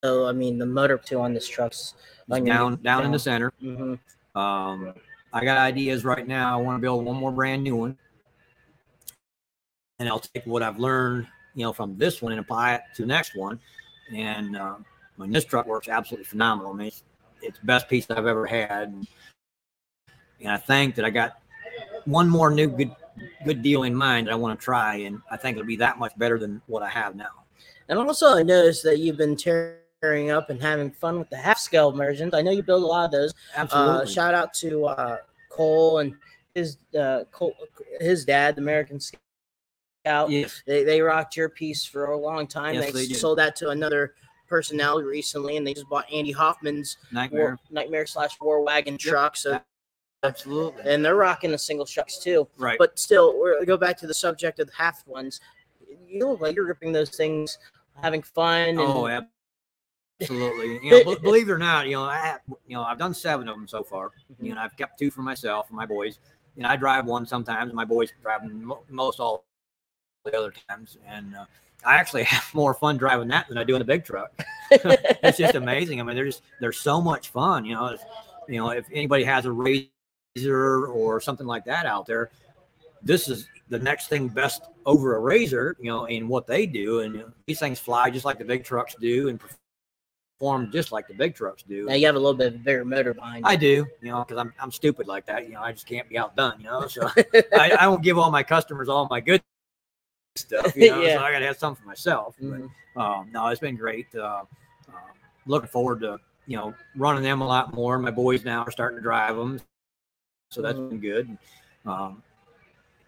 I 0.04 0.32
mean 0.34 0.58
the 0.58 0.66
motor 0.66 0.98
too 0.98 1.20
on 1.20 1.34
this 1.34 1.48
truck's 1.48 1.94
It's 2.30 2.46
down, 2.46 2.78
down 2.82 3.06
in 3.06 3.12
the 3.12 3.20
center. 3.20 3.54
hmm 3.60 3.96
Um, 4.36 4.94
I 5.34 5.46
got 5.46 5.58
ideas 5.58 6.04
right 6.04 6.28
now. 6.28 6.54
I 6.54 6.62
want 6.62 6.78
to 6.78 6.82
build 6.82 7.06
one 7.06 7.16
more 7.16 7.32
brand 7.32 7.64
new 7.64 7.76
one, 7.76 7.98
and 10.00 10.10
I'll 10.10 10.20
take 10.20 10.46
what 10.46 10.64
I've 10.64 10.80
learned, 10.80 11.28
you 11.56 11.64
know, 11.64 11.72
from 11.72 11.98
this 11.98 12.22
one 12.22 12.34
and 12.34 12.42
apply 12.42 12.76
it 12.76 12.82
to 12.96 13.04
the 13.04 13.08
next 13.08 13.36
one. 13.36 13.60
And 14.14 14.58
uh, 14.58 14.76
I 14.80 15.22
mean, 15.22 15.32
this 15.32 15.46
truck 15.46 15.68
works 15.68 15.88
absolutely 15.88 16.26
phenomenal. 16.26 16.74
I 16.74 16.76
mean, 16.76 16.88
it's, 16.88 17.04
it's 17.42 17.60
the 17.60 17.66
best 17.66 17.90
piece 17.90 18.08
I've 18.10 18.28
ever 18.28 18.46
had, 18.46 18.90
and, 18.90 19.08
I 20.44 20.58
think 20.58 20.96
that 20.96 21.06
I 21.06 21.12
got 21.12 21.40
one 22.06 22.28
more 22.28 22.50
new 22.50 22.68
good 22.68 22.96
good 23.46 23.62
deal 23.62 23.84
in 23.84 23.94
mind 23.94 24.26
that 24.26 24.32
I 24.32 24.36
want 24.36 24.60
to 24.60 24.64
try, 24.64 24.96
and 24.96 25.22
I 25.30 25.38
think 25.38 25.58
it'll 25.58 25.68
be 25.68 25.76
that 25.78 26.00
much 26.00 26.18
better 26.18 26.40
than 26.40 26.62
what 26.66 26.82
I 26.82 26.90
have 26.90 27.16
now. 27.16 27.46
And 27.90 28.00
also, 28.00 28.36
I 28.36 28.42
noticed 28.42 28.84
that 28.84 29.00
you've 29.00 29.18
been 29.18 29.36
tearing 29.36 30.32
up 30.32 30.50
and 30.50 30.62
having 30.62 30.92
fun 30.92 31.20
with 31.20 31.30
the 31.30 31.38
half 31.38 31.60
scale 31.60 31.92
versions. 31.92 32.34
I 32.34 32.42
know 32.42 32.52
you 32.52 32.64
build 32.64 32.84
a 32.84 32.86
lot 32.88 33.06
of 33.06 33.12
those. 33.12 33.34
Absolutely. 33.56 34.02
Uh, 34.02 34.06
shout 34.06 34.34
out 34.34 34.54
to 34.56 34.86
uh, 34.86 35.18
Cole 35.50 36.00
and 36.00 36.16
his 36.56 36.78
uh, 36.98 37.26
Cole, 37.32 37.54
his 38.00 38.26
dad, 38.26 38.56
the 38.56 38.62
American 38.62 39.00
Scout. 39.00 40.30
yes. 40.30 40.64
They 40.66 40.84
they 40.84 41.02
rocked 41.02 41.36
your 41.38 41.50
piece 41.50 41.86
for 41.86 42.06
a 42.06 42.18
long 42.18 42.48
time. 42.48 42.76
Yes, 42.76 42.94
they, 42.94 43.06
they 43.06 43.14
sold 43.14 43.38
that 43.38 43.56
to 43.58 43.70
another 43.70 44.16
personnel 44.56 45.02
recently, 45.02 45.56
and 45.58 45.66
they 45.66 45.74
just 45.74 45.88
bought 45.90 46.06
Andy 46.12 46.32
Hoffman's 46.32 46.98
Nightmare. 47.12 47.42
war, 47.42 47.60
nightmare 47.72 48.06
slash 48.06 48.40
war 48.42 48.62
wagon 48.64 48.98
truck. 48.98 49.36
So 49.38 49.60
Absolutely. 50.24 50.84
and 50.86 51.04
they're 51.04 51.16
rocking 51.16 51.50
the 51.52 51.58
single 51.58 51.86
trucks 51.86 52.20
too. 52.20 52.48
Right. 52.58 52.78
But 52.78 53.00
still, 53.00 53.40
we're 53.40 53.64
go 53.66 53.78
back 53.78 53.98
to 54.00 54.08
the 54.08 54.14
subject 54.14 54.60
of 54.60 54.68
the 54.68 54.74
half 54.78 55.08
ones. 55.08 55.40
You 56.08 56.28
look 56.28 56.42
like 56.42 56.56
you're 56.56 56.68
ripping 56.68 56.92
those 56.92 57.10
things, 57.10 57.58
having 58.02 58.22
fun. 58.22 58.70
And, 58.70 58.80
Oh, 58.80 59.08
ab- 59.08 59.28
absolutely. 60.22 60.80
You 60.84 60.92
know, 61.04 61.16
be- 61.16 61.22
believe 61.22 61.50
it 61.50 61.52
or 61.54 61.58
not, 61.58 61.88
you 61.88 61.94
know, 61.94 62.04
I 62.04 62.18
have, 62.18 62.42
you 62.68 62.76
know, 62.76 62.84
I've 62.84 63.00
done 63.00 63.14
seven 63.14 63.48
of 63.48 63.56
them 63.56 63.68
so 63.68 63.82
far. 63.84 64.12
You 64.40 64.54
know, 64.54 64.62
I've 64.62 64.76
kept 64.78 65.00
two 65.00 65.10
for 65.10 65.22
myself 65.22 65.70
and 65.70 65.78
my 65.78 65.86
boys. 65.86 66.20
You 66.56 66.64
know, 66.64 66.70
I 66.70 66.76
drive 66.76 67.06
one 67.06 67.26
sometimes, 67.26 67.70
and 67.70 67.76
my 67.76 67.86
boys 67.86 68.12
drive 68.22 68.44
mo- 68.44 68.84
most 68.90 69.20
all 69.22 69.46
the 70.26 70.38
other 70.38 70.54
times. 70.70 70.98
And 71.08 71.34
uh, 71.36 71.46
I 71.86 71.96
actually 71.96 72.24
have 72.26 72.54
more 72.54 72.74
fun 72.74 72.98
driving 72.98 73.28
that 73.30 73.48
than 73.48 73.58
I 73.58 73.64
do 73.64 73.76
in 73.76 73.80
the 73.80 73.86
big 73.86 74.04
truck. 74.04 74.32
it's 74.72 75.38
just 75.38 75.56
amazing. 75.56 76.00
I 76.00 76.04
mean, 76.04 76.16
they're 76.16 76.26
just 76.26 76.42
they're 76.60 76.72
so 76.72 77.02
much 77.02 77.30
fun. 77.30 77.66
You 77.66 77.76
know, 77.76 77.88
it's, 77.88 78.04
you 78.48 78.60
know, 78.60 78.70
if 78.70 78.86
anybody 78.92 79.24
has 79.24 79.46
a 79.46 79.52
razor 79.52 80.88
or 80.88 81.20
something 81.22 81.48
like 81.48 81.66
that 81.66 81.86
out 81.86 82.06
there, 82.06 82.32
this 83.02 83.28
is 83.28 83.48
the 83.70 83.80
next 83.80 84.08
thing 84.08 84.28
best 84.28 84.64
over 84.86 85.16
a 85.16 85.20
razor. 85.20 85.76
You 85.80 85.92
know, 85.92 86.06
in 86.06 86.28
what 86.28 86.48
they 86.48 86.66
do, 86.66 87.02
and 87.02 87.16
you 87.16 87.22
know, 87.22 87.32
these 87.46 87.60
things 87.60 87.80
fly 87.80 88.10
just 88.10 88.26
like 88.26 88.38
the 88.38 88.46
big 88.46 88.64
trucks 88.64 88.96
do, 89.00 89.30
and 89.30 89.40
perform 90.40 90.72
just 90.72 90.92
like 90.92 91.08
the 91.08 91.14
big 91.14 91.36
trucks 91.36 91.64
do. 91.64 91.86
now 91.86 91.94
you 91.94 92.06
have 92.06 92.16
a 92.16 92.20
little 92.20 92.34
bit 92.34 92.48
of 92.48 92.56
a 92.56 92.64
bigger 92.64 92.86
motor 92.86 93.14
behind. 93.14 93.46
I 93.46 93.56
do, 93.56 93.86
you 94.02 94.10
know, 94.10 94.24
because 94.24 94.38
I'm 94.38 94.54
I'm 94.60 94.72
stupid 94.72 95.08
like 95.08 95.26
that. 95.26 95.48
You 95.48 95.54
know, 95.54 95.62
I 95.62 95.72
just 95.72 95.86
can't 95.86 96.08
be 96.08 96.18
outdone. 96.18 96.56
You 96.60 96.66
know, 96.66 96.88
so 96.88 97.10
I, 97.18 97.76
I 97.80 97.84
don't 97.84 98.02
give 98.02 98.18
all 98.18 98.32
my 98.32 98.44
customers 98.44 98.90
all 98.90 99.08
my 99.10 99.20
good 99.20 99.42
stuff. 100.36 100.74
You 100.76 100.90
know, 100.90 101.04
Yeah. 101.04 101.18
so 101.18 101.24
I 101.24 101.32
got 101.32 101.40
to 101.40 101.46
have 101.46 101.58
some 101.58 101.76
for 101.76 101.86
myself. 101.86 102.36
But, 102.40 102.62
Mhm. 102.62 102.70
um, 102.96 103.32
no, 103.32 103.48
it's 103.48 103.60
been 103.60 103.76
great. 103.76 104.14
Uh, 104.16 104.44
uh, 104.90 104.94
looking 105.46 105.70
forward 105.70 106.02
to 106.02 106.20
you 106.48 106.58
know 106.58 106.74
running 106.96 107.24
them 107.24 107.42
a 107.42 107.48
lot 107.48 107.74
more. 107.74 107.98
My 108.00 108.12
boys 108.12 108.44
now 108.44 108.64
are 108.64 108.72
starting 108.72 108.98
to 108.98 109.02
drive 109.02 109.36
them, 109.36 109.60
so 110.50 110.62
that's 110.62 110.80
Mhm. 110.80 110.90
been 110.90 111.00
good. 111.00 111.38
Um, 111.86 112.24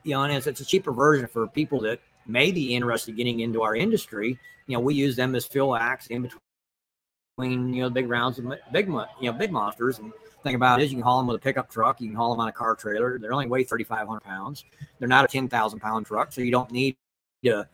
you 0.03 0.11
know, 0.13 0.23
and 0.23 0.33
it's, 0.33 0.47
it's 0.47 0.59
a 0.61 0.65
cheaper 0.65 0.91
version 0.91 1.27
for 1.27 1.47
people 1.47 1.79
that 1.81 1.99
may 2.25 2.51
be 2.51 2.75
interested 2.75 3.11
in 3.11 3.17
getting 3.17 3.39
into 3.41 3.63
our 3.63 3.75
industry. 3.75 4.37
You 4.67 4.77
know, 4.77 4.79
we 4.81 4.93
use 4.93 5.15
them 5.15 5.35
as 5.35 5.45
fill 5.45 5.75
acts 5.75 6.07
in 6.07 6.23
between 7.37 7.73
you 7.73 7.81
know 7.81 7.89
big 7.89 8.07
rounds 8.09 8.39
of 8.39 8.53
big 8.71 8.87
you 8.87 9.31
know 9.31 9.33
big 9.33 9.51
monsters. 9.51 9.99
And 9.99 10.13
thing 10.43 10.55
about 10.55 10.81
it 10.81 10.85
is, 10.85 10.91
you 10.91 10.97
can 10.97 11.03
haul 11.03 11.19
them 11.19 11.27
with 11.27 11.37
a 11.37 11.39
pickup 11.39 11.69
truck. 11.69 12.01
You 12.01 12.09
can 12.09 12.15
haul 12.15 12.31
them 12.31 12.39
on 12.41 12.49
a 12.49 12.51
car 12.51 12.75
trailer. 12.75 13.17
They 13.17 13.27
only 13.27 13.47
weigh 13.47 13.63
3,500 13.63 14.21
pounds. 14.21 14.65
They're 14.99 15.07
not 15.07 15.25
a 15.25 15.27
10,000 15.27 15.79
pound 15.79 16.05
truck, 16.05 16.31
so 16.31 16.41
you 16.41 16.51
don't 16.51 16.71
need 16.71 16.95
to 17.43 17.67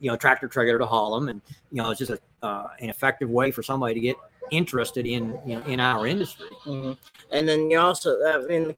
you 0.00 0.10
know 0.10 0.16
tractor 0.16 0.48
trailer 0.48 0.78
to 0.78 0.86
haul 0.86 1.14
them. 1.14 1.28
And 1.28 1.40
you 1.70 1.82
know, 1.82 1.90
it's 1.90 1.98
just 1.98 2.10
a 2.10 2.18
uh, 2.42 2.68
an 2.80 2.88
effective 2.88 3.30
way 3.30 3.50
for 3.50 3.62
somebody 3.62 3.94
to 3.94 4.00
get 4.00 4.16
interested 4.50 5.06
in 5.06 5.38
you 5.46 5.56
know 5.56 5.62
in 5.66 5.80
our 5.80 6.06
industry. 6.06 6.48
Mhm. 6.64 6.96
And 7.30 7.48
then 7.48 7.70
you 7.70 7.78
also, 7.78 8.22
I 8.24 8.38
mean, 8.46 8.74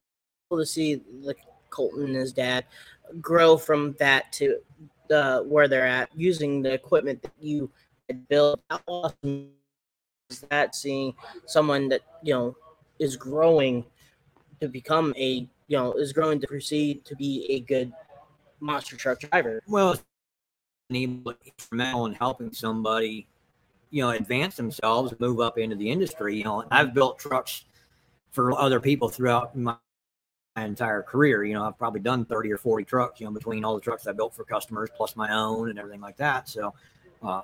cool 0.50 0.58
to 0.58 0.66
see 0.66 1.00
like 1.20 1.38
Colton 1.70 2.04
and 2.04 2.16
his 2.16 2.32
dad 2.32 2.66
grow 3.20 3.56
from 3.56 3.94
that 3.98 4.32
to 4.32 4.58
uh, 5.10 5.40
where 5.40 5.68
they're 5.68 5.86
at 5.86 6.10
using 6.14 6.62
the 6.62 6.72
equipment 6.72 7.22
that 7.22 7.32
you 7.40 7.70
had 8.08 8.26
built. 8.28 8.60
How 8.70 8.80
awesome 8.86 9.50
is 10.30 10.40
that 10.50 10.74
seeing 10.74 11.14
someone 11.46 11.88
that 11.88 12.02
you 12.22 12.34
know 12.34 12.56
is 12.98 13.16
growing 13.16 13.84
to 14.60 14.68
become 14.68 15.14
a 15.16 15.48
you 15.68 15.76
know 15.76 15.92
is 15.94 16.12
growing 16.12 16.40
to 16.40 16.46
proceed 16.46 17.04
to 17.04 17.16
be 17.16 17.46
a 17.50 17.60
good 17.60 17.92
monster 18.60 18.96
truck 18.96 19.20
driver? 19.20 19.62
Well, 19.66 19.98
an 20.94 21.24
instrumental 21.44 22.06
in 22.06 22.14
helping 22.14 22.52
somebody, 22.52 23.26
you 23.90 24.02
know, 24.02 24.10
advance 24.10 24.56
themselves 24.56 25.14
move 25.18 25.40
up 25.40 25.58
into 25.58 25.76
the 25.76 25.90
industry. 25.90 26.36
You 26.36 26.44
know, 26.44 26.64
I've 26.70 26.94
built 26.94 27.18
trucks 27.18 27.64
for 28.30 28.58
other 28.58 28.80
people 28.80 29.08
throughout 29.08 29.56
my, 29.56 29.76
my 30.56 30.64
entire 30.64 31.02
career. 31.02 31.44
You 31.44 31.54
know, 31.54 31.64
I've 31.64 31.78
probably 31.78 32.00
done 32.00 32.24
30 32.24 32.52
or 32.52 32.58
40 32.58 32.84
trucks, 32.84 33.20
you 33.20 33.26
know, 33.26 33.32
between 33.32 33.64
all 33.64 33.74
the 33.74 33.80
trucks 33.80 34.06
I 34.06 34.12
built 34.12 34.34
for 34.34 34.44
customers 34.44 34.90
plus 34.96 35.16
my 35.16 35.32
own 35.32 35.70
and 35.70 35.78
everything 35.78 36.00
like 36.00 36.16
that. 36.16 36.48
So 36.48 36.74
uh, 37.22 37.42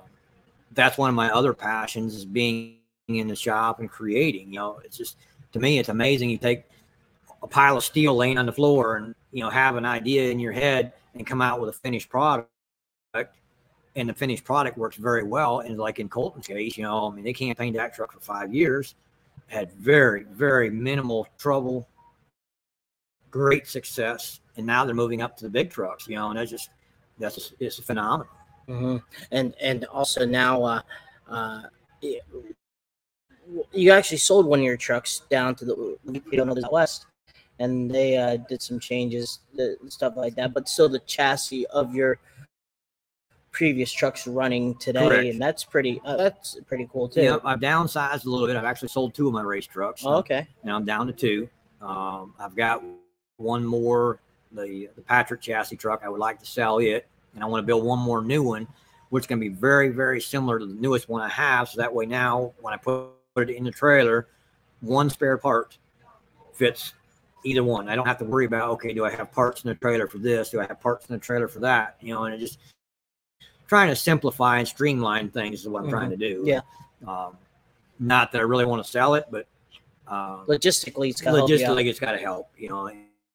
that's 0.73 0.97
one 0.97 1.09
of 1.09 1.15
my 1.15 1.31
other 1.31 1.53
passions 1.53 2.15
is 2.15 2.25
being 2.25 2.77
in 3.07 3.27
the 3.27 3.35
shop 3.35 3.79
and 3.79 3.89
creating. 3.89 4.53
You 4.53 4.59
know, 4.59 4.81
it's 4.83 4.97
just, 4.97 5.17
to 5.53 5.59
me, 5.59 5.79
it's 5.79 5.89
amazing. 5.89 6.29
You 6.29 6.37
take 6.37 6.65
a 7.41 7.47
pile 7.47 7.77
of 7.77 7.83
steel 7.83 8.15
laying 8.15 8.37
on 8.37 8.45
the 8.45 8.51
floor 8.51 8.97
and, 8.97 9.15
you 9.31 9.43
know, 9.43 9.49
have 9.49 9.75
an 9.75 9.85
idea 9.85 10.29
in 10.29 10.39
your 10.39 10.51
head 10.51 10.93
and 11.15 11.25
come 11.25 11.41
out 11.41 11.59
with 11.59 11.69
a 11.69 11.73
finished 11.73 12.09
product 12.09 12.49
and 13.99 14.09
the 14.09 14.13
finished 14.13 14.43
product 14.43 14.77
works 14.77 14.95
very 14.95 15.23
well. 15.23 15.59
And 15.59 15.77
like 15.77 15.99
in 15.99 16.09
Colton's 16.09 16.47
case, 16.47 16.77
you 16.77 16.83
know, 16.83 17.11
I 17.11 17.15
mean, 17.15 17.23
they 17.23 17.33
campaigned 17.33 17.75
that 17.75 17.93
truck 17.93 18.11
for 18.11 18.19
five 18.19 18.53
years, 18.53 18.95
had 19.47 19.71
very, 19.73 20.23
very 20.23 20.69
minimal 20.69 21.27
trouble, 21.37 21.87
great 23.29 23.67
success, 23.67 24.39
and 24.57 24.65
now 24.65 24.85
they're 24.85 24.95
moving 24.95 25.21
up 25.21 25.35
to 25.37 25.43
the 25.43 25.49
big 25.49 25.69
trucks. 25.69 26.07
You 26.07 26.15
know, 26.15 26.29
and 26.29 26.39
that's 26.39 26.49
just 26.49 26.69
that's 27.19 27.53
it's 27.59 27.79
phenomenal. 27.79 28.31
hmm 28.67 28.97
And 29.31 29.53
and 29.61 29.85
also 29.85 30.25
now, 30.25 30.63
uh, 30.63 30.81
uh, 31.29 31.61
you 33.73 33.91
actually 33.91 34.17
sold 34.17 34.45
one 34.45 34.59
of 34.59 34.65
your 34.65 34.77
trucks 34.77 35.23
down 35.29 35.55
to 35.55 35.65
the 35.65 35.97
we 36.05 36.37
don't 36.37 36.47
know 36.47 36.53
the 36.53 36.69
west, 36.71 37.05
and 37.59 37.91
they 37.91 38.17
uh, 38.17 38.37
did 38.37 38.61
some 38.61 38.79
changes, 38.79 39.39
stuff 39.89 40.13
like 40.15 40.35
that. 40.35 40.53
But 40.53 40.69
still, 40.69 40.87
the 40.87 40.99
chassis 40.99 41.65
of 41.67 41.93
your 41.93 42.19
previous 43.59 43.91
trucks 43.91 44.25
running 44.25 44.73
today, 44.75 45.05
Correct. 45.05 45.25
and 45.25 45.41
that's 45.41 45.65
pretty. 45.65 46.01
Uh, 46.05 46.15
that's 46.15 46.57
pretty 46.65 46.87
cool 46.93 47.09
too. 47.09 47.23
Yeah, 47.23 47.39
I've 47.43 47.59
downsized 47.59 48.25
a 48.25 48.29
little 48.29 48.47
bit. 48.47 48.55
I've 48.55 48.63
actually 48.63 48.87
sold 48.87 49.13
two 49.13 49.27
of 49.27 49.33
my 49.33 49.41
race 49.41 49.67
trucks. 49.67 50.03
Oh, 50.05 50.13
okay. 50.19 50.47
Now 50.63 50.77
I'm 50.77 50.85
down 50.85 51.07
to 51.07 51.13
two. 51.13 51.49
Um, 51.81 52.33
I've 52.39 52.55
got 52.55 52.81
one 53.35 53.65
more, 53.65 54.21
the 54.53 54.89
the 54.95 55.01
Patrick 55.01 55.41
chassis 55.41 55.75
truck. 55.75 56.03
I 56.05 56.09
would 56.09 56.21
like 56.21 56.39
to 56.39 56.45
sell 56.45 56.79
it, 56.79 57.05
and 57.35 57.43
I 57.43 57.47
want 57.47 57.61
to 57.61 57.65
build 57.67 57.83
one 57.83 57.99
more 57.99 58.21
new 58.21 58.41
one, 58.41 58.65
which 59.09 59.23
is 59.23 59.27
going 59.27 59.41
to 59.41 59.49
be 59.49 59.53
very 59.53 59.89
very 59.89 60.21
similar 60.21 60.57
to 60.57 60.65
the 60.65 60.75
newest 60.75 61.09
one 61.09 61.21
I 61.21 61.27
have. 61.27 61.67
So 61.67 61.81
that 61.81 61.93
way 61.93 62.05
now 62.05 62.53
when 62.61 62.73
I 62.73 62.77
put 62.77 63.09
it 63.35 63.49
in 63.49 63.65
the 63.65 63.71
trailer, 63.71 64.29
one 64.79 65.09
spare 65.09 65.37
part 65.37 65.77
fits 66.53 66.93
either 67.43 67.65
one. 67.65 67.89
I 67.89 67.95
don't 67.95 68.07
have 68.07 68.19
to 68.19 68.25
worry 68.25 68.45
about 68.45 68.69
okay, 68.69 68.93
do 68.93 69.03
I 69.03 69.11
have 69.11 69.33
parts 69.33 69.65
in 69.65 69.67
the 69.67 69.75
trailer 69.75 70.07
for 70.07 70.17
this? 70.17 70.49
Do 70.49 70.61
I 70.61 70.65
have 70.65 70.79
parts 70.79 71.09
in 71.09 71.13
the 71.13 71.19
trailer 71.19 71.49
for 71.49 71.59
that? 71.59 71.97
You 71.99 72.13
know, 72.13 72.23
and 72.23 72.33
it 72.33 72.37
just 72.37 72.59
trying 73.69 73.87
to 73.87 73.95
simplify 73.95 74.57
and 74.59 74.67
streamline 74.67 75.29
things 75.29 75.61
is 75.61 75.67
what 75.69 75.83
I'm 75.83 75.89
trying 75.89 76.09
to 76.09 76.17
do. 76.17 76.43
Yeah. 76.45 76.61
Um, 77.07 77.37
not 77.99 78.31
that 78.31 78.39
I 78.39 78.41
really 78.41 78.65
want 78.65 78.83
to 78.83 78.89
sell 78.89 79.13
it, 79.15 79.25
but 79.31 79.47
um, 80.07 80.45
Logistically, 80.47 81.09
it's 81.11 81.21
got 81.21 81.31
to 81.33 81.37
logistically 81.43 81.85
it's 81.85 81.99
got 81.99 82.13
to 82.13 82.17
help 82.17 82.49
you 82.57 82.67
know 82.67 82.89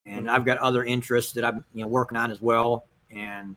and 0.07 0.29
i've 0.29 0.45
got 0.45 0.59
other 0.59 0.85
interests 0.85 1.33
that 1.33 1.45
i'm 1.45 1.65
you 1.73 1.83
know 1.83 1.87
working 1.89 2.19
on 2.19 2.31
as 2.33 2.43
well 2.43 2.85
and 3.11 3.55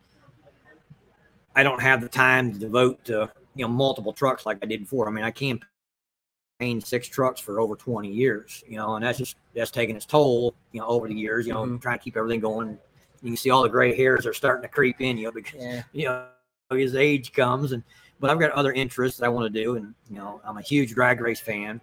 i 1.55 1.63
don't 1.63 1.81
have 1.81 1.99
the 1.99 2.07
time 2.07 2.53
to 2.53 2.59
devote 2.59 3.03
to 3.03 3.29
you 3.55 3.65
know 3.65 3.67
multiple 3.67 4.13
trucks 4.13 4.45
like 4.45 4.57
i 4.61 4.65
did 4.67 4.81
before 4.81 5.07
i 5.09 5.11
mean 5.11 5.23
i 5.25 5.31
campaigned 5.31 6.85
six 6.85 7.07
trucks 7.07 7.41
for 7.41 7.59
over 7.59 7.75
20 7.75 8.07
years 8.09 8.63
you 8.67 8.77
know 8.77 8.95
and 8.95 9.03
that's 9.03 9.17
just 9.17 9.35
that's 9.55 9.71
taking 9.71 9.95
its 9.95 10.05
toll 10.05 10.53
you 10.71 10.79
know 10.79 10.87
over 10.87 11.07
the 11.07 11.15
years 11.15 11.45
you 11.47 11.53
know 11.53 11.65
Mhm. 11.65 11.81
trying 11.81 11.97
to 11.97 12.03
keep 12.03 12.15
everything 12.15 12.39
going 12.39 12.77
you 13.23 13.31
can 13.31 13.37
see 13.37 13.49
all 13.49 13.63
the 13.63 13.69
gray 13.69 13.95
hairs 13.95 14.25
are 14.27 14.33
starting 14.33 14.61
to 14.61 14.67
creep 14.69 15.01
in 15.01 15.17
you 15.17 15.25
know, 15.25 15.31
because 15.31 15.59
Yeah. 15.59 15.83
you 15.91 16.05
know 16.05 16.27
his 16.75 16.95
age 16.95 17.31
comes 17.31 17.71
and 17.71 17.83
but 18.19 18.29
I've 18.29 18.39
got 18.39 18.51
other 18.51 18.73
interests 18.73 19.19
that 19.19 19.25
I 19.25 19.29
want 19.29 19.53
to 19.53 19.63
do 19.63 19.75
and 19.75 19.93
you 20.09 20.17
know 20.17 20.41
I'm 20.43 20.57
a 20.57 20.61
huge 20.61 20.93
drag 20.93 21.21
race 21.21 21.39
fan 21.39 21.79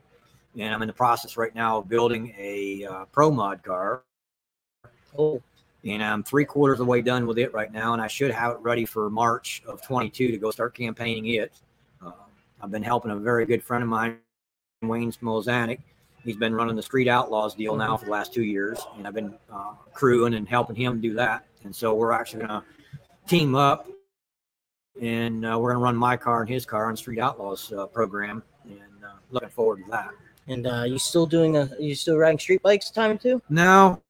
and 0.58 0.74
I'm 0.74 0.82
in 0.82 0.88
the 0.88 0.94
process 0.94 1.36
right 1.36 1.54
now 1.54 1.78
of 1.78 1.88
building 1.88 2.34
a 2.36 2.84
uh, 2.84 3.04
pro 3.06 3.30
mod 3.30 3.62
car 3.62 4.02
Oh, 5.16 5.40
and 5.84 6.02
I'm 6.02 6.24
three 6.24 6.44
quarters 6.44 6.80
of 6.80 6.86
the 6.86 6.90
way 6.90 7.00
done 7.00 7.26
with 7.26 7.38
it 7.38 7.54
right 7.54 7.72
now 7.72 7.92
and 7.92 8.02
I 8.02 8.08
should 8.08 8.30
have 8.30 8.52
it 8.52 8.58
ready 8.58 8.84
for 8.84 9.08
March 9.08 9.62
of 9.66 9.80
22 9.82 10.32
to 10.32 10.38
go 10.38 10.50
start 10.50 10.74
campaigning 10.74 11.26
it. 11.26 11.52
Uh, 12.04 12.10
I've 12.60 12.70
been 12.70 12.82
helping 12.82 13.10
a 13.10 13.16
very 13.16 13.46
good 13.46 13.62
friend 13.62 13.82
of 13.82 13.88
mine, 13.88 14.18
Wayne 14.82 15.12
Smolzanik. 15.12 15.80
He's 16.24 16.36
been 16.36 16.54
running 16.54 16.74
the 16.74 16.82
Street 16.82 17.06
Outlaws 17.06 17.54
deal 17.54 17.76
now 17.76 17.98
for 17.98 18.06
the 18.06 18.10
last 18.10 18.32
two 18.32 18.42
years, 18.42 18.80
and 18.96 19.06
I've 19.06 19.12
been 19.12 19.34
uh, 19.52 19.74
crewing 19.92 20.34
and 20.34 20.48
helping 20.48 20.74
him 20.74 20.98
do 20.98 21.12
that. 21.14 21.44
And 21.64 21.76
so 21.76 21.94
we're 21.94 22.12
actually 22.12 22.46
going 22.46 22.62
to 22.62 22.64
team 23.26 23.54
up, 23.54 23.86
and 25.00 25.44
uh, 25.46 25.58
we're 25.58 25.70
going 25.72 25.80
to 25.80 25.84
run 25.84 25.96
my 25.96 26.16
car 26.16 26.40
and 26.40 26.48
his 26.48 26.64
car 26.64 26.88
on 26.88 26.96
Street 26.96 27.18
Outlaws 27.18 27.72
uh, 27.72 27.86
program, 27.86 28.42
and 28.64 29.04
uh, 29.04 29.14
looking 29.30 29.48
forward 29.48 29.84
to 29.84 29.90
that. 29.90 30.10
and 30.48 30.66
uh, 30.66 30.84
you 30.84 30.98
still 30.98 31.26
doing 31.26 31.56
a? 31.56 31.68
You 31.78 31.94
still 31.94 32.16
riding 32.16 32.38
street 32.38 32.62
bikes 32.62 32.90
time 32.90 33.18
too? 33.18 33.42
No, 33.48 34.02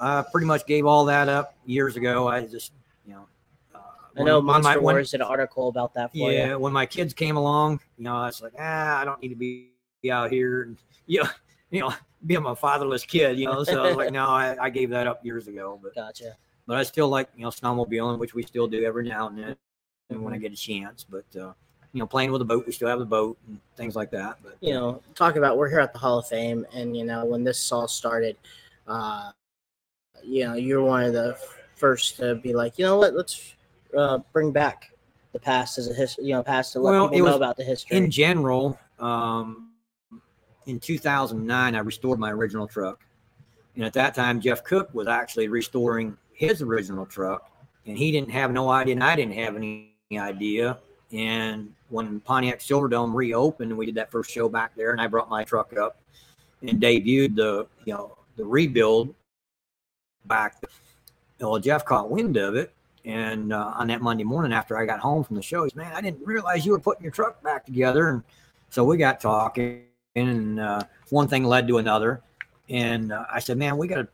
I 0.00 0.24
pretty 0.30 0.46
much 0.46 0.66
gave 0.66 0.86
all 0.86 1.04
that 1.06 1.28
up 1.28 1.54
years 1.66 1.96
ago. 1.96 2.28
I 2.28 2.46
just, 2.46 2.72
you 3.06 3.14
know, 3.14 3.26
uh, 3.74 3.78
I 4.18 4.22
know 4.22 4.38
when- 4.38 4.46
when 4.46 4.46
my- 4.46 4.52
Monster 4.60 4.80
when- 4.82 4.94
Wars 4.94 5.10
did 5.10 5.20
an 5.20 5.26
article 5.26 5.68
about 5.68 5.94
that 5.94 6.12
for 6.12 6.30
yeah, 6.30 6.48
you. 6.50 6.58
when 6.58 6.72
my 6.72 6.86
kids 6.86 7.12
came 7.14 7.36
along, 7.36 7.80
you 7.96 8.04
know, 8.04 8.16
I 8.16 8.26
was 8.26 8.40
like, 8.42 8.52
ah, 8.58 9.00
I 9.00 9.04
don't 9.04 9.20
need 9.20 9.28
to 9.30 9.34
be 9.36 9.70
out 10.10 10.30
here 10.30 10.62
and 10.62 10.76
you 11.06 11.22
know, 11.22 11.28
you 11.70 11.80
know, 11.80 11.92
being 12.26 12.44
a 12.44 12.54
fatherless 12.54 13.04
kid, 13.04 13.38
you 13.38 13.46
know. 13.46 13.64
So 13.64 13.82
I 13.82 13.88
was 13.88 13.96
like, 13.96 14.12
no, 14.12 14.26
I, 14.26 14.56
I 14.60 14.70
gave 14.70 14.90
that 14.90 15.06
up 15.06 15.24
years 15.24 15.48
ago. 15.48 15.78
But 15.82 15.94
Gotcha. 15.94 16.36
but 16.66 16.76
I 16.76 16.82
still 16.84 17.08
like 17.08 17.28
you 17.36 17.42
know 17.42 17.48
snowmobiling, 17.50 18.18
which 18.18 18.34
we 18.34 18.42
still 18.42 18.66
do 18.68 18.84
every 18.84 19.08
now 19.08 19.28
and 19.28 19.38
then 19.38 19.56
when 20.08 20.20
Mm-hmm. 20.20 20.32
I 20.34 20.38
get 20.38 20.52
a 20.52 20.56
chance. 20.56 21.04
But 21.08 21.24
uh, 21.36 21.52
you 21.92 22.00
know, 22.00 22.06
playing 22.06 22.32
with 22.32 22.42
a 22.42 22.44
boat, 22.44 22.64
we 22.66 22.72
still 22.72 22.88
have 22.88 22.98
the 22.98 23.04
boat 23.04 23.36
and 23.48 23.60
things 23.76 23.94
like 23.96 24.10
that. 24.12 24.38
But 24.42 24.56
you 24.60 24.74
know, 24.74 25.02
talk 25.14 25.36
about 25.36 25.56
we're 25.56 25.68
here 25.68 25.80
at 25.80 25.92
the 25.92 25.98
Hall 25.98 26.18
of 26.18 26.26
Fame, 26.26 26.66
and 26.72 26.96
you 26.96 27.04
know, 27.04 27.24
when 27.24 27.44
this 27.44 27.70
all 27.72 27.88
started, 27.88 28.36
uh, 28.86 29.30
you 30.22 30.44
know, 30.46 30.54
you're 30.54 30.82
one 30.82 31.04
of 31.04 31.12
the 31.12 31.36
first 31.76 32.16
to 32.16 32.34
be 32.36 32.52
like, 32.54 32.78
you 32.78 32.84
know 32.84 32.96
what, 32.96 33.14
let's 33.14 33.54
uh, 33.96 34.18
bring 34.32 34.50
back 34.50 34.90
the 35.32 35.38
past 35.38 35.78
as 35.78 35.88
a 35.88 35.94
history, 35.94 36.24
you 36.24 36.32
know, 36.32 36.42
past 36.42 36.72
to 36.72 36.80
let 36.80 36.90
Well, 36.92 37.08
people 37.08 37.16
it 37.16 37.20
know 37.20 37.26
was 37.26 37.36
about 37.36 37.56
the 37.56 37.64
history. 37.64 37.96
in 37.96 38.10
general, 38.10 38.78
um, 38.98 39.70
in 40.66 40.80
2009, 40.80 41.74
I 41.74 41.78
restored 41.78 42.18
my 42.18 42.30
original 42.32 42.66
truck. 42.66 43.00
And 43.76 43.84
at 43.84 43.92
that 43.92 44.14
time, 44.14 44.40
Jeff 44.40 44.64
Cook 44.64 44.92
was 44.92 45.06
actually 45.06 45.48
restoring 45.48 46.16
his 46.32 46.62
original 46.62 47.06
truck. 47.06 47.50
And 47.86 47.96
he 47.96 48.10
didn't 48.10 48.30
have 48.32 48.50
no 48.52 48.68
idea, 48.68 48.94
and 48.94 49.04
I 49.04 49.14
didn't 49.16 49.34
have 49.34 49.54
any 49.56 49.87
idea. 50.16 50.78
And 51.12 51.72
when 51.90 52.20
Pontiac 52.20 52.60
Silverdome 52.60 53.14
reopened, 53.14 53.76
we 53.76 53.86
did 53.86 53.94
that 53.96 54.10
first 54.10 54.30
show 54.30 54.48
back 54.48 54.74
there, 54.74 54.92
and 54.92 55.00
I 55.00 55.06
brought 55.06 55.28
my 55.28 55.44
truck 55.44 55.76
up 55.76 56.00
and 56.62 56.80
debuted 56.80 57.36
the, 57.36 57.66
you 57.84 57.92
know, 57.94 58.16
the 58.36 58.44
rebuild 58.44 59.14
back. 60.26 60.62
Well, 61.40 61.58
Jeff 61.58 61.84
caught 61.84 62.10
wind 62.10 62.36
of 62.36 62.54
it. 62.56 62.72
And 63.04 63.52
uh, 63.52 63.72
on 63.76 63.86
that 63.86 64.02
Monday 64.02 64.24
morning 64.24 64.52
after 64.52 64.76
I 64.76 64.84
got 64.84 64.98
home 65.00 65.24
from 65.24 65.36
the 65.36 65.42
show, 65.42 65.64
he's, 65.64 65.74
man, 65.74 65.92
I 65.94 66.00
didn't 66.00 66.26
realize 66.26 66.66
you 66.66 66.72
were 66.72 66.80
putting 66.80 67.02
your 67.02 67.12
truck 67.12 67.42
back 67.42 67.64
together. 67.64 68.08
And 68.10 68.22
so 68.70 68.84
we 68.84 68.96
got 68.98 69.20
talking, 69.20 69.84
and 70.14 70.60
uh, 70.60 70.82
one 71.08 71.26
thing 71.28 71.44
led 71.44 71.68
to 71.68 71.78
another. 71.78 72.20
And 72.68 73.12
uh, 73.12 73.24
I 73.32 73.38
said, 73.38 73.56
man, 73.56 73.78
we 73.78 73.88
got 73.88 73.96
to, 73.96 74.08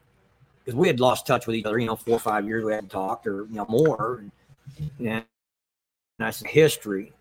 because 0.64 0.76
we 0.78 0.86
had 0.86 1.00
lost 1.00 1.26
touch 1.26 1.46
with 1.46 1.56
each 1.56 1.64
other, 1.64 1.78
you 1.78 1.86
know, 1.86 1.96
four 1.96 2.14
or 2.14 2.20
five 2.20 2.46
years 2.46 2.64
we 2.64 2.72
hadn't 2.72 2.90
talked 2.90 3.26
or, 3.26 3.46
you 3.46 3.56
know, 3.56 3.66
more. 3.68 4.20
And, 4.20 4.30
and 5.00 5.24
Said, 6.20 6.46
history. 6.46 7.12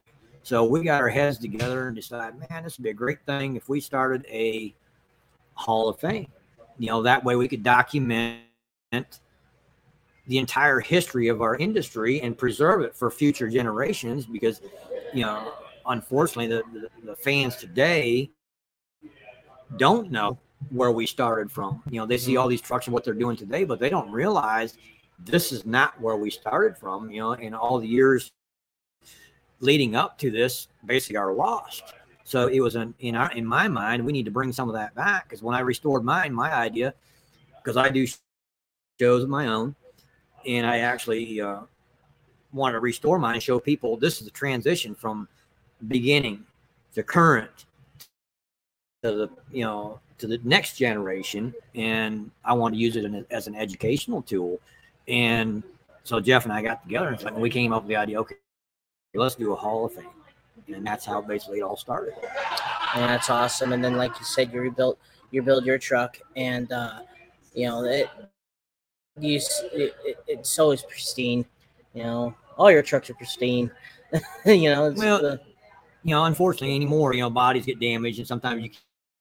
So 0.43 0.63
we 0.63 0.83
got 0.83 1.01
our 1.01 1.09
heads 1.09 1.39
together 1.39 1.87
and 1.87 1.95
decided, 1.95 2.39
man, 2.39 2.63
this 2.63 2.77
would 2.77 2.83
be 2.83 2.91
a 2.91 2.93
great 2.93 3.25
thing 3.25 3.55
if 3.55 3.67
we 3.67 3.79
started 3.79 4.23
a 4.29 4.75
Hall 5.55 5.89
of 5.89 5.99
Fame. 5.99 6.27
You 6.77 6.89
know, 6.89 7.01
that 7.01 7.23
way 7.23 7.35
we 7.35 7.47
could 7.47 7.63
document 7.63 8.41
the 8.91 10.37
entire 10.37 10.79
history 10.79 11.27
of 11.27 11.41
our 11.41 11.55
industry 11.55 12.21
and 12.21 12.37
preserve 12.37 12.81
it 12.81 12.95
for 12.95 13.09
future 13.09 13.49
generations 13.49 14.27
because, 14.27 14.61
you 15.11 15.21
know, 15.21 15.53
unfortunately, 15.87 16.47
the, 16.47 16.63
the, 16.73 16.89
the 17.03 17.15
fans 17.15 17.55
today 17.55 18.29
don't 19.77 20.11
know 20.11 20.37
where 20.69 20.91
we 20.91 21.07
started 21.07 21.51
from. 21.51 21.81
You 21.89 21.99
know, 21.99 22.05
they 22.05 22.17
see 22.17 22.37
all 22.37 22.47
these 22.47 22.61
trucks 22.61 22.85
and 22.85 22.93
what 22.93 23.03
they're 23.03 23.15
doing 23.15 23.37
today, 23.37 23.63
but 23.63 23.79
they 23.79 23.89
don't 23.89 24.11
realize 24.11 24.77
this 25.17 25.51
is 25.51 25.65
not 25.65 25.99
where 25.99 26.15
we 26.15 26.29
started 26.29 26.77
from. 26.77 27.09
You 27.09 27.21
know, 27.21 27.31
in 27.33 27.55
all 27.55 27.79
the 27.79 27.87
years 27.87 28.31
leading 29.63 29.95
up 29.95 30.17
to 30.19 30.29
this 30.29 30.67
basically 30.85 31.17
are 31.17 31.33
lost. 31.33 31.83
So 32.25 32.47
it 32.47 32.59
was 32.59 32.75
an 32.75 32.93
in 32.99 33.15
our 33.15 33.31
in 33.31 33.45
my 33.45 33.67
mind, 33.67 34.05
we 34.05 34.13
need 34.13 34.25
to 34.25 34.31
bring 34.31 34.51
some 34.51 34.69
of 34.69 34.75
that 34.75 34.93
back 34.95 35.27
because 35.27 35.41
when 35.41 35.55
I 35.55 35.59
restored 35.59 36.03
mine, 36.03 36.33
my 36.33 36.53
idea, 36.53 36.93
because 37.61 37.77
I 37.77 37.89
do 37.89 38.05
shows 38.99 39.23
of 39.23 39.29
my 39.29 39.47
own, 39.47 39.75
and 40.45 40.65
I 40.65 40.79
actually 40.79 41.41
uh, 41.41 41.61
wanted 42.53 42.73
to 42.73 42.79
restore 42.79 43.19
mine 43.19 43.35
and 43.35 43.43
show 43.43 43.59
people 43.59 43.97
this 43.97 44.19
is 44.19 44.25
the 44.25 44.31
transition 44.31 44.93
from 44.93 45.27
beginning 45.87 46.45
to 46.93 47.03
current 47.03 47.65
to 49.01 49.11
the 49.11 49.29
you 49.51 49.63
know 49.63 49.99
to 50.17 50.27
the 50.27 50.39
next 50.43 50.77
generation 50.77 51.53
and 51.75 52.29
i 52.45 52.53
want 52.53 52.73
to 52.73 52.79
use 52.79 52.95
it 52.95 53.03
in, 53.03 53.25
as 53.31 53.47
an 53.47 53.55
educational 53.55 54.21
tool 54.21 54.59
and 55.07 55.63
so 56.03 56.19
jeff 56.19 56.45
and 56.45 56.53
i 56.53 56.61
got 56.61 56.83
together 56.83 57.17
and 57.25 57.35
we 57.35 57.49
came 57.49 57.73
up 57.73 57.83
with 57.83 57.89
the 57.89 57.95
idea 57.95 58.19
okay 58.19 58.35
let's 59.19 59.35
do 59.35 59.53
a 59.53 59.55
hall 59.55 59.85
of 59.85 59.93
fame 59.93 60.07
and 60.73 60.85
that's 60.85 61.05
how 61.05 61.21
basically 61.21 61.59
it 61.59 61.63
all 61.63 61.77
started 61.77 62.13
and 62.95 63.03
that's 63.09 63.29
awesome. 63.29 63.73
And 63.73 63.83
then, 63.83 63.95
like 63.95 64.17
you 64.19 64.25
said, 64.25 64.53
you 64.53 64.61
rebuilt, 64.61 64.99
you 65.31 65.41
build 65.41 65.65
your 65.65 65.77
truck, 65.77 66.17
and 66.35 66.71
uh, 66.71 66.99
you 67.53 67.67
know 67.67 67.83
it. 67.85 68.07
You, 69.19 69.39
it, 69.73 69.95
it, 70.05 70.17
it's 70.27 70.57
always 70.59 70.83
pristine. 70.83 71.45
You 71.93 72.03
know, 72.03 72.35
all 72.57 72.71
your 72.71 72.81
trucks 72.83 73.09
are 73.09 73.15
pristine. 73.15 73.71
you 74.45 74.69
know, 74.73 74.85
it's 74.87 74.99
Well, 74.99 75.21
the- 75.21 75.41
you 76.05 76.13
know 76.13 76.25
unfortunately 76.25 76.75
anymore 76.75 77.13
you 77.13 77.21
know 77.21 77.29
bodies 77.29 77.65
get 77.65 77.79
damaged 77.79 78.19
and 78.19 78.27
sometimes 78.27 78.61
you 78.61 78.69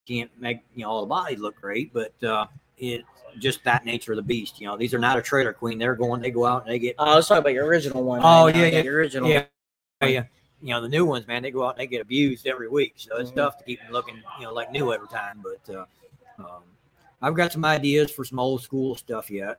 can't 0.04 0.28
make 0.40 0.58
you 0.74 0.82
know 0.82 0.90
all 0.90 1.00
the 1.02 1.06
bodies 1.06 1.38
look 1.38 1.54
great 1.60 1.92
but 1.94 2.12
uh 2.24 2.44
it 2.76 3.02
just 3.38 3.62
that 3.62 3.84
nature 3.84 4.10
of 4.10 4.16
the 4.16 4.22
beast 4.22 4.60
you 4.60 4.66
know 4.66 4.76
these 4.76 4.92
are 4.92 4.98
not 4.98 5.16
a 5.16 5.22
trailer 5.22 5.52
queen 5.52 5.78
they're 5.78 5.94
going 5.94 6.20
they 6.20 6.32
go 6.32 6.44
out 6.44 6.64
and 6.64 6.72
they 6.72 6.80
get 6.80 6.96
oh, 6.98 7.04
I 7.04 7.14
was 7.14 7.28
talking 7.28 7.38
about 7.38 7.52
your 7.52 7.66
original 7.66 8.02
one. 8.02 8.20
Oh, 8.24 8.46
right 8.46 8.54
now, 8.56 8.62
yeah, 8.62 8.66
yeah, 8.66 8.82
your 8.82 8.96
original. 8.96 9.28
yeah, 9.28 9.34
yeah. 9.34 9.44
You 10.10 10.68
know, 10.70 10.80
the 10.80 10.88
new 10.88 11.04
ones, 11.04 11.26
man, 11.26 11.42
they 11.42 11.50
go 11.50 11.64
out 11.64 11.70
and 11.70 11.80
they 11.80 11.86
get 11.88 12.00
abused 12.02 12.46
every 12.46 12.68
week. 12.68 12.94
So 12.96 13.16
it's 13.16 13.30
Mhm. 13.30 13.36
tough 13.36 13.58
to 13.58 13.64
keep 13.64 13.80
them 13.80 13.90
looking, 13.90 14.22
you 14.38 14.44
know, 14.44 14.52
like 14.52 14.70
new 14.70 14.92
every 14.92 15.08
time. 15.08 15.42
But 15.42 15.74
uh, 15.74 15.86
um, 16.38 16.62
I've 17.20 17.34
got 17.34 17.52
some 17.52 17.64
ideas 17.64 18.12
for 18.12 18.24
some 18.24 18.38
old 18.38 18.62
school 18.62 18.94
stuff 18.94 19.28
yet. 19.30 19.58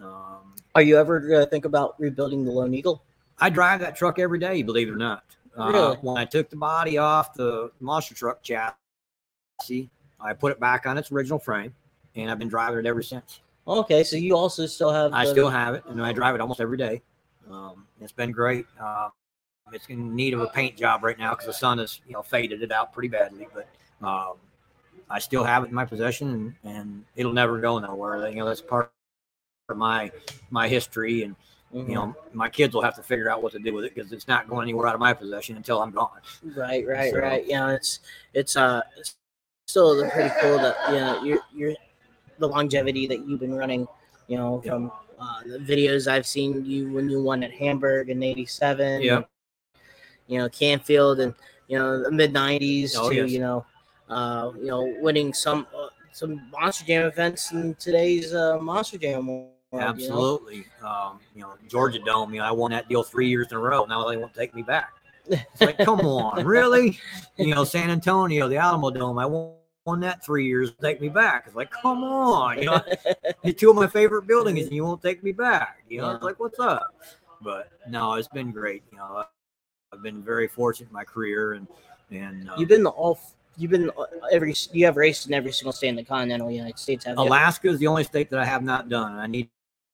Um, 0.00 0.54
Are 0.74 0.82
you 0.82 0.96
ever 0.98 1.20
gonna 1.20 1.46
think 1.46 1.64
about 1.64 1.98
rebuilding 2.00 2.44
the 2.44 2.50
Lone 2.52 2.74
Eagle? 2.74 3.02
I 3.38 3.50
drive 3.50 3.80
that 3.80 3.96
truck 3.96 4.18
every 4.18 4.38
day, 4.38 4.62
believe 4.62 4.88
it 4.88 4.92
or 4.92 4.96
not. 4.96 5.24
Uh, 5.56 5.96
When 5.96 6.16
I 6.16 6.24
took 6.24 6.50
the 6.50 6.56
body 6.56 6.98
off 6.98 7.34
the 7.34 7.70
monster 7.80 8.14
truck 8.14 8.42
chassis, 8.42 9.88
I 10.20 10.32
put 10.32 10.52
it 10.52 10.60
back 10.60 10.86
on 10.86 10.98
its 10.98 11.10
original 11.12 11.38
frame, 11.38 11.74
and 12.16 12.30
I've 12.30 12.38
been 12.38 12.48
driving 12.48 12.78
it 12.80 12.86
ever 12.86 13.02
since. 13.02 13.40
Okay, 13.66 14.04
so 14.04 14.16
you 14.16 14.36
also 14.36 14.66
still 14.66 14.92
have. 14.92 15.12
I 15.12 15.24
still 15.24 15.48
have 15.48 15.74
it, 15.74 15.84
and 15.86 16.00
I 16.02 16.12
drive 16.12 16.34
it 16.34 16.40
almost 16.40 16.60
every 16.60 16.76
day. 16.76 17.02
Um, 17.50 17.86
it's 18.00 18.12
been 18.12 18.32
great. 18.32 18.66
Uh, 18.80 19.10
it's 19.74 19.86
in 19.88 20.14
need 20.14 20.34
of 20.34 20.40
a 20.40 20.46
paint 20.48 20.76
job 20.76 21.02
right 21.04 21.18
now 21.18 21.30
because 21.30 21.46
the 21.46 21.52
sun 21.52 21.78
has, 21.78 22.00
you 22.06 22.12
know, 22.12 22.22
faded 22.22 22.62
it 22.62 22.72
out 22.72 22.92
pretty 22.92 23.08
badly. 23.08 23.48
But 23.54 23.68
um, 24.06 24.34
I 25.10 25.18
still 25.18 25.44
have 25.44 25.64
it 25.64 25.68
in 25.68 25.74
my 25.74 25.84
possession, 25.84 26.30
and, 26.30 26.54
and 26.76 27.04
it'll 27.16 27.32
never 27.32 27.58
go 27.60 27.78
nowhere. 27.78 28.28
You 28.28 28.36
know, 28.36 28.46
that's 28.46 28.60
part 28.62 28.90
of 29.68 29.76
my 29.76 30.10
my 30.50 30.68
history, 30.68 31.22
and 31.22 31.36
Mhm. 31.74 31.88
you 31.88 31.94
know, 31.96 32.14
my 32.32 32.48
kids 32.48 32.72
will 32.74 32.82
have 32.82 32.94
to 32.96 33.02
figure 33.02 33.28
out 33.28 33.42
what 33.42 33.50
to 33.52 33.58
do 33.58 33.74
with 33.74 33.84
it 33.84 33.94
because 33.94 34.12
it's 34.12 34.28
not 34.28 34.48
going 34.48 34.62
anywhere 34.62 34.86
out 34.86 34.94
of 34.94 35.00
my 35.00 35.12
possession 35.12 35.56
until 35.56 35.82
I'm 35.82 35.90
gone. 35.90 36.20
Right, 36.56 36.86
right, 36.86 37.10
So- 37.12 37.18
right. 37.18 37.44
Yeah, 37.46 37.70
it's 37.72 37.98
it's 38.32 38.56
uh 38.56 38.82
it's 38.96 39.16
still 39.66 40.08
pretty 40.10 40.32
cool 40.40 40.58
that 40.58 40.76
you 40.90 41.00
know 41.00 41.24
you're 41.24 41.40
you're 41.52 41.74
the 42.38 42.46
longevity 42.48 43.06
that 43.08 43.26
you've 43.26 43.40
been 43.40 43.54
running. 43.54 43.88
You 44.28 44.38
know, 44.38 44.62
Yeah. 44.64 44.70
from 44.72 44.92
uh, 45.18 45.42
the 45.46 45.58
videos 45.58 46.06
I've 46.10 46.26
seen 46.26 46.64
you 46.64 46.92
when 46.92 47.08
you 47.08 47.22
won 47.22 47.42
at 47.42 47.50
Hamburg 47.52 48.08
in 48.08 48.22
'87. 48.22 49.02
Yeah. 49.02 49.22
You 50.26 50.38
know, 50.38 50.48
Canfield 50.48 51.20
and 51.20 51.34
you 51.68 51.78
know 51.78 52.02
the 52.02 52.10
mid 52.10 52.32
'90s 52.32 52.94
Oh, 52.96 53.08
to 53.10 53.14
yes. 53.14 53.30
you 53.30 53.40
know, 53.40 53.64
uh, 54.08 54.52
you 54.56 54.66
know, 54.66 54.94
winning 55.00 55.32
some 55.34 55.66
uh, 55.76 55.88
some 56.12 56.42
Monster 56.50 56.84
Jam 56.86 57.06
events 57.06 57.52
in 57.52 57.74
today's 57.76 58.34
uh, 58.34 58.58
Monster 58.60 58.98
Jam. 58.98 59.26
World, 59.26 59.50
you 59.72 59.78
know? 59.80 59.84
Absolutely. 59.86 60.66
Um, 60.84 61.18
you 61.34 61.42
know, 61.42 61.54
Georgia 61.68 61.98
Dome, 61.98 62.32
you 62.32 62.40
know, 62.40 62.46
I 62.46 62.52
won 62.52 62.70
that 62.70 62.88
deal 62.88 63.02
three 63.02 63.28
years 63.28 63.48
in 63.50 63.56
a 63.56 63.60
row. 63.60 63.84
Now 63.86 64.08
they 64.08 64.16
won't 64.16 64.32
take 64.34 64.54
me 64.54 64.62
back. 64.62 64.92
It's 65.26 65.60
like, 65.60 65.78
come 65.78 66.00
on, 66.06 66.44
really? 66.44 66.98
You 67.36 67.54
know, 67.54 67.64
San 67.64 67.90
Antonio, 67.90 68.48
the 68.48 68.54
Alamodome, 68.56 69.20
I 69.20 69.26
won 69.26 69.54
on 69.86 70.00
that 70.00 70.24
three 70.24 70.46
years, 70.46 70.72
take 70.80 71.00
me 71.00 71.08
back. 71.08 71.44
It's 71.46 71.56
like, 71.56 71.70
come 71.70 72.04
on, 72.04 72.58
you 72.58 72.66
know, 72.66 72.80
two 73.56 73.68
of 73.70 73.76
my 73.76 73.86
favorite 73.86 74.26
buildings 74.26 74.62
and 74.64 74.72
you 74.72 74.84
won't 74.84 75.02
take 75.02 75.22
me 75.22 75.32
back. 75.32 75.78
You 75.90 76.00
know, 76.00 76.08
Yeah. 76.10 76.14
it's 76.14 76.24
like, 76.24 76.38
what's 76.40 76.58
up? 76.58 76.94
But 77.42 77.68
no, 77.88 78.14
it's 78.14 78.28
been 78.28 78.50
great. 78.50 78.82
You 78.92 78.98
know, 78.98 79.24
I've 79.94 80.02
been 80.02 80.22
very 80.22 80.48
fortunate 80.48 80.88
in 80.88 80.92
my 80.92 81.04
career 81.04 81.54
and, 81.54 81.66
and 82.10 82.50
uh, 82.50 82.54
You've 82.58 82.68
been 82.68 82.86
all. 82.86 83.18
You've 83.56 83.70
been 83.70 83.90
every. 84.32 84.54
You 84.72 84.84
have 84.86 84.96
raced 84.96 85.28
in 85.28 85.32
every 85.32 85.52
single 85.52 85.72
state 85.72 85.88
in 85.88 85.96
the 85.96 86.02
continental 86.04 86.50
United 86.50 86.78
States. 86.78 87.06
Alaska 87.06 87.68
is 87.68 87.78
the 87.78 87.86
only 87.86 88.02
state 88.02 88.28
that 88.30 88.40
I 88.40 88.44
have 88.44 88.64
not 88.64 88.88
done. 88.88 89.12
I 89.18 89.28
need 89.28 89.48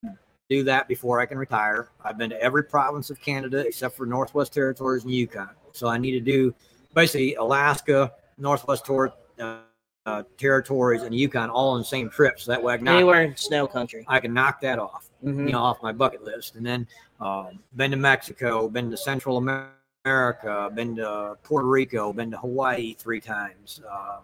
to 0.04 0.10
do 0.48 0.64
that 0.64 0.88
before 0.88 1.20
I 1.20 1.26
can 1.26 1.36
retire. 1.36 1.90
I've 2.02 2.16
been 2.16 2.30
to 2.30 2.42
every 2.42 2.64
province 2.64 3.10
of 3.10 3.20
Canada 3.20 3.58
except 3.66 3.96
for 3.96 4.06
Northwest 4.06 4.54
Territories 4.54 5.04
and 5.04 5.12
Yukon. 5.12 5.50
So 5.72 5.88
I 5.88 5.98
need 5.98 6.12
to 6.12 6.20
do 6.20 6.54
basically 6.94 7.34
Alaska, 7.34 8.12
Northwest 8.38 8.86
Tor- 8.86 9.12
uh, 9.38 9.58
uh, 10.06 10.22
Territories, 10.38 11.02
and 11.02 11.14
Yukon 11.14 11.50
all 11.50 11.72
on 11.72 11.80
the 11.80 11.84
same 11.84 12.08
trip. 12.08 12.40
So 12.40 12.50
that 12.52 12.62
way 12.62 12.72
I 12.72 12.76
can 12.78 12.86
knock, 12.86 12.94
Anywhere 12.94 13.22
in 13.22 13.36
snow 13.36 13.66
country. 13.66 14.04
I 14.08 14.18
can 14.20 14.32
knock 14.32 14.60
that 14.62 14.78
off, 14.78 15.10
Mhm. 15.22 15.46
you 15.46 15.52
know, 15.52 15.58
off 15.60 15.82
my 15.82 15.92
bucket 15.92 16.24
list. 16.24 16.56
And 16.56 16.64
then 16.64 16.88
um, 17.20 17.58
been 17.76 17.90
to 17.90 17.98
Mexico, 17.98 18.68
been 18.70 18.90
to 18.90 18.96
Central 18.96 19.36
America, 19.36 19.72
been 20.04 20.96
to 20.96 21.36
Puerto 21.42 21.66
Rico, 21.66 22.12
been 22.12 22.30
to 22.30 22.38
Hawaii 22.38 22.94
three 22.94 23.20
times. 23.20 23.80
Um, 23.90 24.22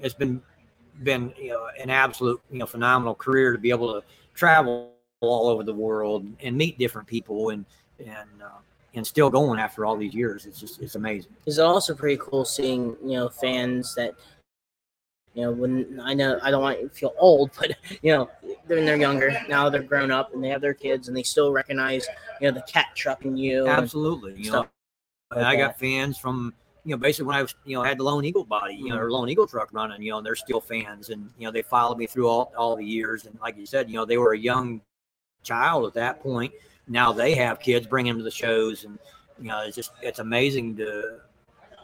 it's 0.00 0.14
been 0.14 0.42
been 1.02 1.32
you 1.38 1.50
know 1.50 1.68
an 1.80 1.90
absolute 1.90 2.40
you 2.50 2.58
know 2.58 2.66
phenomenal 2.66 3.14
career 3.14 3.52
to 3.52 3.58
be 3.58 3.70
able 3.70 4.00
to 4.00 4.06
travel 4.34 4.92
all 5.20 5.48
over 5.48 5.62
the 5.62 5.74
world 5.74 6.26
and 6.40 6.56
meet 6.56 6.78
different 6.78 7.06
people 7.06 7.50
and 7.50 7.64
and 7.98 8.42
uh, 8.42 8.58
and 8.94 9.06
still 9.06 9.30
going 9.30 9.58
after 9.58 9.86
all 9.86 9.96
these 9.96 10.14
years. 10.14 10.46
It's 10.46 10.60
just 10.60 10.80
it's 10.80 10.94
amazing. 10.94 11.32
It's 11.46 11.58
also 11.58 11.94
pretty 11.94 12.18
cool 12.20 12.44
seeing 12.44 12.96
you 13.04 13.16
know 13.16 13.28
fans 13.28 13.94
that 13.94 14.14
you 15.34 15.42
know 15.42 15.52
when 15.52 16.00
I 16.02 16.14
know 16.14 16.38
I 16.42 16.50
don't 16.50 16.62
want 16.62 16.80
to 16.80 16.88
feel 16.88 17.14
old, 17.18 17.50
but 17.58 17.72
you 18.02 18.12
know 18.12 18.30
when 18.66 18.84
they're 18.84 18.96
younger 18.96 19.36
now 19.48 19.68
they're 19.68 19.82
grown 19.82 20.10
up 20.10 20.34
and 20.34 20.42
they 20.42 20.48
have 20.48 20.60
their 20.60 20.74
kids 20.74 21.08
and 21.08 21.16
they 21.16 21.22
still 21.22 21.52
recognize 21.52 22.06
you 22.40 22.48
know 22.48 22.54
the 22.54 22.62
cat 22.62 22.88
truck 22.94 23.24
in 23.24 23.36
you. 23.36 23.66
Absolutely, 23.66 24.34
you 24.36 24.50
know. 24.50 24.66
And 25.36 25.44
I 25.44 25.56
got 25.56 25.78
fans 25.78 26.18
from 26.18 26.54
you 26.84 26.90
know 26.90 26.96
basically 26.98 27.26
when 27.26 27.36
I 27.36 27.42
was 27.42 27.54
you 27.64 27.76
know 27.76 27.82
had 27.82 27.98
the 27.98 28.04
Lone 28.04 28.24
Eagle 28.24 28.44
body, 28.44 28.74
you 28.74 28.88
know, 28.88 28.96
Mm-hmm. 28.96 29.04
or 29.04 29.12
Lone 29.12 29.28
Eagle 29.28 29.46
truck 29.46 29.70
running, 29.72 30.02
you 30.02 30.10
know, 30.10 30.18
and 30.18 30.26
they're 30.26 30.34
still 30.34 30.60
fans, 30.60 31.10
and 31.10 31.30
you 31.38 31.46
know 31.46 31.52
they 31.52 31.62
followed 31.62 31.98
me 31.98 32.06
through 32.06 32.28
all 32.28 32.52
all 32.56 32.76
the 32.76 32.84
years, 32.84 33.26
and 33.26 33.38
like 33.40 33.56
you 33.56 33.66
said, 33.66 33.88
you 33.88 33.96
know 33.96 34.04
they 34.04 34.18
were 34.18 34.32
a 34.32 34.38
young 34.38 34.80
child 35.42 35.86
at 35.86 35.94
that 35.94 36.22
point. 36.22 36.52
Now 36.88 37.12
they 37.12 37.34
have 37.34 37.60
kids, 37.60 37.86
bring 37.86 38.06
them 38.06 38.18
to 38.18 38.24
the 38.24 38.30
shows, 38.30 38.84
and 38.84 38.98
you 39.40 39.48
know 39.48 39.62
it's 39.62 39.76
just 39.76 39.92
it's 40.02 40.18
amazing 40.18 40.76
to 40.76 41.18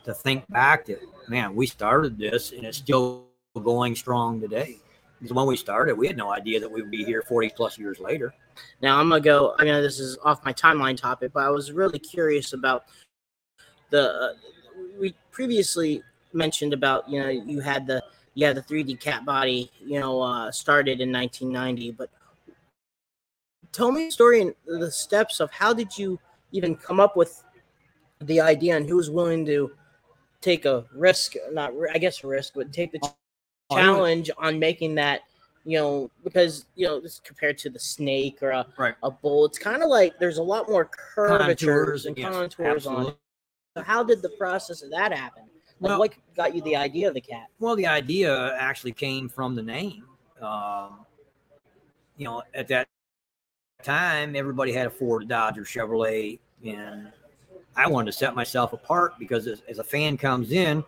to 0.05 0.15
think 0.15 0.49
back 0.49 0.87
that 0.87 1.01
man 1.29 1.55
we 1.55 1.67
started 1.67 2.17
this 2.17 2.53
and 2.53 2.65
it's 2.65 2.79
still 2.79 3.27
going 3.63 3.95
strong 3.95 4.41
today. 4.41 4.79
Because 5.19 5.35
when 5.35 5.47
we 5.47 5.57
started, 5.57 5.99
we 5.99 6.07
had 6.07 6.17
no 6.17 6.33
idea 6.33 6.61
that 6.61 6.71
we 6.71 6.81
would 6.81 6.93
be 6.93 7.05
here 7.05 7.23
40 7.23 7.51
plus 7.51 7.77
years 7.77 7.99
later. 7.99 8.33
Now 8.81 8.99
I'm 8.99 9.09
gonna 9.09 9.21
go. 9.21 9.55
I 9.59 9.65
mean, 9.65 9.75
this 9.83 9.99
is 9.99 10.17
off 10.25 10.45
my 10.45 10.53
timeline 10.53 10.97
topic, 10.97 11.33
but 11.33 11.45
I 11.45 11.51
was 11.51 11.73
really 11.73 11.99
curious 11.99 12.53
about 12.53 12.85
the. 13.91 14.11
Uh, 14.13 14.33
we 15.01 15.15
previously 15.31 16.03
mentioned 16.33 16.73
about 16.73 17.09
you 17.09 17.21
know 17.21 17.29
you 17.29 17.61
had 17.61 17.87
the 17.87 18.03
you 18.35 18.47
had 18.47 18.57
the 18.57 18.63
3D 18.63 19.01
cat 19.01 19.25
body 19.25 19.71
you 19.81 19.99
know 20.01 20.21
uh, 20.21 20.51
started 20.51 21.01
in 21.01 21.11
1990, 21.13 21.93
but 21.93 22.11
tell 23.73 23.91
me 23.93 24.07
the 24.07 24.13
story 24.13 24.41
and 24.43 24.55
the 24.67 24.91
steps 24.91 25.41
of 25.41 25.51
how 25.51 25.73
did 25.73 25.97
you 25.97 26.19
even 26.53 26.77
come 26.77 27.01
up 27.01 27.17
with 27.17 27.43
the 28.23 28.41
idea 28.41 28.77
and 28.77 28.89
who 28.89 28.97
was 28.97 29.11
willing 29.11 29.45
to 29.47 29.71
take 30.41 30.65
a 30.65 30.85
risk, 30.95 31.35
not 31.53 31.73
I 31.93 31.99
guess 31.99 32.23
a 32.25 32.27
risk, 32.27 32.55
but 32.55 32.73
take 32.73 32.93
the 32.93 33.01
Oh, 33.71 33.77
challenge 33.77 34.31
on 34.39 34.59
making 34.59 34.95
that 34.95 35.23
you 35.65 35.79
know 35.79 36.11
because 36.25 36.65
you 36.75 36.87
know 36.87 37.01
this 37.01 37.21
compared 37.21 37.59
to 37.59 37.69
the 37.69 37.79
snake 37.79 38.39
or 38.43 38.51
a, 38.51 38.67
Right. 38.79 38.95
a 39.03 39.11
bull 39.11 39.45
it's 39.45 39.59
kind 39.59 39.83
of 39.83 39.91
like 39.91 40.19
there's 40.19 40.39
a 40.39 40.43
lot 40.43 40.71
more 40.71 40.87
curvatures 40.87 41.59
Contours, 41.67 42.07
and 42.07 42.17
yes, 42.17 42.33
contours 42.33 42.87
on 42.87 42.97
absolutely. 42.97 43.13
it 43.13 43.19
so 43.79 43.85
how 43.85 44.03
did 44.03 44.21
the 44.23 44.29
process 44.31 44.83
of 44.83 44.91
that 44.91 45.13
happen 45.13 45.45
like 45.81 45.91
Well- 45.91 45.99
what 46.01 46.13
got 46.37 46.55
you 46.55 46.63
the 46.63 46.77
idea 46.77 47.09
of 47.09 47.15
the 47.15 47.21
cat 47.21 47.49
Well, 47.61 47.77
the 47.77 47.87
idea 47.87 48.55
actually 48.57 48.93
came 48.93 49.29
from 49.29 49.55
the 49.55 49.63
name. 49.63 50.05
Um, 50.41 51.05
you 52.17 52.25
know, 52.25 52.43
at 52.55 52.69
that 52.69 52.89
time, 53.83 54.35
everybody 54.37 54.73
had 54.73 54.87
a 54.87 54.91
Ford, 54.91 55.23
a 55.23 55.27
Dodge, 55.27 55.59
or 55.59 55.63
Chevrolet, 55.63 56.39
and 56.65 57.13
I 57.77 57.89
wanted 57.89 58.07
to 58.07 58.19
set 58.19 58.35
myself 58.35 58.73
apart 58.73 59.19
because 59.19 59.47
as, 59.47 59.63
as 59.69 59.79
a 59.79 59.85
fan 59.85 60.17
comes 60.17 60.51
in, 60.53 60.85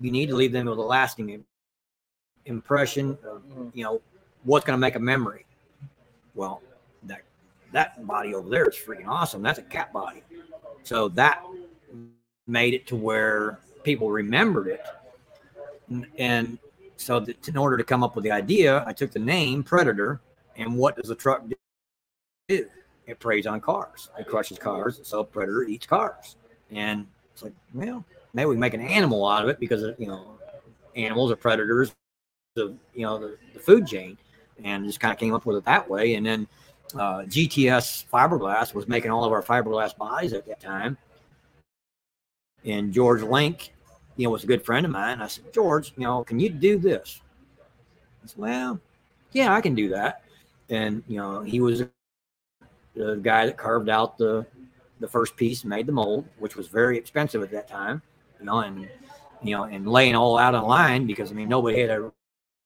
you 0.00 0.10
need 0.10 0.26
to 0.26 0.34
leave 0.34 0.50
them 0.52 0.66
with 0.66 0.78
a 0.78 0.82
lasting 0.82 1.44
impression 2.46 3.16
of, 3.24 3.42
Mhm. 3.42 3.70
you 3.74 3.84
know, 3.84 4.00
what's 4.42 4.64
going 4.66 4.76
to 4.76 4.80
make 4.80 4.96
a 4.96 5.00
memory. 5.00 5.46
Well, 6.34 6.62
that 7.04 7.22
that 7.72 8.04
body 8.06 8.34
over 8.34 8.48
there 8.48 8.68
is 8.68 8.76
freaking 8.76 9.06
awesome. 9.06 9.40
That's 9.42 9.58
a 9.60 9.62
cat 9.62 9.92
body. 9.92 10.22
So 10.82 11.08
that 11.10 11.44
made 12.46 12.74
it 12.74 12.86
to 12.88 12.96
where 12.96 13.58
people 13.82 14.10
remembered 14.10 14.68
it. 14.68 14.84
And, 16.18 16.58
so 16.96 17.18
that 17.18 17.48
in 17.48 17.56
order 17.56 17.76
to 17.76 17.82
come 17.82 18.04
up 18.04 18.14
with 18.14 18.22
the 18.22 18.30
idea, 18.30 18.84
I 18.86 18.92
took 18.92 19.10
the 19.10 19.18
name 19.18 19.64
Predator 19.64 20.20
and 20.56 20.76
what 20.76 20.94
does 20.94 21.08
the 21.08 21.16
truck 21.16 21.42
do? 22.48 22.68
It 23.06 23.18
preys 23.18 23.46
on 23.46 23.60
cars. 23.60 24.08
It 24.18 24.28
crushes 24.28 24.56
cars. 24.56 25.00
So 25.02 25.24
Predator 25.24 25.64
eats 25.64 25.84
cars. 25.84 26.36
And 26.70 27.06
it's 27.32 27.42
like, 27.42 27.54
well, 27.74 28.04
maybe 28.34 28.46
we 28.46 28.56
make 28.56 28.74
an 28.74 28.80
animal 28.80 29.26
out 29.26 29.42
of 29.42 29.48
it 29.48 29.58
because, 29.58 29.82
you 29.98 30.06
know, 30.06 30.38
animals 30.94 31.32
are 31.32 31.36
predators 31.36 31.92
of, 32.56 32.76
you 32.94 33.02
know, 33.02 33.18
the, 33.18 33.36
the 33.52 33.58
food 33.58 33.86
chain. 33.86 34.16
And 34.62 34.84
just 34.84 35.00
kind 35.00 35.12
of 35.12 35.18
came 35.18 35.34
up 35.34 35.44
with 35.44 35.56
it 35.56 35.64
that 35.64 35.90
way. 35.90 36.14
And 36.14 36.24
then 36.24 36.46
uh, 36.94 37.22
GTS 37.22 38.06
Fiberglass 38.12 38.74
was 38.74 38.86
making 38.86 39.10
all 39.10 39.24
of 39.24 39.32
our 39.32 39.42
fiberglass 39.42 39.96
bodies 39.96 40.32
at 40.32 40.46
that 40.46 40.60
time. 40.60 40.96
And 42.64 42.92
George 42.92 43.22
Link, 43.22 43.72
you 44.16 44.24
know, 44.24 44.30
was 44.30 44.44
a 44.44 44.46
good 44.46 44.64
friend 44.64 44.86
of 44.86 44.92
mine. 44.92 45.20
I 45.20 45.26
said, 45.26 45.52
George, 45.52 45.92
you 45.96 46.04
know, 46.04 46.22
can 46.24 46.38
you 46.38 46.48
do 46.48 46.78
this? 46.78 47.20
I 48.22 48.26
said, 48.26 48.38
well, 48.38 48.80
yeah, 49.32 49.54
I 49.54 49.60
can 49.60 49.74
do 49.74 49.88
that. 49.90 50.22
And, 50.68 51.02
you 51.08 51.16
know, 51.16 51.42
he 51.42 51.60
was 51.60 51.84
the 52.94 53.16
guy 53.16 53.46
that 53.46 53.56
carved 53.56 53.88
out 53.88 54.18
the 54.18 54.46
the 55.00 55.08
first 55.08 55.36
piece 55.36 55.62
and 55.62 55.70
made 55.70 55.86
the 55.86 55.92
mold, 55.92 56.26
which 56.38 56.56
was 56.56 56.68
very 56.68 56.96
expensive 56.96 57.42
at 57.42 57.50
that 57.50 57.68
time, 57.68 58.00
you 58.38 58.46
know, 58.46 58.60
and 58.60 58.88
you 59.42 59.56
know, 59.56 59.64
and 59.64 59.86
laying 59.86 60.14
all 60.14 60.38
out 60.38 60.54
on 60.54 60.64
line 60.64 61.06
because 61.06 61.30
I 61.30 61.34
mean 61.34 61.48
nobody 61.48 61.80
had 61.80 61.90
ever 61.90 62.12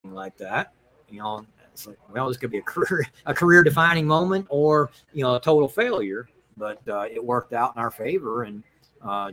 like 0.04 0.36
that. 0.36 0.72
You 1.08 1.20
know, 1.20 1.46
it's 1.72 1.86
like, 1.86 1.98
well, 2.10 2.28
this 2.28 2.36
could 2.36 2.50
be 2.50 2.58
a 2.58 2.62
career 2.74 3.06
a 3.24 3.34
career 3.34 3.62
defining 3.64 4.06
moment 4.06 4.46
or 4.50 4.90
you 5.12 5.22
know 5.22 5.34
a 5.34 5.40
total 5.40 5.68
failure. 5.68 6.28
But 6.58 6.86
uh, 6.88 7.06
it 7.10 7.22
worked 7.22 7.52
out 7.52 7.74
in 7.76 7.82
our 7.82 7.90
favor, 7.90 8.44
and 8.44 8.62
uh, 9.02 9.32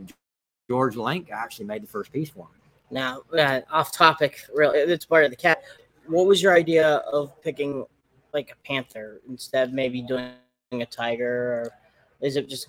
George 0.68 0.96
Link 0.96 1.30
actually 1.30 1.66
made 1.66 1.82
the 1.82 1.86
first 1.86 2.12
piece 2.12 2.30
for 2.30 2.48
me. 2.52 2.60
now 2.90 3.22
uh, 3.38 3.60
off 3.70 3.92
topic 3.92 4.40
really 4.54 4.78
it's 4.78 5.04
part 5.04 5.24
of 5.24 5.30
the 5.30 5.36
cat 5.36 5.62
what 6.06 6.26
was 6.26 6.42
your 6.42 6.54
idea 6.54 6.96
of 7.12 7.40
picking 7.42 7.84
like 8.32 8.50
a 8.50 8.66
panther 8.66 9.20
instead 9.28 9.68
of 9.68 9.74
maybe 9.74 10.02
doing 10.02 10.32
a 10.72 10.86
tiger 10.86 11.32
or 11.62 11.70
is 12.20 12.36
it 12.36 12.48
just 12.48 12.68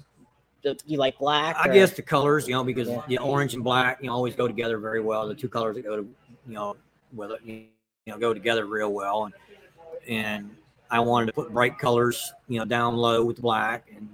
you 0.86 0.98
like 0.98 1.18
black 1.20 1.56
I 1.58 1.70
or- 1.70 1.74
guess 1.74 1.91
the 1.91 2.02
colors, 2.02 2.48
you 2.48 2.56
know, 2.56 2.64
because 2.64 2.88
Yeah. 2.88 3.02
the 3.08 3.20
orange 3.20 3.54
and 3.54 3.64
black, 3.64 4.00
you 4.02 4.08
know, 4.08 4.14
always 4.16 4.36
go 4.36 4.48
together 4.48 4.80
very 4.80 5.00
well. 5.00 5.28
The 5.28 5.36
two 5.36 5.48
colors 5.48 5.76
that 5.76 5.84
go 5.84 5.98
to, 5.98 6.02
you 6.48 6.54
know, 6.54 6.76
with 7.14 7.30
it, 7.34 7.41
you 7.46 7.68
know, 8.08 8.18
go 8.18 8.34
together 8.34 8.66
real 8.66 8.91
well. 8.91 9.26
And 9.26 9.34
and 10.08 10.56
I 10.89 11.00
wanted 11.02 11.28
to 11.28 11.34
put 11.34 11.52
bright 11.54 11.78
colors, 11.78 12.34
you 12.48 12.58
know, 12.58 12.66
down 12.66 12.96
low 12.96 13.24
with 13.24 13.39
black, 13.41 13.91
and 13.96 14.10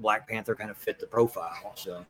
Black 0.00 0.28
Panther 0.28 0.54
kind 0.54 0.70
of 0.70 0.76
fit 0.76 0.98
the 0.98 1.06
profile. 1.06 1.72
So 1.76 2.04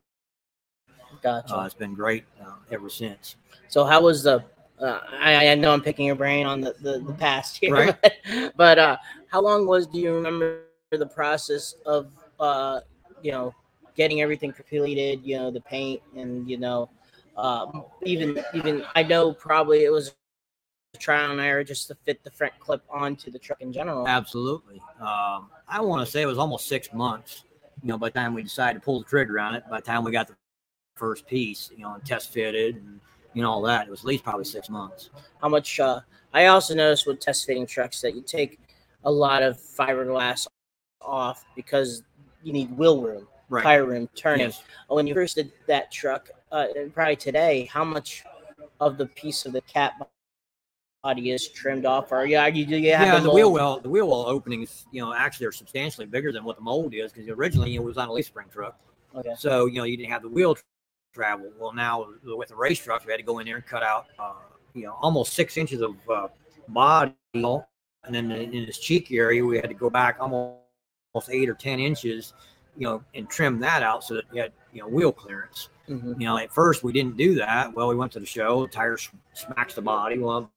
gotcha 1.23 1.57
uh, 1.57 1.65
it's 1.65 1.75
been 1.75 1.95
great 1.95 2.25
uh, 2.41 2.53
ever 2.71 2.89
since. 2.89 3.37
So 3.69 3.85
how 3.85 4.03
was 4.03 4.23
the? 4.23 4.45
Uh, 4.81 5.01
I, 5.19 5.49
I 5.49 5.55
know 5.57 5.73
I'm 5.73 5.81
picking 5.83 6.07
your 6.07 6.15
brain 6.15 6.47
on 6.47 6.61
the, 6.61 6.75
the, 6.81 7.01
the 7.01 7.13
past 7.15 7.59
here, 7.59 7.73
Right. 7.73 7.95
but, 8.01 8.13
but 8.57 8.79
uh, 8.79 8.97
how 9.29 9.41
long 9.41 9.67
was? 9.67 9.87
Do 9.87 9.99
you 9.99 10.15
remember 10.15 10.63
the 10.91 11.07
process 11.07 11.75
of 11.87 12.13
uh, 12.41 12.81
you 13.23 13.33
know 13.33 13.55
getting 13.97 14.21
everything 14.23 14.53
completed? 14.53 15.21
You 15.25 15.39
know 15.39 15.51
the 15.51 15.61
paint 15.61 16.01
and 16.17 16.49
you 16.49 16.59
know 16.59 16.89
um, 17.37 17.85
even 18.05 18.39
even 18.55 18.85
I 18.95 19.03
know 19.03 19.33
probably 19.33 19.85
it 19.85 19.93
was 19.93 20.15
a 20.95 20.99
trial 20.99 21.33
and 21.33 21.41
error 21.41 21.65
just 21.65 21.89
to 21.89 21.95
fit 22.07 22.23
the 22.25 22.31
front 22.31 22.53
clip 22.61 22.83
onto 22.91 23.31
the 23.31 23.39
truck 23.39 23.61
in 23.61 23.73
general. 23.73 24.07
Absolutely. 24.07 24.81
Um, 25.01 25.51
I 25.69 25.81
want 25.81 26.05
to 26.05 26.11
say 26.11 26.23
it 26.23 26.27
was 26.27 26.39
almost 26.39 26.69
six 26.69 26.93
months. 26.93 27.45
You 27.83 27.89
know, 27.91 27.99
by 27.99 28.09
the 28.09 28.15
time 28.15 28.35
we 28.35 28.43
decided 28.43 28.81
to 28.81 28.85
pull 28.85 28.99
the 29.01 29.05
trigger 29.05 29.39
on 29.39 29.55
it, 29.55 29.65
by 29.69 29.81
the 29.81 29.87
time 29.87 30.03
we 30.05 30.11
got 30.11 30.27
the 30.29 30.35
first 30.99 31.27
piece, 31.27 31.71
you 31.77 31.83
know, 31.83 31.95
and 31.95 32.05
test 32.05 32.33
fitted 32.33 32.77
and 32.77 33.01
you 33.35 33.43
know 33.43 33.51
all 33.51 33.63
that, 33.63 33.87
it 33.87 33.91
was 33.91 34.01
at 34.01 34.07
least 34.07 34.25
probably 34.25 34.45
six 34.45 34.69
months. 34.69 35.11
How 35.41 35.49
much? 35.49 35.79
Uh, 35.81 36.01
I 36.35 36.47
also 36.47 36.75
noticed 36.75 37.07
with 37.07 37.21
test 37.21 37.47
fitting 37.47 37.67
trucks 37.67 38.01
that 38.03 38.15
you 38.15 38.23
take 38.23 38.59
a 39.05 39.11
lot 39.11 39.43
of 39.43 39.59
fiberglass 39.59 40.47
off 41.01 41.45
because 41.55 42.03
you 42.43 42.53
need 42.53 42.77
wheel 42.77 43.01
room, 43.01 43.27
tire 43.63 43.85
room, 43.85 44.09
turning. 44.15 44.47
Yes. 44.47 44.63
when 44.89 45.07
you 45.07 45.15
first 45.15 45.37
did 45.37 45.53
that 45.67 45.91
truck, 45.93 46.31
uh, 46.53 46.67
and 46.77 46.93
probably 46.93 47.17
today, 47.17 47.69
how 47.73 47.85
much 47.85 48.25
of 48.81 48.99
the 48.99 49.07
piece 49.07 49.47
of 49.47 49.53
the 49.53 49.61
cap 49.63 50.11
body 51.03 51.31
is 51.31 51.49
trimmed 51.49 51.87
off, 51.87 52.13
or 52.13 52.27
yeah, 52.27 52.47
you 52.47 52.67
do 52.67 52.77
you 52.77 52.93
have 52.95 53.07
yeah, 53.07 53.17
the 53.21 53.29
the 53.29 53.31
wheel 53.31 53.53
well, 53.53 53.79
the 53.81 53.89
wheel 53.89 54.09
well 54.09 54.27
openings, 54.27 54.87
you 54.91 55.01
know, 55.01 55.15
actually 55.15 55.47
are 55.47 55.53
substantially 55.53 56.07
bigger 56.07 56.33
than 56.33 56.45
what 56.45 56.57
the 56.57 56.63
mold 56.63 56.93
is 56.95 57.13
because 57.13 57.29
originally 57.29 57.75
it 57.75 57.83
was 57.83 57.97
on 57.97 58.09
a 58.09 58.13
leaf 58.13 58.27
spring 58.27 58.47
truck, 58.53 58.79
Okay. 59.15 59.35
so 59.39 59.67
you 59.67 59.77
know 59.77 59.85
you 59.85 59.97
didn't 59.97 60.11
have 60.11 60.23
the 60.23 60.29
wheel 60.29 60.57
travel. 61.13 61.51
Well, 61.59 61.73
now 61.73 62.07
with 62.25 62.49
the 62.49 62.57
race 62.57 62.79
truck, 62.79 63.05
we 63.05 63.13
had 63.13 63.19
to 63.19 63.23
go 63.23 63.39
in 63.39 63.47
there 63.47 63.57
and 63.57 63.67
cut 63.67 63.83
out, 63.83 64.07
uh, 64.19 64.35
you 64.75 64.85
know, 64.85 64.97
almost 65.01 65.35
six 65.35 65.57
inches 65.57 65.81
of 65.81 65.97
uh, 66.09 66.29
body, 66.69 67.15
and 67.35 67.65
then 68.15 68.31
in, 68.31 68.53
in 68.53 68.67
this 68.67 68.79
cheek 68.79 69.11
area, 69.11 69.45
we 69.45 69.57
had 69.57 69.69
to 69.69 69.75
go 69.75 69.91
back 69.91 70.19
almost 70.21 70.59
eight 71.31 71.49
or 71.49 71.55
ten 71.55 71.81
inches, 71.81 72.35
you 72.77 72.87
know, 72.87 73.03
and 73.15 73.29
trim 73.29 73.59
that 73.61 73.83
out 73.83 74.05
so 74.05 74.15
that 74.15 74.25
you 74.33 74.43
had 74.43 74.53
you 74.73 74.81
know 74.81 74.89
wheel 74.89 75.13
clearance. 75.13 75.69
Mhm. 75.89 76.21
You 76.21 76.27
know, 76.27 76.37
at 76.37 76.53
first 76.53 76.85
we 76.85 76.93
didn't 76.93 77.17
do 77.17 77.35
that. 77.37 77.73
Well, 77.75 77.89
we 77.89 77.97
went 77.97 78.13
to 78.13 78.21
the 78.21 78.27
show, 78.27 78.63
the 78.63 78.69
tires 78.69 79.11
smacks 79.33 79.75
the 79.75 79.83
body, 79.83 80.19
well, 80.19 80.53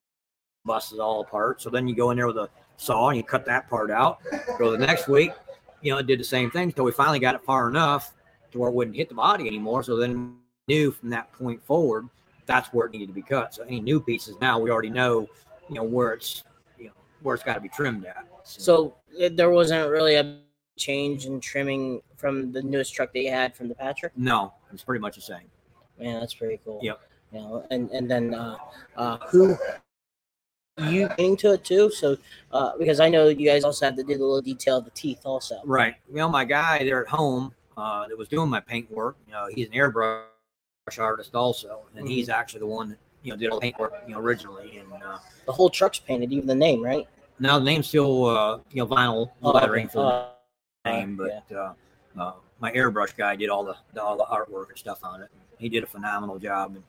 busts 0.66 0.94
all 0.94 1.22
apart. 1.22 1.62
So 1.62 1.70
then 1.70 1.88
you 1.88 1.96
go 1.96 2.12
in 2.12 2.18
there 2.18 2.28
with 2.28 2.38
a 2.38 2.50
saw 2.78 3.10
and 3.10 3.18
you 3.18 3.24
cut 3.24 3.46
that 3.46 3.70
part 3.70 3.92
out. 3.92 4.20
Go 4.60 4.72
the 4.72 4.78
next 4.78 5.08
week, 5.08 5.32
you 5.82 5.92
know, 5.92 5.98
it 6.00 6.08
did 6.08 6.20
the 6.20 6.26
same 6.26 6.52
thing 6.52 6.70
until 6.70 6.86
we 6.86 6.92
finally 6.92 7.20
got 7.20 7.36
it 7.36 7.44
far 7.44 7.70
enough 7.70 8.14
to 8.52 8.60
where 8.60 8.70
it 8.70 8.74
wouldn't 8.74 8.96
hit 8.96 9.10
the 9.10 9.16
body 9.16 9.48
anymore. 9.48 9.84
So 9.84 9.96
then 9.96 10.38
knew 10.68 10.92
from 10.92 11.10
that 11.10 11.32
point 11.34 11.62
forward 11.64 12.08
that's 12.46 12.74
where 12.74 12.88
it 12.88 12.92
needed 12.92 13.08
to 13.08 13.14
be 13.14 13.22
cut. 13.22 13.54
So 13.54 13.64
any 13.64 13.80
new 13.80 14.00
pieces 14.00 14.36
now 14.42 14.60
we 14.60 14.70
already 14.70 14.90
know, 14.90 15.28
you 15.70 15.76
know, 15.76 15.84
where 15.84 16.14
it's 16.14 16.44
you 16.78 16.88
know 16.88 16.92
where 17.22 17.36
it's 17.36 17.44
got 17.44 17.54
to 17.56 17.62
be 17.62 17.70
trimmed 17.70 18.06
at. 18.06 18.26
So 18.44 18.96
it, 19.18 19.38
there 19.38 19.52
wasn't 19.52 19.90
really 19.90 20.16
a 20.16 20.40
change 20.78 21.26
in 21.26 21.40
trimming 21.40 22.02
from 22.18 22.52
the 22.52 22.62
newest 22.62 22.94
truck 22.94 23.14
that 23.14 23.20
you 23.20 23.32
had 23.32 23.56
from 23.56 23.68
the 23.68 23.76
Patrick. 23.76 24.14
no, 24.18 24.54
it's 24.74 24.84
pretty 24.84 25.00
much 25.00 25.16
the 25.16 25.22
same. 25.22 25.50
Man, 26.00 26.20
that's 26.20 26.34
pretty 26.34 26.60
cool. 26.66 26.80
Yep. 26.82 27.00
You 27.32 27.40
know, 27.40 27.68
and 27.72 27.90
and 27.92 28.10
then 28.10 28.34
uh, 28.34 28.58
uh, 28.98 29.18
who 29.30 29.58
you 30.78 31.10
into 31.18 31.54
it 31.54 31.64
too? 31.64 31.92
So 31.92 32.18
uh, 32.52 32.72
because 32.78 33.00
I 33.00 33.08
know 33.08 33.30
you 33.30 33.48
guys 33.48 33.64
also 33.64 33.86
have 33.86 33.96
to 33.96 34.04
do 34.04 34.18
the 34.18 34.24
little 34.24 34.42
detail 34.42 34.78
of 34.78 34.86
the 34.86 34.92
teeth 34.92 35.22
also. 35.24 35.62
Right. 35.64 35.96
Well, 36.10 36.30
my 36.30 36.44
guy 36.44 36.84
there 36.84 37.02
at 37.02 37.08
home 37.08 37.54
uh, 37.78 38.08
that 38.08 38.18
was 38.18 38.28
doing 38.28 38.50
my 38.50 38.60
paint 38.60 38.92
work, 38.92 39.16
you 39.28 39.34
know, 39.34 39.48
he's 39.54 39.68
an 39.68 39.74
airbrush 39.74 40.24
artist 41.00 41.36
also, 41.36 41.82
and 41.96 42.08
he's 42.08 42.30
actually 42.30 42.60
the 42.62 42.68
one 42.68 42.90
that 42.90 42.98
you 43.24 43.32
know 43.32 43.38
did 43.38 43.50
all 43.50 43.58
the 43.58 43.62
paint 43.62 43.80
work, 43.80 43.94
you 44.08 44.14
know, 44.14 44.20
originally. 44.20 44.78
And 44.78 44.92
uh, 45.04 45.18
The 45.46 45.52
whole 45.52 45.70
truck's 45.70 46.00
painted, 46.00 46.32
even 46.32 46.48
the 46.48 46.56
name, 46.56 46.84
right? 46.84 47.08
now 47.40 47.58
the 47.58 47.66
name's 47.66 47.88
still 47.88 48.26
uh, 48.26 48.60
you 48.72 48.84
know 48.84 48.88
vinyl 48.88 49.32
Oh, 49.42 49.52
lettering 49.52 49.88
for 49.88 50.06
Uh, 50.06 50.28
the 50.86 50.92
name, 50.92 51.16
but 51.16 51.44
uh, 51.56 51.74
uh, 52.20 52.34
my 52.60 52.72
airbrush 52.74 53.16
guy 53.18 53.36
did 53.36 53.50
all 53.50 53.64
the, 53.64 53.76
the 53.94 54.02
all 54.04 54.16
the 54.18 54.26
artwork 54.26 54.70
and 54.70 54.78
stuff 54.78 55.00
on 55.04 55.22
it. 55.22 55.30
He 55.58 55.70
did 55.70 55.84
a 55.84 55.88
phenomenal 55.88 56.38
job, 56.40 56.76
and 56.76 56.84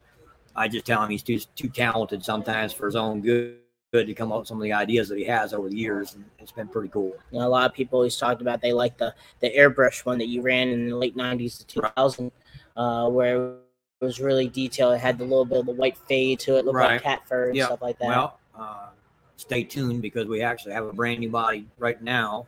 I 0.55 0.69
just 0.69 0.85
tell 0.87 1.03
him 1.03 1.11
he's 1.11 1.23
too 1.23 1.39
too 1.57 1.69
talented 1.69 2.25
sometimes 2.25 2.73
for 2.73 2.87
his 2.87 2.97
own 2.97 3.21
good. 3.23 3.59
Good 3.93 4.07
to 4.07 4.15
come 4.15 4.33
up 4.33 4.39
with 4.39 4.49
some 4.49 4.57
of 4.57 4.63
the 4.63 4.73
ideas 4.73 5.11
that 5.11 5.19
he 5.19 5.25
has 5.25 5.53
over 5.53 5.69
the 5.69 5.77
years, 5.77 6.15
and 6.15 6.25
it's 6.39 6.51
been 6.51 6.67
pretty 6.67 6.89
cool. 6.89 7.15
you 7.31 7.39
know, 7.39 7.47
a 7.47 7.51
lot 7.51 7.67
of 7.69 7.75
people 7.75 7.99
always 7.99 8.17
talked 8.17 8.41
about 8.41 8.63
they 8.63 8.73
like 8.73 8.97
the 8.97 9.15
the 9.41 9.51
airbrush 9.55 10.07
one 10.07 10.17
that 10.17 10.29
you 10.29 10.41
ran 10.41 10.69
in 10.69 10.89
the 10.89 10.97
late 10.97 11.15
'90s 11.15 11.59
to 11.59 11.67
2000, 11.67 12.33
uh, 12.75 13.11
where 13.11 13.57
was 14.03 14.21
really 14.21 14.49
detailed. 14.49 14.95
It 14.95 14.99
had 14.99 15.17
the 15.17 15.25
little 15.25 15.45
bit 15.45 15.61
of 15.61 15.67
the 15.67 15.73
white 15.73 15.97
fade 15.97 16.41
to 16.41 16.57
it, 16.57 16.65
looked 16.65 16.77
Right. 16.77 16.93
like 16.93 17.03
cat 17.03 17.27
fur 17.27 17.47
and 17.49 17.57
Yeah. 17.57 17.67
stuff 17.67 17.81
like 17.83 17.99
that. 17.99 18.09
Well, 18.09 18.39
uh, 18.55 18.89
stay 19.37 19.65
tuned 19.65 20.03
because 20.03 20.27
we 20.27 20.43
actually 20.43 20.73
have 20.73 20.85
a 20.87 20.93
brand 20.93 21.21
new 21.21 21.31
body 21.31 21.67
right 21.79 22.01
now 22.03 22.47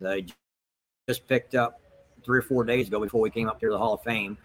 that 0.00 0.12
I 0.12 0.26
just 1.08 1.28
picked 1.28 1.54
up 1.54 1.80
three 2.24 2.38
or 2.38 2.42
four 2.42 2.64
days 2.64 2.88
ago 2.88 2.98
before 3.00 3.20
we 3.20 3.30
came 3.30 3.48
up 3.48 3.60
here 3.60 3.68
to 3.68 3.74
the 3.74 3.78
Hall 3.78 3.94
of 3.94 4.02
Fame, 4.02 4.36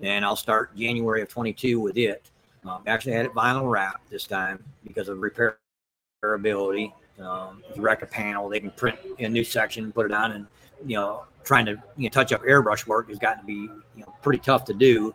and 0.00 0.24
I'll 0.24 0.36
start 0.36 0.74
January 0.76 1.20
of 1.20 1.28
22 1.28 1.80
with 1.80 1.96
it. 1.96 2.30
Um, 2.64 2.82
we 2.84 2.90
actually 2.90 3.12
had 3.12 3.26
it 3.26 3.32
vinyl 3.34 3.68
wrapped 3.70 4.08
this 4.08 4.24
time 4.24 4.64
because 4.84 5.08
of 5.08 5.18
repairability. 5.18 6.92
Um, 7.20 7.62
if 7.68 7.76
you 7.76 7.82
wreck 7.82 8.02
a 8.02 8.06
panel, 8.06 8.48
they 8.48 8.60
can 8.60 8.70
print 8.70 8.98
a 9.18 9.28
new 9.28 9.44
section, 9.44 9.84
and 9.84 9.94
put 9.94 10.06
it 10.06 10.12
on, 10.12 10.32
and 10.32 10.46
you 10.86 10.96
know, 10.96 11.24
trying 11.44 11.66
to 11.66 11.72
you 11.96 12.04
know, 12.04 12.08
touch 12.08 12.32
up 12.32 12.42
airbrush 12.42 12.86
work 12.86 13.08
has 13.08 13.18
gotten 13.18 13.40
to 13.40 13.46
be 13.46 13.52
you 13.52 14.00
know 14.00 14.14
pretty 14.22 14.38
tough 14.38 14.64
to 14.64 14.74
do 14.74 15.14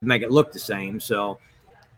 make 0.00 0.22
it 0.22 0.30
look 0.30 0.52
the 0.52 0.58
same. 0.58 1.00
So 1.00 1.38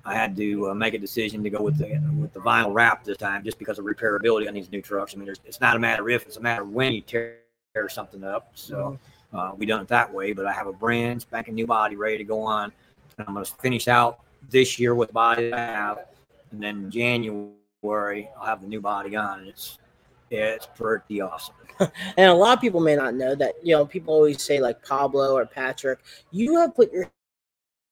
I 0.05 0.15
had 0.15 0.37
to 0.37 0.71
uh, 0.71 0.75
make 0.75 0.95
a 0.95 0.99
decision 0.99 1.43
to 1.45 1.51
go 1.51 1.63
with 1.63 1.79
the 1.79 1.87
with 2.19 2.33
the 2.33 2.41
vinyl 2.41 2.73
wrap 2.73 3.05
this 3.05 3.19
time, 3.19 3.45
just 3.45 3.59
because 3.59 3.79
of 3.79 3.85
repairability 3.85 4.49
on 4.49 4.55
these 4.55 4.71
new 4.71 4.81
trucks. 4.81 5.15
I 5.15 5.19
mean, 5.19 5.29
it's 5.29 5.61
not 5.61 5.77
a 5.77 5.79
matter 5.79 6.09
if; 6.09 6.27
it's 6.27 6.37
a 6.37 6.41
matter 6.41 6.63
of 6.63 6.71
when 6.71 6.93
you 6.93 7.01
tear, 7.03 7.39
tear 7.75 7.89
something 7.89 8.25
up. 8.25 8.51
So 8.55 8.99
uh, 9.33 9.53
we 9.57 9.67
done 9.67 9.83
it 9.83 9.89
that 9.89 10.13
way. 10.13 10.33
But 10.33 10.47
I 10.47 10.53
have 10.53 10.67
a 10.67 10.73
brand 10.73 11.23
spanking 11.23 11.55
new 11.55 11.67
body 11.67 11.97
ready 11.97 12.19
to 12.19 12.25
go 12.25 12.41
on, 12.41 12.73
and 13.19 13.29
I'm 13.29 13.35
going 13.35 13.45
to 13.45 13.53
finish 13.57 13.89
out 13.89 14.21
this 14.49 14.79
year 14.79 14.95
with 14.95 15.11
the 15.11 15.15
body 15.15 15.53
I 15.53 15.59
have, 15.59 16.07
and 16.51 16.63
then 16.63 16.91
January 16.91 17.55
I'll 18.39 18.47
have 18.47 18.63
the 18.63 18.69
new 18.69 18.81
body 18.81 19.17
on. 19.17 19.41
And 19.41 19.49
it's 19.49 19.79
it's 20.31 20.67
pretty 20.67 21.21
awesome. 21.21 21.55
And 22.19 22.31
a 22.31 22.35
lot 22.35 22.59
of 22.59 22.61
people 22.61 22.81
may 22.81 22.95
not 22.95 23.15
know 23.15 23.35
that, 23.35 23.55
you 23.63 23.75
know, 23.75 23.87
people 23.87 24.13
always 24.13 24.43
say 24.43 24.61
like 24.61 24.85
Pablo 24.85 25.35
or 25.35 25.47
Patrick, 25.47 26.01
you 26.31 26.59
have 26.59 26.77
put 26.77 26.93
your 26.93 27.11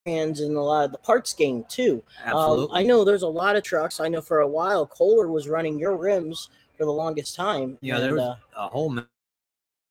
hands 0.08 0.40
in 0.40 0.54
a 0.54 0.62
lot 0.62 0.86
of 0.86 0.92
the 0.92 0.98
parts 0.98 1.34
game 1.34 1.64
too. 1.68 2.02
Um, 2.24 2.32
Absolutely. 2.34 2.80
I 2.80 2.82
know 2.84 3.04
there's 3.04 3.22
a 3.22 3.28
lot 3.28 3.56
of 3.56 3.62
trucks. 3.62 4.00
I 4.00 4.08
know 4.08 4.20
for 4.20 4.40
a 4.40 4.48
while 4.48 4.86
Kohler 4.86 5.28
was 5.28 5.48
running 5.48 5.78
your 5.78 5.96
rims 5.96 6.48
for 6.76 6.84
the 6.84 6.92
longest 6.92 7.34
time. 7.36 7.78
Yeah, 7.80 7.96
and, 7.96 8.04
there 8.04 8.14
was 8.14 8.22
uh, 8.22 8.36
a 8.56 8.68
whole 8.68 8.90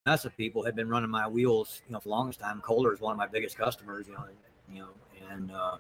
mess 0.06 0.26
of 0.26 0.36
people 0.38 0.64
had 0.64 0.76
been 0.76 0.90
running 0.90 1.10
my 1.10 1.28
wheels, 1.28 1.82
you 1.88 1.94
know, 1.94 2.00
for 2.00 2.06
the 2.06 2.16
longest 2.16 2.40
time. 2.40 2.62
Kohler 2.62 2.94
is 2.94 3.02
one 3.02 3.12
of 3.12 3.18
my 3.18 3.28
biggest 3.28 3.58
customers, 3.58 4.08
you 4.08 4.14
know, 4.14 4.24
and, 4.24 4.76
you 4.76 4.82
know, 4.82 4.90
and 5.32 5.52
uh, 5.52 5.78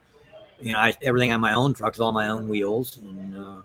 you 0.60 0.74
know, 0.74 0.80
I, 0.80 0.94
everything 1.02 1.32
on 1.32 1.42
my 1.42 1.54
own 1.54 1.74
trucks, 1.74 2.00
all 2.00 2.12
my 2.12 2.28
own 2.30 2.48
wheels 2.48 2.98
and 2.98 3.38
uh, 3.38 3.62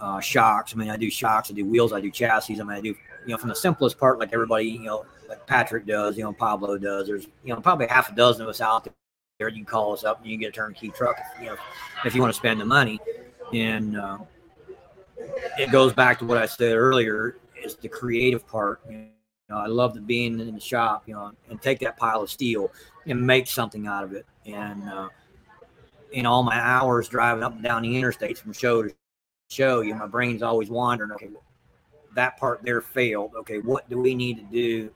uh, 0.00 0.20
shocks. 0.20 0.72
I 0.74 0.76
mean, 0.76 0.90
I 0.90 0.96
do 0.96 1.10
shocks, 1.10 1.50
I 1.50 1.54
do 1.54 1.64
wheels, 1.64 1.92
I 1.92 2.00
do 2.00 2.10
chassis. 2.10 2.60
I 2.60 2.64
mean, 2.64 2.76
I 2.76 2.80
do, 2.80 2.88
you 2.88 2.96
know, 3.28 3.36
from 3.36 3.50
the 3.50 3.54
simplest 3.54 3.98
part, 3.98 4.18
like 4.18 4.32
everybody, 4.32 4.64
you 4.64 4.80
know, 4.80 5.04
like 5.28 5.46
Patrick 5.46 5.86
does, 5.86 6.16
you 6.16 6.24
know, 6.24 6.32
Pablo 6.32 6.78
does. 6.78 7.06
There's, 7.06 7.26
you 7.44 7.54
know, 7.54 7.60
probably 7.60 7.86
half 7.86 8.10
a 8.10 8.14
dozen 8.14 8.42
of 8.42 8.48
us 8.48 8.60
out 8.60 8.88
there. 9.40 9.48
You 9.48 9.56
can 9.56 9.64
call 9.64 9.92
us 9.92 10.04
up 10.04 10.18
and 10.20 10.26
you 10.26 10.36
can 10.36 10.42
get 10.42 10.48
a 10.50 10.52
turnkey 10.52 10.90
truck, 10.90 11.18
you 11.40 11.46
know, 11.46 11.56
if 12.04 12.14
you 12.14 12.20
want 12.20 12.32
to 12.32 12.38
spend 12.38 12.60
the 12.60 12.64
money. 12.64 13.00
And 13.52 13.98
uh, 13.98 14.18
it 15.58 15.72
goes 15.72 15.92
back 15.92 16.20
to 16.20 16.26
what 16.26 16.38
I 16.38 16.46
said 16.46 16.76
earlier 16.76 17.38
is 17.60 17.74
the 17.74 17.88
creative 17.88 18.46
part. 18.46 18.80
You 18.88 19.08
know, 19.48 19.56
I 19.56 19.66
love 19.66 19.94
the 19.94 20.00
being 20.00 20.38
in 20.38 20.54
the 20.54 20.60
shop, 20.60 21.04
you 21.06 21.14
know, 21.14 21.32
and 21.48 21.60
take 21.60 21.80
that 21.80 21.96
pile 21.96 22.22
of 22.22 22.30
steel 22.30 22.70
and 23.06 23.20
make 23.20 23.48
something 23.48 23.88
out 23.88 24.04
of 24.04 24.12
it. 24.12 24.26
And 24.46 24.88
uh, 24.88 25.08
in 26.12 26.26
all 26.26 26.42
my 26.44 26.60
hours 26.60 27.08
driving 27.08 27.42
up 27.42 27.54
and 27.54 27.64
down 27.64 27.82
the 27.82 27.88
interstates 27.88 28.38
from 28.38 28.52
show 28.52 28.82
to 28.82 28.94
show, 29.48 29.80
you 29.80 29.92
know, 29.92 30.00
my 30.00 30.06
brain's 30.06 30.42
always 30.42 30.70
wandering. 30.70 31.10
Okay, 31.12 31.30
that 32.14 32.36
part 32.36 32.60
there 32.62 32.80
failed. 32.80 33.32
Okay, 33.36 33.58
what 33.58 33.88
do 33.88 33.98
we 33.98 34.14
need 34.14 34.36
to 34.36 34.44
do 34.44 34.90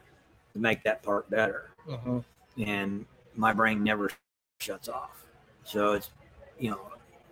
to 0.53 0.59
make 0.59 0.84
that 0.84 1.03
part 1.03 1.28
better? 1.30 1.70
mhm. 1.86 2.24
and 2.64 3.05
my 3.36 3.53
brain 3.53 3.82
never 3.84 4.09
shuts 4.61 4.88
off. 4.88 5.24
So 5.64 5.92
it's, 5.92 6.11
you 6.59 6.70
know, 6.70 6.80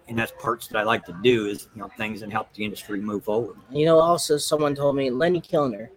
and 0.08 0.18
that's 0.18 0.32
parts 0.40 0.66
that 0.68 0.78
I 0.78 0.82
like 0.82 1.04
to 1.06 1.16
do 1.22 1.46
is, 1.46 1.68
you 1.74 1.80
know, 1.82 1.90
things 1.96 2.20
that 2.20 2.30
help 2.30 2.52
the 2.54 2.64
industry 2.64 3.00
move 3.00 3.24
forward. 3.24 3.56
You 3.70 3.86
know, 3.86 3.98
also 3.98 4.36
someone 4.36 4.74
told 4.74 4.96
me 4.96 5.10
Lenny 5.10 5.40
Kilner 5.40 5.88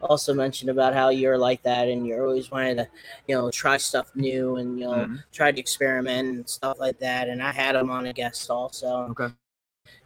also 0.00 0.32
mentioned 0.32 0.70
about 0.70 0.94
how 0.94 1.08
you're 1.08 1.36
like 1.36 1.60
that 1.64 1.88
and 1.88 2.06
you're 2.06 2.24
always 2.24 2.50
wanting 2.50 2.76
to, 2.76 2.88
you 3.26 3.34
know, 3.34 3.50
try 3.50 3.76
stuff 3.76 4.14
new 4.14 4.56
and 4.56 4.78
you 4.78 4.86
know 4.86 4.92
Mhm. 5.06 5.22
try 5.32 5.50
to 5.52 5.60
experiment 5.60 6.28
and 6.28 6.48
stuff 6.48 6.78
like 6.78 6.98
that. 7.00 7.28
And 7.28 7.42
I 7.42 7.50
had 7.52 7.74
him 7.74 7.90
on 7.90 8.06
a 8.06 8.12
guest 8.12 8.48
also. 8.50 9.08
Okay. 9.10 9.34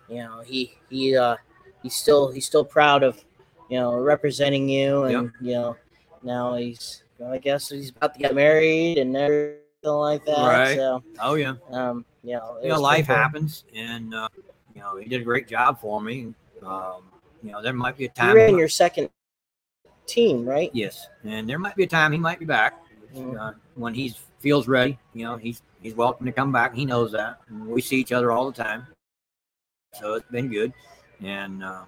You 0.09 0.17
know, 0.17 0.41
he 0.41 0.73
he 0.89 1.17
uh 1.17 1.37
he's 1.83 1.95
still 1.95 2.31
he's 2.31 2.47
still 2.47 2.65
proud 2.65 3.03
of 3.03 3.23
you 3.69 3.79
know 3.79 3.95
representing 3.95 4.69
you 4.69 5.05
and 5.05 5.31
you 5.41 5.55
know 5.55 5.77
now 6.23 6.55
he's 6.57 7.03
I 7.29 7.39
guess 7.39 7.69
he's 7.69 7.91
about 7.91 8.15
to 8.15 8.21
get 8.21 8.35
married 8.35 8.99
and 8.99 9.17
everything 9.17 9.59
like 9.85 10.25
that. 10.25 10.39
Right. 10.47 10.77
So 10.77 11.03
Oh 11.21 11.35
yeah. 11.35 11.55
um 11.71 12.05
you 12.23 12.35
know, 12.37 12.59
You 12.63 12.69
know, 12.71 12.81
life 12.81 13.07
cool. 13.07 13.17
happens 13.17 13.65
and, 13.75 14.15
uh, 14.15 14.29
you 14.75 14.81
know, 14.81 14.97
he 14.97 15.09
did 15.09 15.21
a 15.21 15.25
great 15.25 15.49
job 15.49 15.81
for 15.81 16.01
me. 16.01 16.33
Um, 16.65 17.03
you 17.43 17.51
know, 17.53 17.61
there 17.63 17.73
might 17.73 17.97
be 17.97 18.05
a 18.05 18.09
time. 18.09 18.29
You 18.29 18.35
time. 18.35 18.47
ran 18.47 18.59
your 18.59 18.69
second 18.69 19.11
team, 20.07 20.49
right? 20.49 20.71
yes. 20.73 21.09
And 21.25 21.49
there 21.49 21.59
might 21.59 21.75
be 21.77 21.83
a 21.85 21.87
time 21.87 22.13
he 22.13 22.19
might 22.19 22.39
be 22.39 22.45
back 22.47 22.79
Mm. 23.15 23.39
uh, 23.39 23.53
when 23.75 23.93
he 23.93 24.15
feels 24.39 24.67
ready. 24.69 24.99
You 25.13 25.27
know, 25.27 25.37
he's, 25.37 25.61
he's 25.83 25.95
welcome 25.95 26.25
to 26.25 26.33
come 26.33 26.51
back. 26.51 26.75
He 26.75 26.87
knows 26.87 27.13
that. 27.13 27.41
And 27.49 27.67
we 27.67 27.83
see 27.83 27.97
each 27.97 28.13
other 28.13 28.33
all 28.33 28.51
the 28.51 28.63
time. 28.63 28.87
So 29.93 30.15
it's 30.15 30.31
been 30.31 30.49
good. 30.49 30.73
And, 31.23 31.63
uh, 31.63 31.83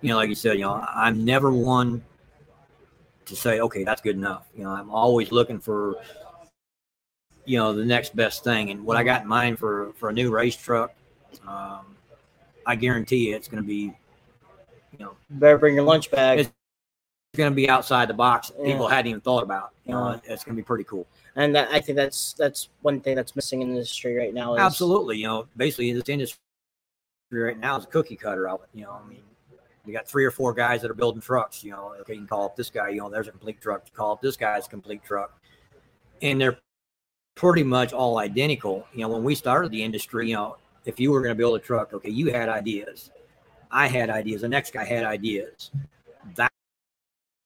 you 0.00 0.08
know, 0.08 0.16
like 0.16 0.30
you 0.30 0.34
said, 0.34 0.54
you 0.54 0.64
know, 0.64 0.82
I'm 0.94 1.24
never 1.24 1.52
one 1.52 2.02
to 3.28 3.36
say, 3.36 3.60
okay, 3.60 3.84
that's 3.84 4.00
good 4.00 4.16
enough. 4.16 4.46
You 4.54 4.64
know, 4.64 4.70
I'm 4.70 4.90
always 4.90 5.32
looking 5.32 5.58
for, 5.58 5.96
you 7.44 7.58
know, 7.58 7.72
the 7.72 7.84
next 7.84 8.14
best 8.16 8.44
thing. 8.44 8.70
And 8.70 8.84
what 8.84 8.96
I 8.96 9.02
got 9.02 9.22
in 9.22 9.28
mind 9.28 9.58
for 9.58 9.92
for 9.94 10.08
a 10.08 10.12
new 10.12 10.30
race 10.30 10.56
truck, 10.56 10.92
um, 11.46 11.96
I 12.66 12.76
guarantee 12.76 13.28
you, 13.30 13.36
it's 13.36 13.48
going 13.48 13.62
to 13.62 13.66
be, 13.66 13.94
you 14.92 14.98
know, 14.98 15.12
Better 15.30 15.58
bring 15.58 15.74
your 15.74 15.84
lunch 15.84 16.10
bag. 16.10 16.40
It's- 16.40 16.54
going 17.36 17.52
to 17.52 17.54
be 17.54 17.68
outside 17.68 18.08
the 18.08 18.14
box. 18.14 18.48
that 18.48 18.64
People 18.64 18.88
Yeah. 18.88 18.94
hadn't 18.96 19.10
even 19.10 19.20
thought 19.20 19.42
about. 19.42 19.70
You 19.84 19.92
know, 19.92 20.08
Yeah. 20.10 20.32
it's 20.32 20.42
going 20.44 20.56
to 20.56 20.60
be 20.60 20.64
pretty 20.64 20.84
cool. 20.84 21.06
and 21.36 21.54
that, 21.54 21.68
I 21.70 21.78
think 21.78 21.94
that's 21.94 22.32
that's 22.32 22.68
one 22.80 23.00
thing 23.00 23.14
that's 23.14 23.36
missing 23.36 23.60
in 23.62 23.68
the 23.68 23.74
industry 23.74 24.16
right 24.16 24.34
now. 24.34 24.54
Is, 24.54 24.60
Absolutely. 24.60 25.18
You 25.18 25.26
know, 25.26 25.46
basically 25.56 25.92
this 25.92 26.08
industry 26.08 26.38
right 27.30 27.58
now 27.58 27.76
is 27.76 27.84
a 27.84 27.86
cookie 27.86 28.16
cutter 28.16 28.48
it. 28.48 28.68
You 28.74 28.84
know, 28.84 28.92
I 28.92 29.08
mean, 29.08 29.22
you 29.88 29.94
got 29.94 30.08
three 30.08 30.24
or 30.24 30.30
four 30.30 30.52
guys 30.52 30.82
that 30.82 30.90
are 30.90 30.94
building 30.94 31.20
trucks. 31.20 31.64
You 31.64 31.72
know, 31.72 31.94
okay, 32.00 32.14
you 32.14 32.20
can 32.20 32.28
call 32.28 32.44
up 32.44 32.56
this 32.56 32.70
guy. 32.70 32.90
You 32.90 33.00
know, 33.00 33.10
there's 33.10 33.28
a 33.28 33.32
complete 33.32 33.60
truck. 33.60 33.82
You 33.86 33.92
call 33.94 34.12
up 34.12 34.22
this 34.22 34.36
guy's 34.36 34.68
complete 34.68 35.02
truck, 35.02 35.40
and 36.22 36.40
they're 36.40 36.58
pretty 37.34 37.62
much 37.62 37.92
all 37.92 38.18
identical. 38.18 38.86
You 38.92 39.00
know, 39.00 39.08
when 39.08 39.24
we 39.24 39.34
started 39.34 39.70
the 39.70 39.82
industry, 39.82 40.28
you 40.28 40.34
know, 40.34 40.56
if 40.84 41.00
you 41.00 41.10
were 41.10 41.20
going 41.20 41.34
to 41.34 41.38
build 41.38 41.56
a 41.56 41.62
truck, 41.62 41.92
okay, 41.92 42.10
you 42.10 42.32
had 42.32 42.48
ideas. 42.48 43.10
I 43.70 43.86
had 43.86 44.10
ideas. 44.10 44.42
The 44.42 44.48
next 44.48 44.72
guy 44.72 44.84
had 44.84 45.04
ideas. 45.04 45.70
That 46.36 46.52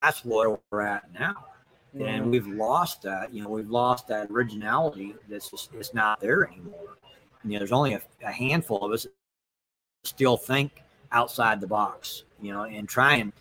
that's 0.03 0.25
where 0.25 0.59
we're 0.71 0.81
at 0.81 1.13
now 1.13 1.47
and 1.95 2.03
mm-hmm. 2.03 2.31
we've 2.31 2.47
lost 2.47 3.03
that. 3.03 3.33
You 3.33 3.43
know, 3.43 3.49
we've 3.49 3.71
lost 3.71 4.09
that 4.09 4.31
originality. 4.31 5.15
That's 5.29 5.51
just 5.51 5.71
it's 5.75 5.95
not 5.95 6.21
there 6.21 6.47
anymore. 6.47 6.97
You 7.45 7.53
know, 7.53 7.59
there's 7.59 7.73
only 7.73 7.95
a, 7.95 8.03
a 8.25 8.33
handful 8.33 8.85
of 8.85 8.93
us 8.93 9.07
still 10.05 10.37
think 10.37 10.83
outside 11.11 11.61
the 11.61 11.67
box. 11.67 12.25
You 12.43 12.53
know, 12.53 12.65
and 12.65 12.89
try 12.89 13.17
and 13.17 13.33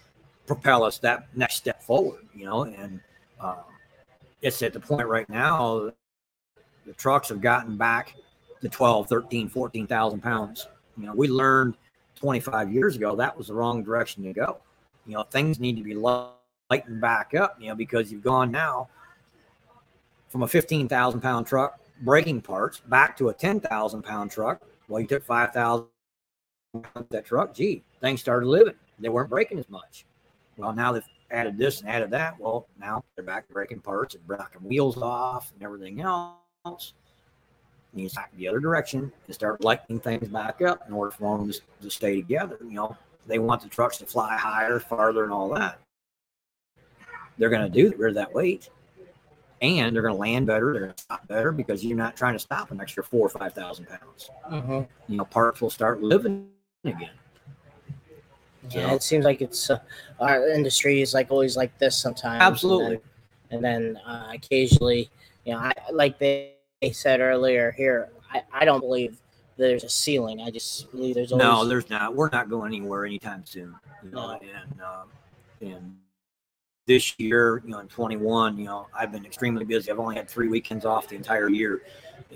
propel 0.47 0.83
us 0.83 0.99
that 0.99 1.27
next 1.35 1.55
step 1.55 1.81
forward. 1.81 2.21
You 2.33 2.45
know, 2.45 2.63
and 2.63 3.01
um, 3.39 3.57
it's 4.41 4.61
at 4.61 4.73
the 4.73 4.79
point 4.79 5.07
right 5.07 5.29
now. 5.29 5.91
The 6.85 6.93
trucks 6.93 7.29
have 7.29 7.41
gotten 7.41 7.77
back 7.77 8.15
to 8.61 8.69
12, 8.69 9.07
13, 9.07 9.49
14,000 9.49 10.21
pounds. 10.21 10.67
You 10.97 11.07
know, 11.07 11.13
we 11.13 11.27
learned 11.27 11.75
25 12.15 12.71
years 12.71 12.95
ago 12.95 13.15
that 13.15 13.35
was 13.37 13.47
the 13.47 13.53
wrong 13.53 13.83
direction 13.83 14.23
to 14.23 14.33
go. 14.33 14.57
You 15.05 15.15
know, 15.15 15.23
things 15.23 15.59
need 15.59 15.77
to 15.77 15.83
be 15.83 15.95
lightened 15.95 17.01
back 17.01 17.33
up, 17.33 17.57
you 17.59 17.69
know, 17.69 17.75
because 17.75 18.11
you've 18.11 18.23
gone 18.23 18.51
now 18.51 18.89
from 20.29 20.43
a 20.43 20.47
15,000 20.47 21.21
pound 21.21 21.47
truck 21.47 21.79
breaking 22.01 22.41
parts 22.41 22.79
back 22.79 23.17
to 23.17 23.29
a 23.29 23.33
10,000 23.33 24.01
pound 24.01 24.31
truck. 24.31 24.61
Well, 24.87 25.01
you 25.01 25.07
took 25.07 25.23
5,000 25.23 25.87
that 27.09 27.25
truck. 27.25 27.53
Gee, 27.53 27.83
things 27.99 28.21
started 28.21 28.47
living. 28.47 28.75
They 29.01 29.09
weren't 29.09 29.29
breaking 29.29 29.59
as 29.59 29.69
much. 29.69 30.05
Well, 30.57 30.73
now 30.73 30.91
they've 30.91 31.07
added 31.31 31.57
this 31.57 31.81
and 31.81 31.89
added 31.89 32.11
that. 32.11 32.39
Well, 32.39 32.67
now 32.79 33.03
they're 33.15 33.25
back 33.25 33.47
breaking 33.49 33.79
parts 33.79 34.15
and 34.15 34.23
knocking 34.27 34.61
wheels 34.61 34.97
off 35.01 35.51
and 35.53 35.63
everything 35.63 36.01
else. 36.01 36.93
You 37.93 38.03
need 38.03 38.09
to 38.11 38.21
the 38.37 38.47
other 38.47 38.59
direction 38.59 39.11
and 39.25 39.35
start 39.35 39.63
lightening 39.63 39.99
things 39.99 40.27
back 40.29 40.61
up 40.61 40.87
in 40.87 40.93
order 40.93 41.11
for 41.11 41.37
them 41.37 41.51
to, 41.51 41.59
to 41.81 41.89
stay 41.89 42.15
together. 42.15 42.57
You 42.61 42.73
know, 42.73 42.97
they 43.27 43.39
want 43.39 43.61
the 43.61 43.69
trucks 43.69 43.97
to 43.97 44.05
fly 44.05 44.37
higher, 44.37 44.79
farther, 44.79 45.23
and 45.23 45.33
all 45.33 45.49
that 45.55 45.79
they're 47.37 47.49
going 47.49 47.69
to 47.69 47.69
do 47.69 47.95
rid 47.97 48.09
of 48.09 48.15
that 48.15 48.33
weight 48.33 48.69
and 49.61 49.95
they're 49.95 50.03
going 50.03 50.13
to 50.13 50.19
land 50.19 50.45
better 50.45 50.71
they're 50.73 50.83
going 50.83 50.93
to 50.93 51.01
stop 51.01 51.27
better 51.27 51.51
because 51.51 51.83
you're 51.83 51.97
not 51.97 52.15
trying 52.15 52.33
to 52.33 52.39
stop 52.39 52.71
an 52.71 52.79
extra 52.79 53.03
four 53.03 53.25
or 53.25 53.29
five 53.29 53.53
thousand 53.53 53.87
pounds 53.87 54.29
Mhm. 54.49 54.87
you 55.07 55.17
know 55.17 55.25
parts 55.25 55.61
will 55.61 55.69
start 55.69 56.01
living 56.01 56.49
again 56.83 57.09
Yeah, 58.69 58.93
it 58.93 59.03
seems 59.03 59.25
like 59.25 59.41
it's 59.41 59.69
uh, 59.69 59.79
our 60.19 60.47
industry 60.49 61.01
is 61.01 61.13
like 61.13 61.31
always 61.31 61.57
like 61.57 61.77
this 61.79 61.97
sometimes. 61.97 62.41
absolutely 62.41 63.01
And 63.49 63.63
then, 63.63 63.65
and 63.65 63.95
then 63.95 63.97
uh, 64.05 64.31
occasionally, 64.33 65.09
you 65.45 65.53
know, 65.53 65.59
I 65.59 65.73
like 65.91 66.19
they, 66.19 66.53
said 66.93 67.19
earlier 67.19 67.71
here, 67.71 68.09
I, 68.31 68.43
I 68.53 68.65
don't 68.65 68.81
believe 68.81 69.17
there's 69.57 69.83
a 69.83 69.89
ceiling. 69.89 70.41
I 70.41 70.49
just 70.49 70.91
believe 70.91 71.15
there's 71.15 71.31
always 71.31 71.43
no 71.43 71.65
there's 71.65 71.89
not 71.89 72.15
we're 72.15 72.29
not 72.29 72.49
going 72.49 72.73
anywhere 72.73 73.05
anytime 73.05 73.45
soon 73.45 73.75
you 74.03 74.11
know 74.11 74.27
No. 74.27 74.39
and 74.41 74.81
um, 74.81 75.09
and 75.61 75.97
this 76.87 77.17
year 77.19 77.61
you 77.63 77.71
know 77.71 77.79
in 77.79 77.87
21 77.87 78.57
you 78.57 78.65
know 78.65 78.87
i've 78.93 79.11
been 79.11 79.25
extremely 79.25 79.63
busy 79.63 79.91
i've 79.91 79.99
only 79.99 80.15
had 80.15 80.27
three 80.27 80.47
weekends 80.47 80.85
off 80.85 81.07
the 81.07 81.15
entire 81.15 81.49
year 81.49 81.83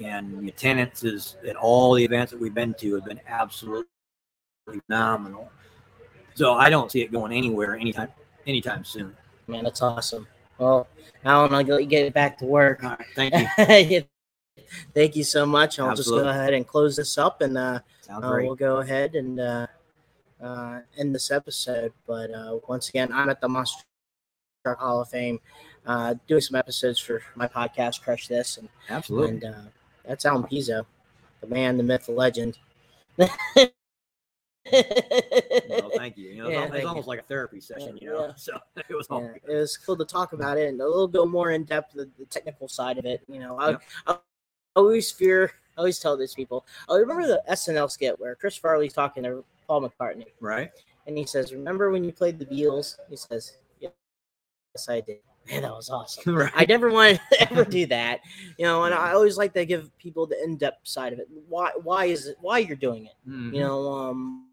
and 0.04 0.48
the 0.48 0.54
is 1.04 1.38
at 1.48 1.56
all 1.56 1.94
the 1.96 2.04
events 2.04 2.32
that 2.32 2.40
we've 2.40 2.54
been 2.54 2.74
to 2.76 2.96
have 2.96 3.06
been 3.06 3.20
absolutely 3.28 3.86
phenomenal 4.88 5.52
so 6.36 6.54
i 6.54 6.70
don't 6.70 6.92
see 6.92 7.02
it 7.02 7.12
going 7.12 7.32
anywhere 7.32 7.76
anytime 7.76 8.10
anytime 8.46 8.86
soon 8.86 9.16
man, 9.48 9.64
that's 9.64 9.82
awesome. 9.82 10.28
Well, 10.58 10.88
Alan, 11.26 11.54
I'll 11.54 11.64
go 11.64 11.84
get 11.84 12.14
back 12.14 12.38
to 12.38 12.46
work. 12.46 12.84
all 12.84 12.92
right 12.92 13.06
thank 13.16 13.92
you 13.92 14.04
Thank 14.94 15.16
you 15.16 15.24
so 15.24 15.46
much. 15.46 15.80
I'll 15.80 15.96
just 15.96 16.10
go 16.10 16.28
ahead 16.28 16.54
and 16.54 16.68
close 16.68 16.96
this 16.96 17.18
up, 17.18 17.42
and 17.42 17.58
uh, 17.58 17.80
uh, 18.10 18.38
we'll 18.42 18.56
go 18.56 18.78
ahead 18.78 19.16
and 19.16 19.40
uh, 19.40 19.68
uh, 20.42 20.80
end 20.98 21.14
this 21.14 21.32
episode. 21.32 21.94
But 22.08 22.32
uh, 22.32 22.60
once 22.68 22.90
again, 22.90 23.12
I'm 23.12 23.30
at 23.30 23.42
the 23.42 23.50
Monster 23.50 23.84
Truck 24.64 24.80
Hall 24.80 25.02
of 25.02 25.10
Fame, 25.10 25.40
uh, 25.86 26.16
doing 26.28 26.42
some 26.42 26.56
episodes 26.56 27.00
for 27.00 27.22
my 27.36 27.48
podcast, 27.48 28.02
Crush 28.02 28.28
This, 28.28 28.58
and 28.58 28.70
absolutely 28.90 29.36
and 29.36 29.44
uh, 29.46 29.70
that's 30.06 30.26
Alan 30.26 30.44
Pezo, 30.44 30.86
the 31.42 31.48
man, 31.48 31.78
the 31.78 31.84
myth, 31.84 32.06
the 32.06 32.12
legend. 32.14 32.58
well, 35.70 35.92
thank 35.96 36.18
you 36.18 36.30
you 36.30 36.38
know 36.38 36.48
it's, 36.48 36.54
Yeah, 36.54 36.58
al- 36.58 36.64
it's 36.64 36.72
thank 36.72 36.84
you. 36.84 36.88
almost 36.90 37.08
like 37.08 37.20
a 37.20 37.24
therapy 37.24 37.60
session 37.62 37.98
you 38.02 38.10
know 38.10 38.26
Yeah. 38.28 38.34
so 38.38 38.58
it 38.90 38.96
was 38.96 39.08
all 39.08 39.22
Yeah, 39.22 39.54
it 39.54 39.58
was 39.60 39.78
cool 39.78 39.96
to 39.98 40.06
talk 40.06 40.34
about 40.34 40.58
it 40.58 40.68
and 40.70 40.82
a 40.82 40.86
little 40.88 41.08
bit 41.08 41.26
more 41.28 41.52
in 41.52 41.64
depth 41.66 41.94
the, 41.94 42.10
the 42.18 42.26
technical 42.26 42.68
side 42.68 42.98
of 42.98 43.06
it. 43.06 43.22
You 43.28 43.40
know, 43.40 43.60
I. 43.60 43.78
I 44.08 44.18
always 44.76 45.10
fear, 45.12 45.54
I 45.78 45.80
always 45.80 46.00
tell 46.00 46.18
these 46.18 46.34
people. 46.34 46.66
I 46.90 46.96
remember 46.98 47.26
the 47.28 47.42
SNL 47.50 47.90
skit 47.90 48.20
where 48.20 48.36
Chris 48.36 48.58
Farley's 48.58 48.92
talking 48.94 49.24
to 49.24 49.44
Paul 49.68 49.82
McCartney, 49.90 50.28
right 50.42 50.70
and 51.08 51.18
he 51.18 51.26
says, 51.26 51.54
"Remember 51.54 51.92
when 51.92 52.04
you 52.04 52.12
played 52.12 52.40
the 52.40 52.46
Beatles?" 52.46 52.98
He 53.10 53.16
says, 53.16 53.58
"Yes, 53.80 53.94
I 54.90 55.00
did." 55.02 55.20
Man, 55.50 55.62
that 55.62 55.72
was 55.72 55.90
awesome. 55.92 56.36
right 56.36 56.52
I 56.56 56.66
never 56.66 56.90
wanted 56.92 57.22
to 57.32 57.52
ever 57.52 57.64
do 57.64 57.86
that, 57.88 58.20
you 58.58 58.66
know. 58.66 58.84
And 58.84 58.94
I 58.94 59.12
always 59.14 59.38
like 59.38 59.54
to 59.54 59.66
give 59.66 59.96
people 59.98 60.26
the 60.26 60.42
in-depth 60.44 60.88
side 60.88 61.14
of 61.14 61.20
it. 61.20 61.30
Why? 61.48 61.72
Why 61.82 62.06
is 62.06 62.28
it? 62.28 62.38
Why 62.42 62.58
you're 62.60 62.76
doing 62.76 63.06
it? 63.06 63.14
Mhm. 63.30 63.54
you 63.54 63.62
know 63.62 63.94
um 63.94 64.48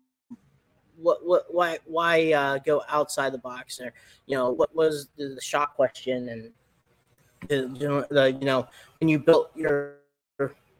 what 0.97 1.24
what 1.24 1.45
why 1.53 1.78
why 1.86 2.32
uh 2.32 2.59
go 2.59 2.82
outside 2.88 3.32
the 3.32 3.38
box 3.38 3.76
there 3.76 3.93
you 4.26 4.36
know 4.36 4.51
what 4.51 4.74
was 4.74 5.09
the, 5.16 5.28
the 5.28 5.40
shot 5.40 5.74
question 5.74 6.28
and 6.28 6.51
the, 7.49 7.70
you 7.74 7.88
know, 7.88 8.07
the 8.11 8.32
you 8.32 8.47
know 8.47 8.66
when 9.01 9.09
you 9.09 9.18
built 9.18 9.51
your 9.57 9.97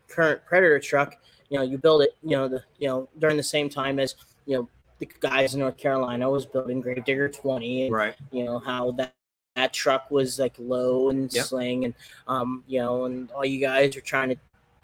current 0.09 0.41
predator 0.47 0.79
truck 0.79 1.17
you 1.49 1.59
know 1.59 1.65
you 1.65 1.79
build 1.79 2.03
it 2.03 2.17
you 2.23 2.31
know 2.31 2.49
the 2.49 2.63
you 2.79 2.87
know 2.87 3.09
during 3.19 3.37
the 3.37 3.43
same 3.43 3.69
time 3.69 3.99
as 3.99 4.15
you 4.47 4.57
know 4.57 4.69
the 4.99 5.09
guys 5.21 5.55
in 5.55 5.61
north 5.61 5.77
carolina 5.77 6.29
was 6.31 6.47
building 6.47 6.81
Grave 6.81 7.05
Digger 7.05 7.29
20 7.29 7.87
and 7.87 7.95
right. 7.95 8.15
you 8.31 8.45
know 8.45 8.59
how 8.59 8.93
that 8.93 9.15
that 9.57 9.73
truck 9.73 10.11
was 10.11 10.39
like 10.39 10.55
low 10.59 11.11
and 11.11 11.33
Yep. 11.33 11.45
sling 11.45 11.85
and 11.85 11.95
um 12.29 12.63
you 12.67 12.79
know 12.79 13.05
and 13.07 13.31
all 13.33 13.45
you 13.45 13.61
guys 13.61 13.97
are 13.97 14.01
trying 14.01 14.29
to 14.29 14.37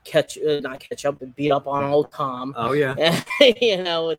catch 0.05 0.39
uh, 0.39 0.61
not 0.61 0.81
catch 0.81 1.05
up 1.05 1.18
but 1.18 1.35
beat 1.37 1.51
up 1.51 1.66
on 1.66 1.85
old 1.85 2.11
tom. 2.11 2.55
Oh 2.57 2.72
yeah. 2.72 3.22
You 3.61 3.83
know, 3.83 4.09
with 4.09 4.18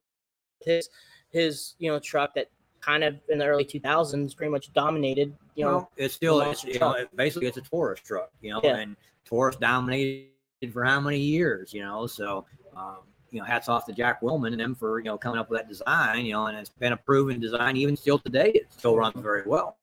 his 0.65 0.89
his 1.31 1.75
you 1.79 1.91
know 1.91 1.99
truck 1.99 2.33
that 2.35 2.49
kind 2.81 3.03
of 3.03 3.15
in 3.29 3.37
the 3.37 3.45
early 3.45 3.65
2000s 3.65 4.35
pretty 4.35 4.51
much 4.51 4.71
dominated. 4.73 5.35
You 5.55 5.65
know, 5.65 5.71
well, 5.71 5.91
it's 5.97 6.13
still 6.13 6.41
it's, 6.41 6.63
you 6.63 6.79
know, 6.79 6.93
it- 6.93 7.13
basically 7.15 7.47
it's 7.47 7.57
a 7.57 7.61
Taurus 7.61 7.99
truck, 7.99 8.31
you 8.41 8.51
know, 8.51 8.61
Yeah. 8.63 8.77
and 8.77 8.95
Taurus 9.25 9.57
dominated 9.57 10.29
for 10.71 10.83
how 10.85 10.99
many 11.01 11.19
years, 11.19 11.73
you 11.73 11.81
know, 11.81 12.07
so 12.07 12.45
um, 12.75 12.99
you 13.31 13.39
know, 13.39 13.45
hats 13.45 13.67
off 13.69 13.85
to 13.85 13.93
Jack 13.93 14.21
Willman 14.21 14.53
and 14.53 14.59
them 14.59 14.73
for 14.75 14.99
you 14.99 15.05
know 15.05 15.17
coming 15.17 15.39
up 15.39 15.49
with 15.49 15.59
that 15.59 15.67
design, 15.69 16.25
you 16.25 16.31
know, 16.33 16.47
and 16.47 16.57
it's 16.57 16.69
been 16.69 16.93
a 16.93 16.97
proven 16.97 17.39
design 17.39 17.75
even 17.77 17.95
still 17.97 18.17
today. 18.19 18.51
It 18.55 18.67
still 18.71 18.95
runs 18.95 19.15
very 19.21 19.43
well. 19.45 19.77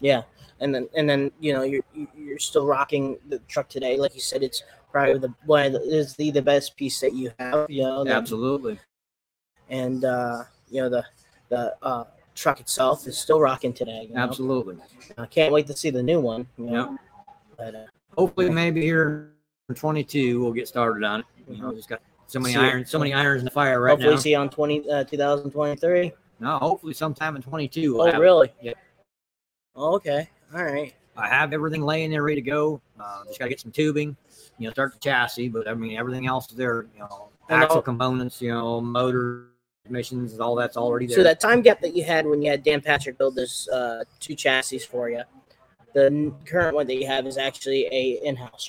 yeah, 0.00 0.22
and 0.60 0.74
then 0.74 0.88
and 0.94 1.08
then 1.08 1.30
you 1.40 1.52
know 1.52 1.62
you're 1.62 1.82
you're 2.16 2.38
still 2.38 2.66
rocking 2.66 3.18
the 3.28 3.38
truck 3.48 3.68
today, 3.68 3.96
like 3.96 4.14
you 4.14 4.20
said, 4.20 4.42
it's 4.42 4.62
probably 4.90 5.18
the 5.18 5.34
one 5.46 5.74
is 5.84 6.14
the 6.16 6.30
the 6.30 6.42
best 6.42 6.76
piece 6.76 7.00
that 7.00 7.14
you 7.14 7.32
have. 7.38 7.68
You 7.70 7.82
know, 7.82 8.06
Absolutely. 8.06 8.78
And 9.72 10.04
uh, 10.04 10.44
you 10.70 10.82
know 10.82 10.88
the 10.88 11.04
the 11.48 11.74
uh, 11.82 12.04
truck 12.34 12.60
itself 12.60 13.06
is 13.08 13.18
still 13.18 13.40
rocking 13.40 13.72
today. 13.72 14.06
You 14.08 14.14
know? 14.14 14.20
Absolutely. 14.20 14.76
I 15.18 15.26
can't 15.26 15.52
wait 15.52 15.66
to 15.66 15.76
see 15.76 15.90
the 15.90 16.02
new 16.02 16.20
one. 16.20 16.46
You 16.56 16.66
know? 16.66 16.90
Yep. 16.90 17.00
But 17.56 17.74
uh, 17.74 17.84
Hopefully, 18.16 18.50
maybe 18.50 18.82
here 18.82 19.32
in 19.68 19.74
22 19.74 20.40
we'll 20.40 20.52
get 20.52 20.68
started 20.68 21.02
on 21.02 21.20
it. 21.20 21.26
You 21.48 21.60
know, 21.60 21.74
just 21.74 21.88
got 21.88 22.00
so 22.26 22.38
many 22.38 22.54
irons, 22.54 22.90
so 22.90 22.98
many 22.98 23.12
irons 23.12 23.40
in 23.40 23.44
the 23.46 23.50
fire 23.50 23.80
right 23.80 23.90
hopefully 23.90 24.14
now. 24.14 24.20
see 24.20 24.34
on 24.34 24.48
20 24.48 24.90
uh, 24.90 25.04
2023. 25.04 26.12
No, 26.40 26.58
hopefully 26.58 26.94
sometime 26.94 27.36
in 27.36 27.42
22. 27.42 27.94
we'll 27.94 28.02
Oh, 28.02 28.06
it. 28.06 28.18
really? 28.18 28.52
Yep. 28.60 28.76
Oh, 29.74 29.94
okay. 29.94 30.28
All 30.54 30.64
right. 30.64 30.94
I 31.16 31.28
have 31.28 31.52
everything 31.52 31.82
laying 31.82 32.10
there 32.10 32.22
ready 32.22 32.40
to 32.40 32.50
go. 32.50 32.80
Uh, 32.98 33.24
just 33.26 33.38
got 33.38 33.46
to 33.46 33.48
get 33.50 33.60
some 33.60 33.70
tubing, 33.70 34.16
you 34.58 34.66
know, 34.66 34.72
start 34.72 34.92
the 34.94 34.98
chassis, 34.98 35.48
but 35.48 35.68
I 35.68 35.74
mean, 35.74 35.96
everything 35.96 36.26
else 36.26 36.50
is 36.50 36.56
there, 36.56 36.86
you 36.94 37.00
know, 37.00 37.28
axle 37.50 37.82
components, 37.82 38.40
you 38.40 38.50
know, 38.50 38.80
motor, 38.80 39.51
emissions, 39.92 40.38
all 40.40 40.54
that's 40.54 40.76
already 40.76 41.06
there. 41.06 41.16
So 41.16 41.22
that 41.22 41.40
time 41.40 41.62
gap 41.62 41.80
that 41.80 41.94
you 41.94 42.04
had 42.04 42.26
when 42.26 42.42
you 42.42 42.50
had 42.50 42.62
Dan 42.62 42.80
Patrick 42.80 43.18
build 43.18 43.34
this 43.34 43.68
uh, 43.68 44.04
two 44.20 44.34
chassis 44.34 44.78
for 44.78 45.10
you, 45.10 45.22
the 45.94 46.32
current 46.44 46.74
one 46.74 46.86
that 46.86 46.94
you 46.94 47.06
have 47.06 47.26
is 47.26 47.36
actually 47.36 47.86
a 47.92 48.20
in-house 48.24 48.68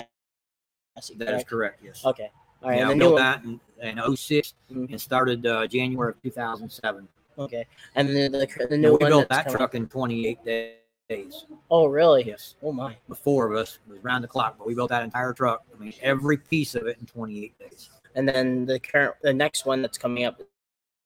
chassis. 0.96 1.14
that 1.16 1.22
is 1.28 1.44
correct? 1.44 1.48
correct, 1.48 1.80
yes. 1.84 2.04
Okay. 2.04 2.30
All 2.62 2.70
right. 2.70 2.78
yeah, 2.78 2.90
and 2.90 2.92
I 2.92 2.98
built 2.98 3.16
that 3.18 3.44
in, 3.44 3.60
in 3.82 4.16
06 4.16 4.54
Mhm. 4.72 4.90
and 4.90 5.00
started 5.00 5.46
uh, 5.46 5.66
January 5.66 6.10
of 6.12 6.22
2007. 6.22 7.08
Okay, 7.36 7.66
and 7.96 8.08
then 8.08 8.30
the, 8.32 8.46
the 8.70 8.78
new 8.78 8.92
we 8.92 8.98
one 8.98 9.10
built 9.10 9.28
that's 9.28 9.52
that 9.52 9.56
truck 9.56 9.74
in 9.74 9.88
28 9.88 10.38
days. 11.08 11.46
Oh, 11.70 11.86
really? 11.86 12.22
Yes, 12.24 12.54
Oh 12.62 12.72
my. 12.72 12.96
the 13.08 13.14
four 13.14 13.50
of 13.50 13.58
us 13.58 13.80
was 13.88 13.98
round 14.02 14.22
the 14.24 14.28
clock, 14.28 14.54
but 14.56 14.66
we 14.66 14.74
built 14.74 14.88
that 14.90 15.02
entire 15.02 15.32
truck. 15.32 15.62
I 15.74 15.82
mean, 15.82 15.92
every 16.00 16.36
piece 16.38 16.74
of 16.74 16.86
it 16.86 16.96
in 17.00 17.06
28 17.06 17.58
days. 17.58 17.90
And 18.14 18.26
then 18.26 18.64
the 18.64 18.78
current, 18.78 19.16
the 19.20 19.32
next 19.32 19.66
one 19.66 19.82
that's 19.82 19.98
coming 19.98 20.24
up 20.24 20.40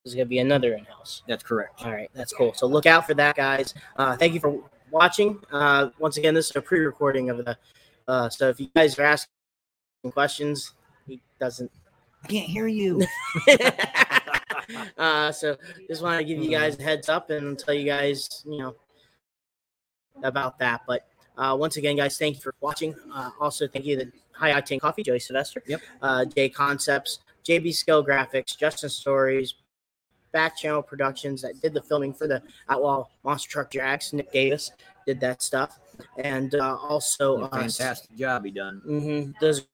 is 0.09 0.15
going 0.15 0.27
to 0.27 0.29
be 0.29 0.39
another 0.39 0.75
in-house. 0.75 1.23
That's 1.27 1.43
correct. 1.43 1.85
All 1.85 1.93
right, 1.93 2.11
that's 2.15 2.33
cool. 2.33 2.53
So 2.55 2.67
look 2.67 2.87
out 2.87 3.07
for 3.07 3.15
that, 3.15 3.37
guys. 3.37 3.75
Uh, 3.97 4.17
thank 4.17 4.35
you 4.35 4.41
for 4.41 4.61
watching. 4.91 5.39
Uh, 5.53 5.91
once 5.99 6.17
again, 6.17 6.35
this 6.35 6.51
is 6.51 6.57
a 6.57 6.63
pre-recording 6.63 7.31
of 7.31 7.39
the. 7.39 7.57
Uh, 8.07 8.29
so 8.29 8.49
if 8.49 8.59
you 8.59 8.69
guys 8.75 8.99
are 8.99 9.05
asking 9.05 9.31
questions, 10.13 10.73
he 11.07 11.21
doesn't. 11.39 11.71
I 12.25 12.29
can't 12.29 12.49
hear 12.49 12.67
you. 12.67 13.07
uh, 14.99 15.33
so 15.33 15.57
just 15.89 16.03
wanted 16.03 16.19
to 16.19 16.25
give 16.25 16.43
you 16.43 16.51
guys 16.51 16.79
a 16.79 16.83
heads 16.83 17.09
up 17.09 17.31
and 17.31 17.59
tell 17.59 17.75
you 17.75 17.85
guys, 17.85 18.45
you 18.47 18.59
know, 18.59 18.75
about 20.23 20.59
that. 20.59 20.83
But 20.87 21.07
uh, 21.37 21.57
once 21.59 21.77
again, 21.77 21.97
guys, 21.97 22.19
thank 22.19 22.37
you 22.37 22.41
for 22.43 22.55
watching. 22.61 22.95
Uh, 23.13 23.31
also, 23.41 23.69
thank 23.69 23.85
you 23.85 23.97
to 23.97 24.13
High 24.33 24.53
Octane 24.53 24.81
Coffee, 24.81 25.03
Joey 25.03 25.21
Sylvester, 25.21 25.63
Yep. 25.67 25.81
uh, 26.03 26.25
J 26.25 26.49
Concepts, 26.49 27.21
JB 27.45 27.75
Skill 27.75 28.05
Graphics, 28.05 28.57
Justin 28.57 28.89
Stories, 28.89 29.55
Back 30.33 30.57
Channel 30.57 30.83
Productions 30.83 31.43
that 31.43 31.61
did 31.61 31.75
the 31.75 31.83
filming 31.83 32.13
for 32.13 32.27
the 32.27 32.43
Outlaw 32.69 33.07
Monster 33.25 33.51
Truck 33.51 33.71
Jacks. 33.71 34.13
Nick 34.13 34.33
Davis 34.33 34.71
did 35.07 35.21
that 35.21 35.43
stuff, 35.43 35.79
and 36.19 36.55
uh, 36.55 36.77
also 36.77 37.43
A 37.43 37.49
fantastic 37.49 38.17
job 38.17 38.45
he 38.45 38.51
done. 38.51 38.83
Mm-hmm. 38.87 39.33
Does 39.41 39.67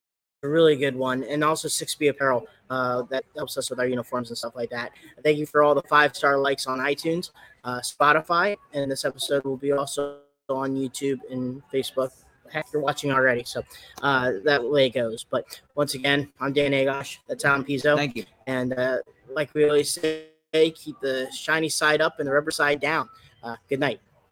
a 0.43 0.49
really 0.49 0.77
good 0.77 0.95
one, 0.95 1.25
and 1.25 1.43
also 1.43 1.69
6B 1.69 2.11
Apparel 2.11 2.47
uh, 2.71 3.03
that 3.11 3.25
helps 3.35 3.57
us 3.57 3.71
with 3.71 3.81
our 3.81 3.87
uniforms 3.87 4.31
and 4.31 4.39
stuff 4.39 4.55
like 4.55 4.71
that. 4.71 4.93
Thank 5.23 5.39
you 5.39 5.47
for 5.47 5.63
all 5.63 5.75
the 5.75 5.83
five 5.83 6.15
star 6.15 6.39
likes 6.39 6.67
on 6.67 6.79
iTunes, 6.79 7.31
uh, 7.65 7.81
Spotify, 7.81 8.57
and 8.73 8.91
this 8.91 9.05
episode 9.05 9.45
will 9.45 9.57
be 9.57 9.73
also 9.73 10.19
on 10.49 10.77
YouTube 10.77 11.21
and 11.31 11.63
Facebook. 11.73 12.11
Heck, 12.53 12.67
you're 12.73 12.83
watching 12.83 13.11
already, 13.11 13.43
so 13.43 13.63
uh, 14.03 14.33
that 14.45 14.63
way 14.63 14.87
it 14.87 14.95
goes. 14.95 15.25
But 15.25 15.61
once 15.75 15.95
again, 15.95 16.31
I'm 16.41 16.53
Dan 16.53 16.73
Agosh, 16.73 17.19
that's 17.27 17.43
Tom 17.43 17.65
Pezo, 17.65 17.97
Thank 17.97 18.17
you. 18.17 18.25
and 18.47 18.75
uh, 18.75 18.99
like 19.31 19.53
we 19.55 19.65
always 19.65 19.91
say, 19.91 20.27
keep 20.55 21.01
the 21.01 21.31
shiny 21.33 21.69
side 21.69 22.01
up 22.01 22.19
and 22.19 22.29
the 22.29 22.33
rubber 22.33 22.51
side 22.51 22.81
down. 22.81 23.09
Uh, 23.43 23.57
good 23.69 23.81
night. 23.81 24.01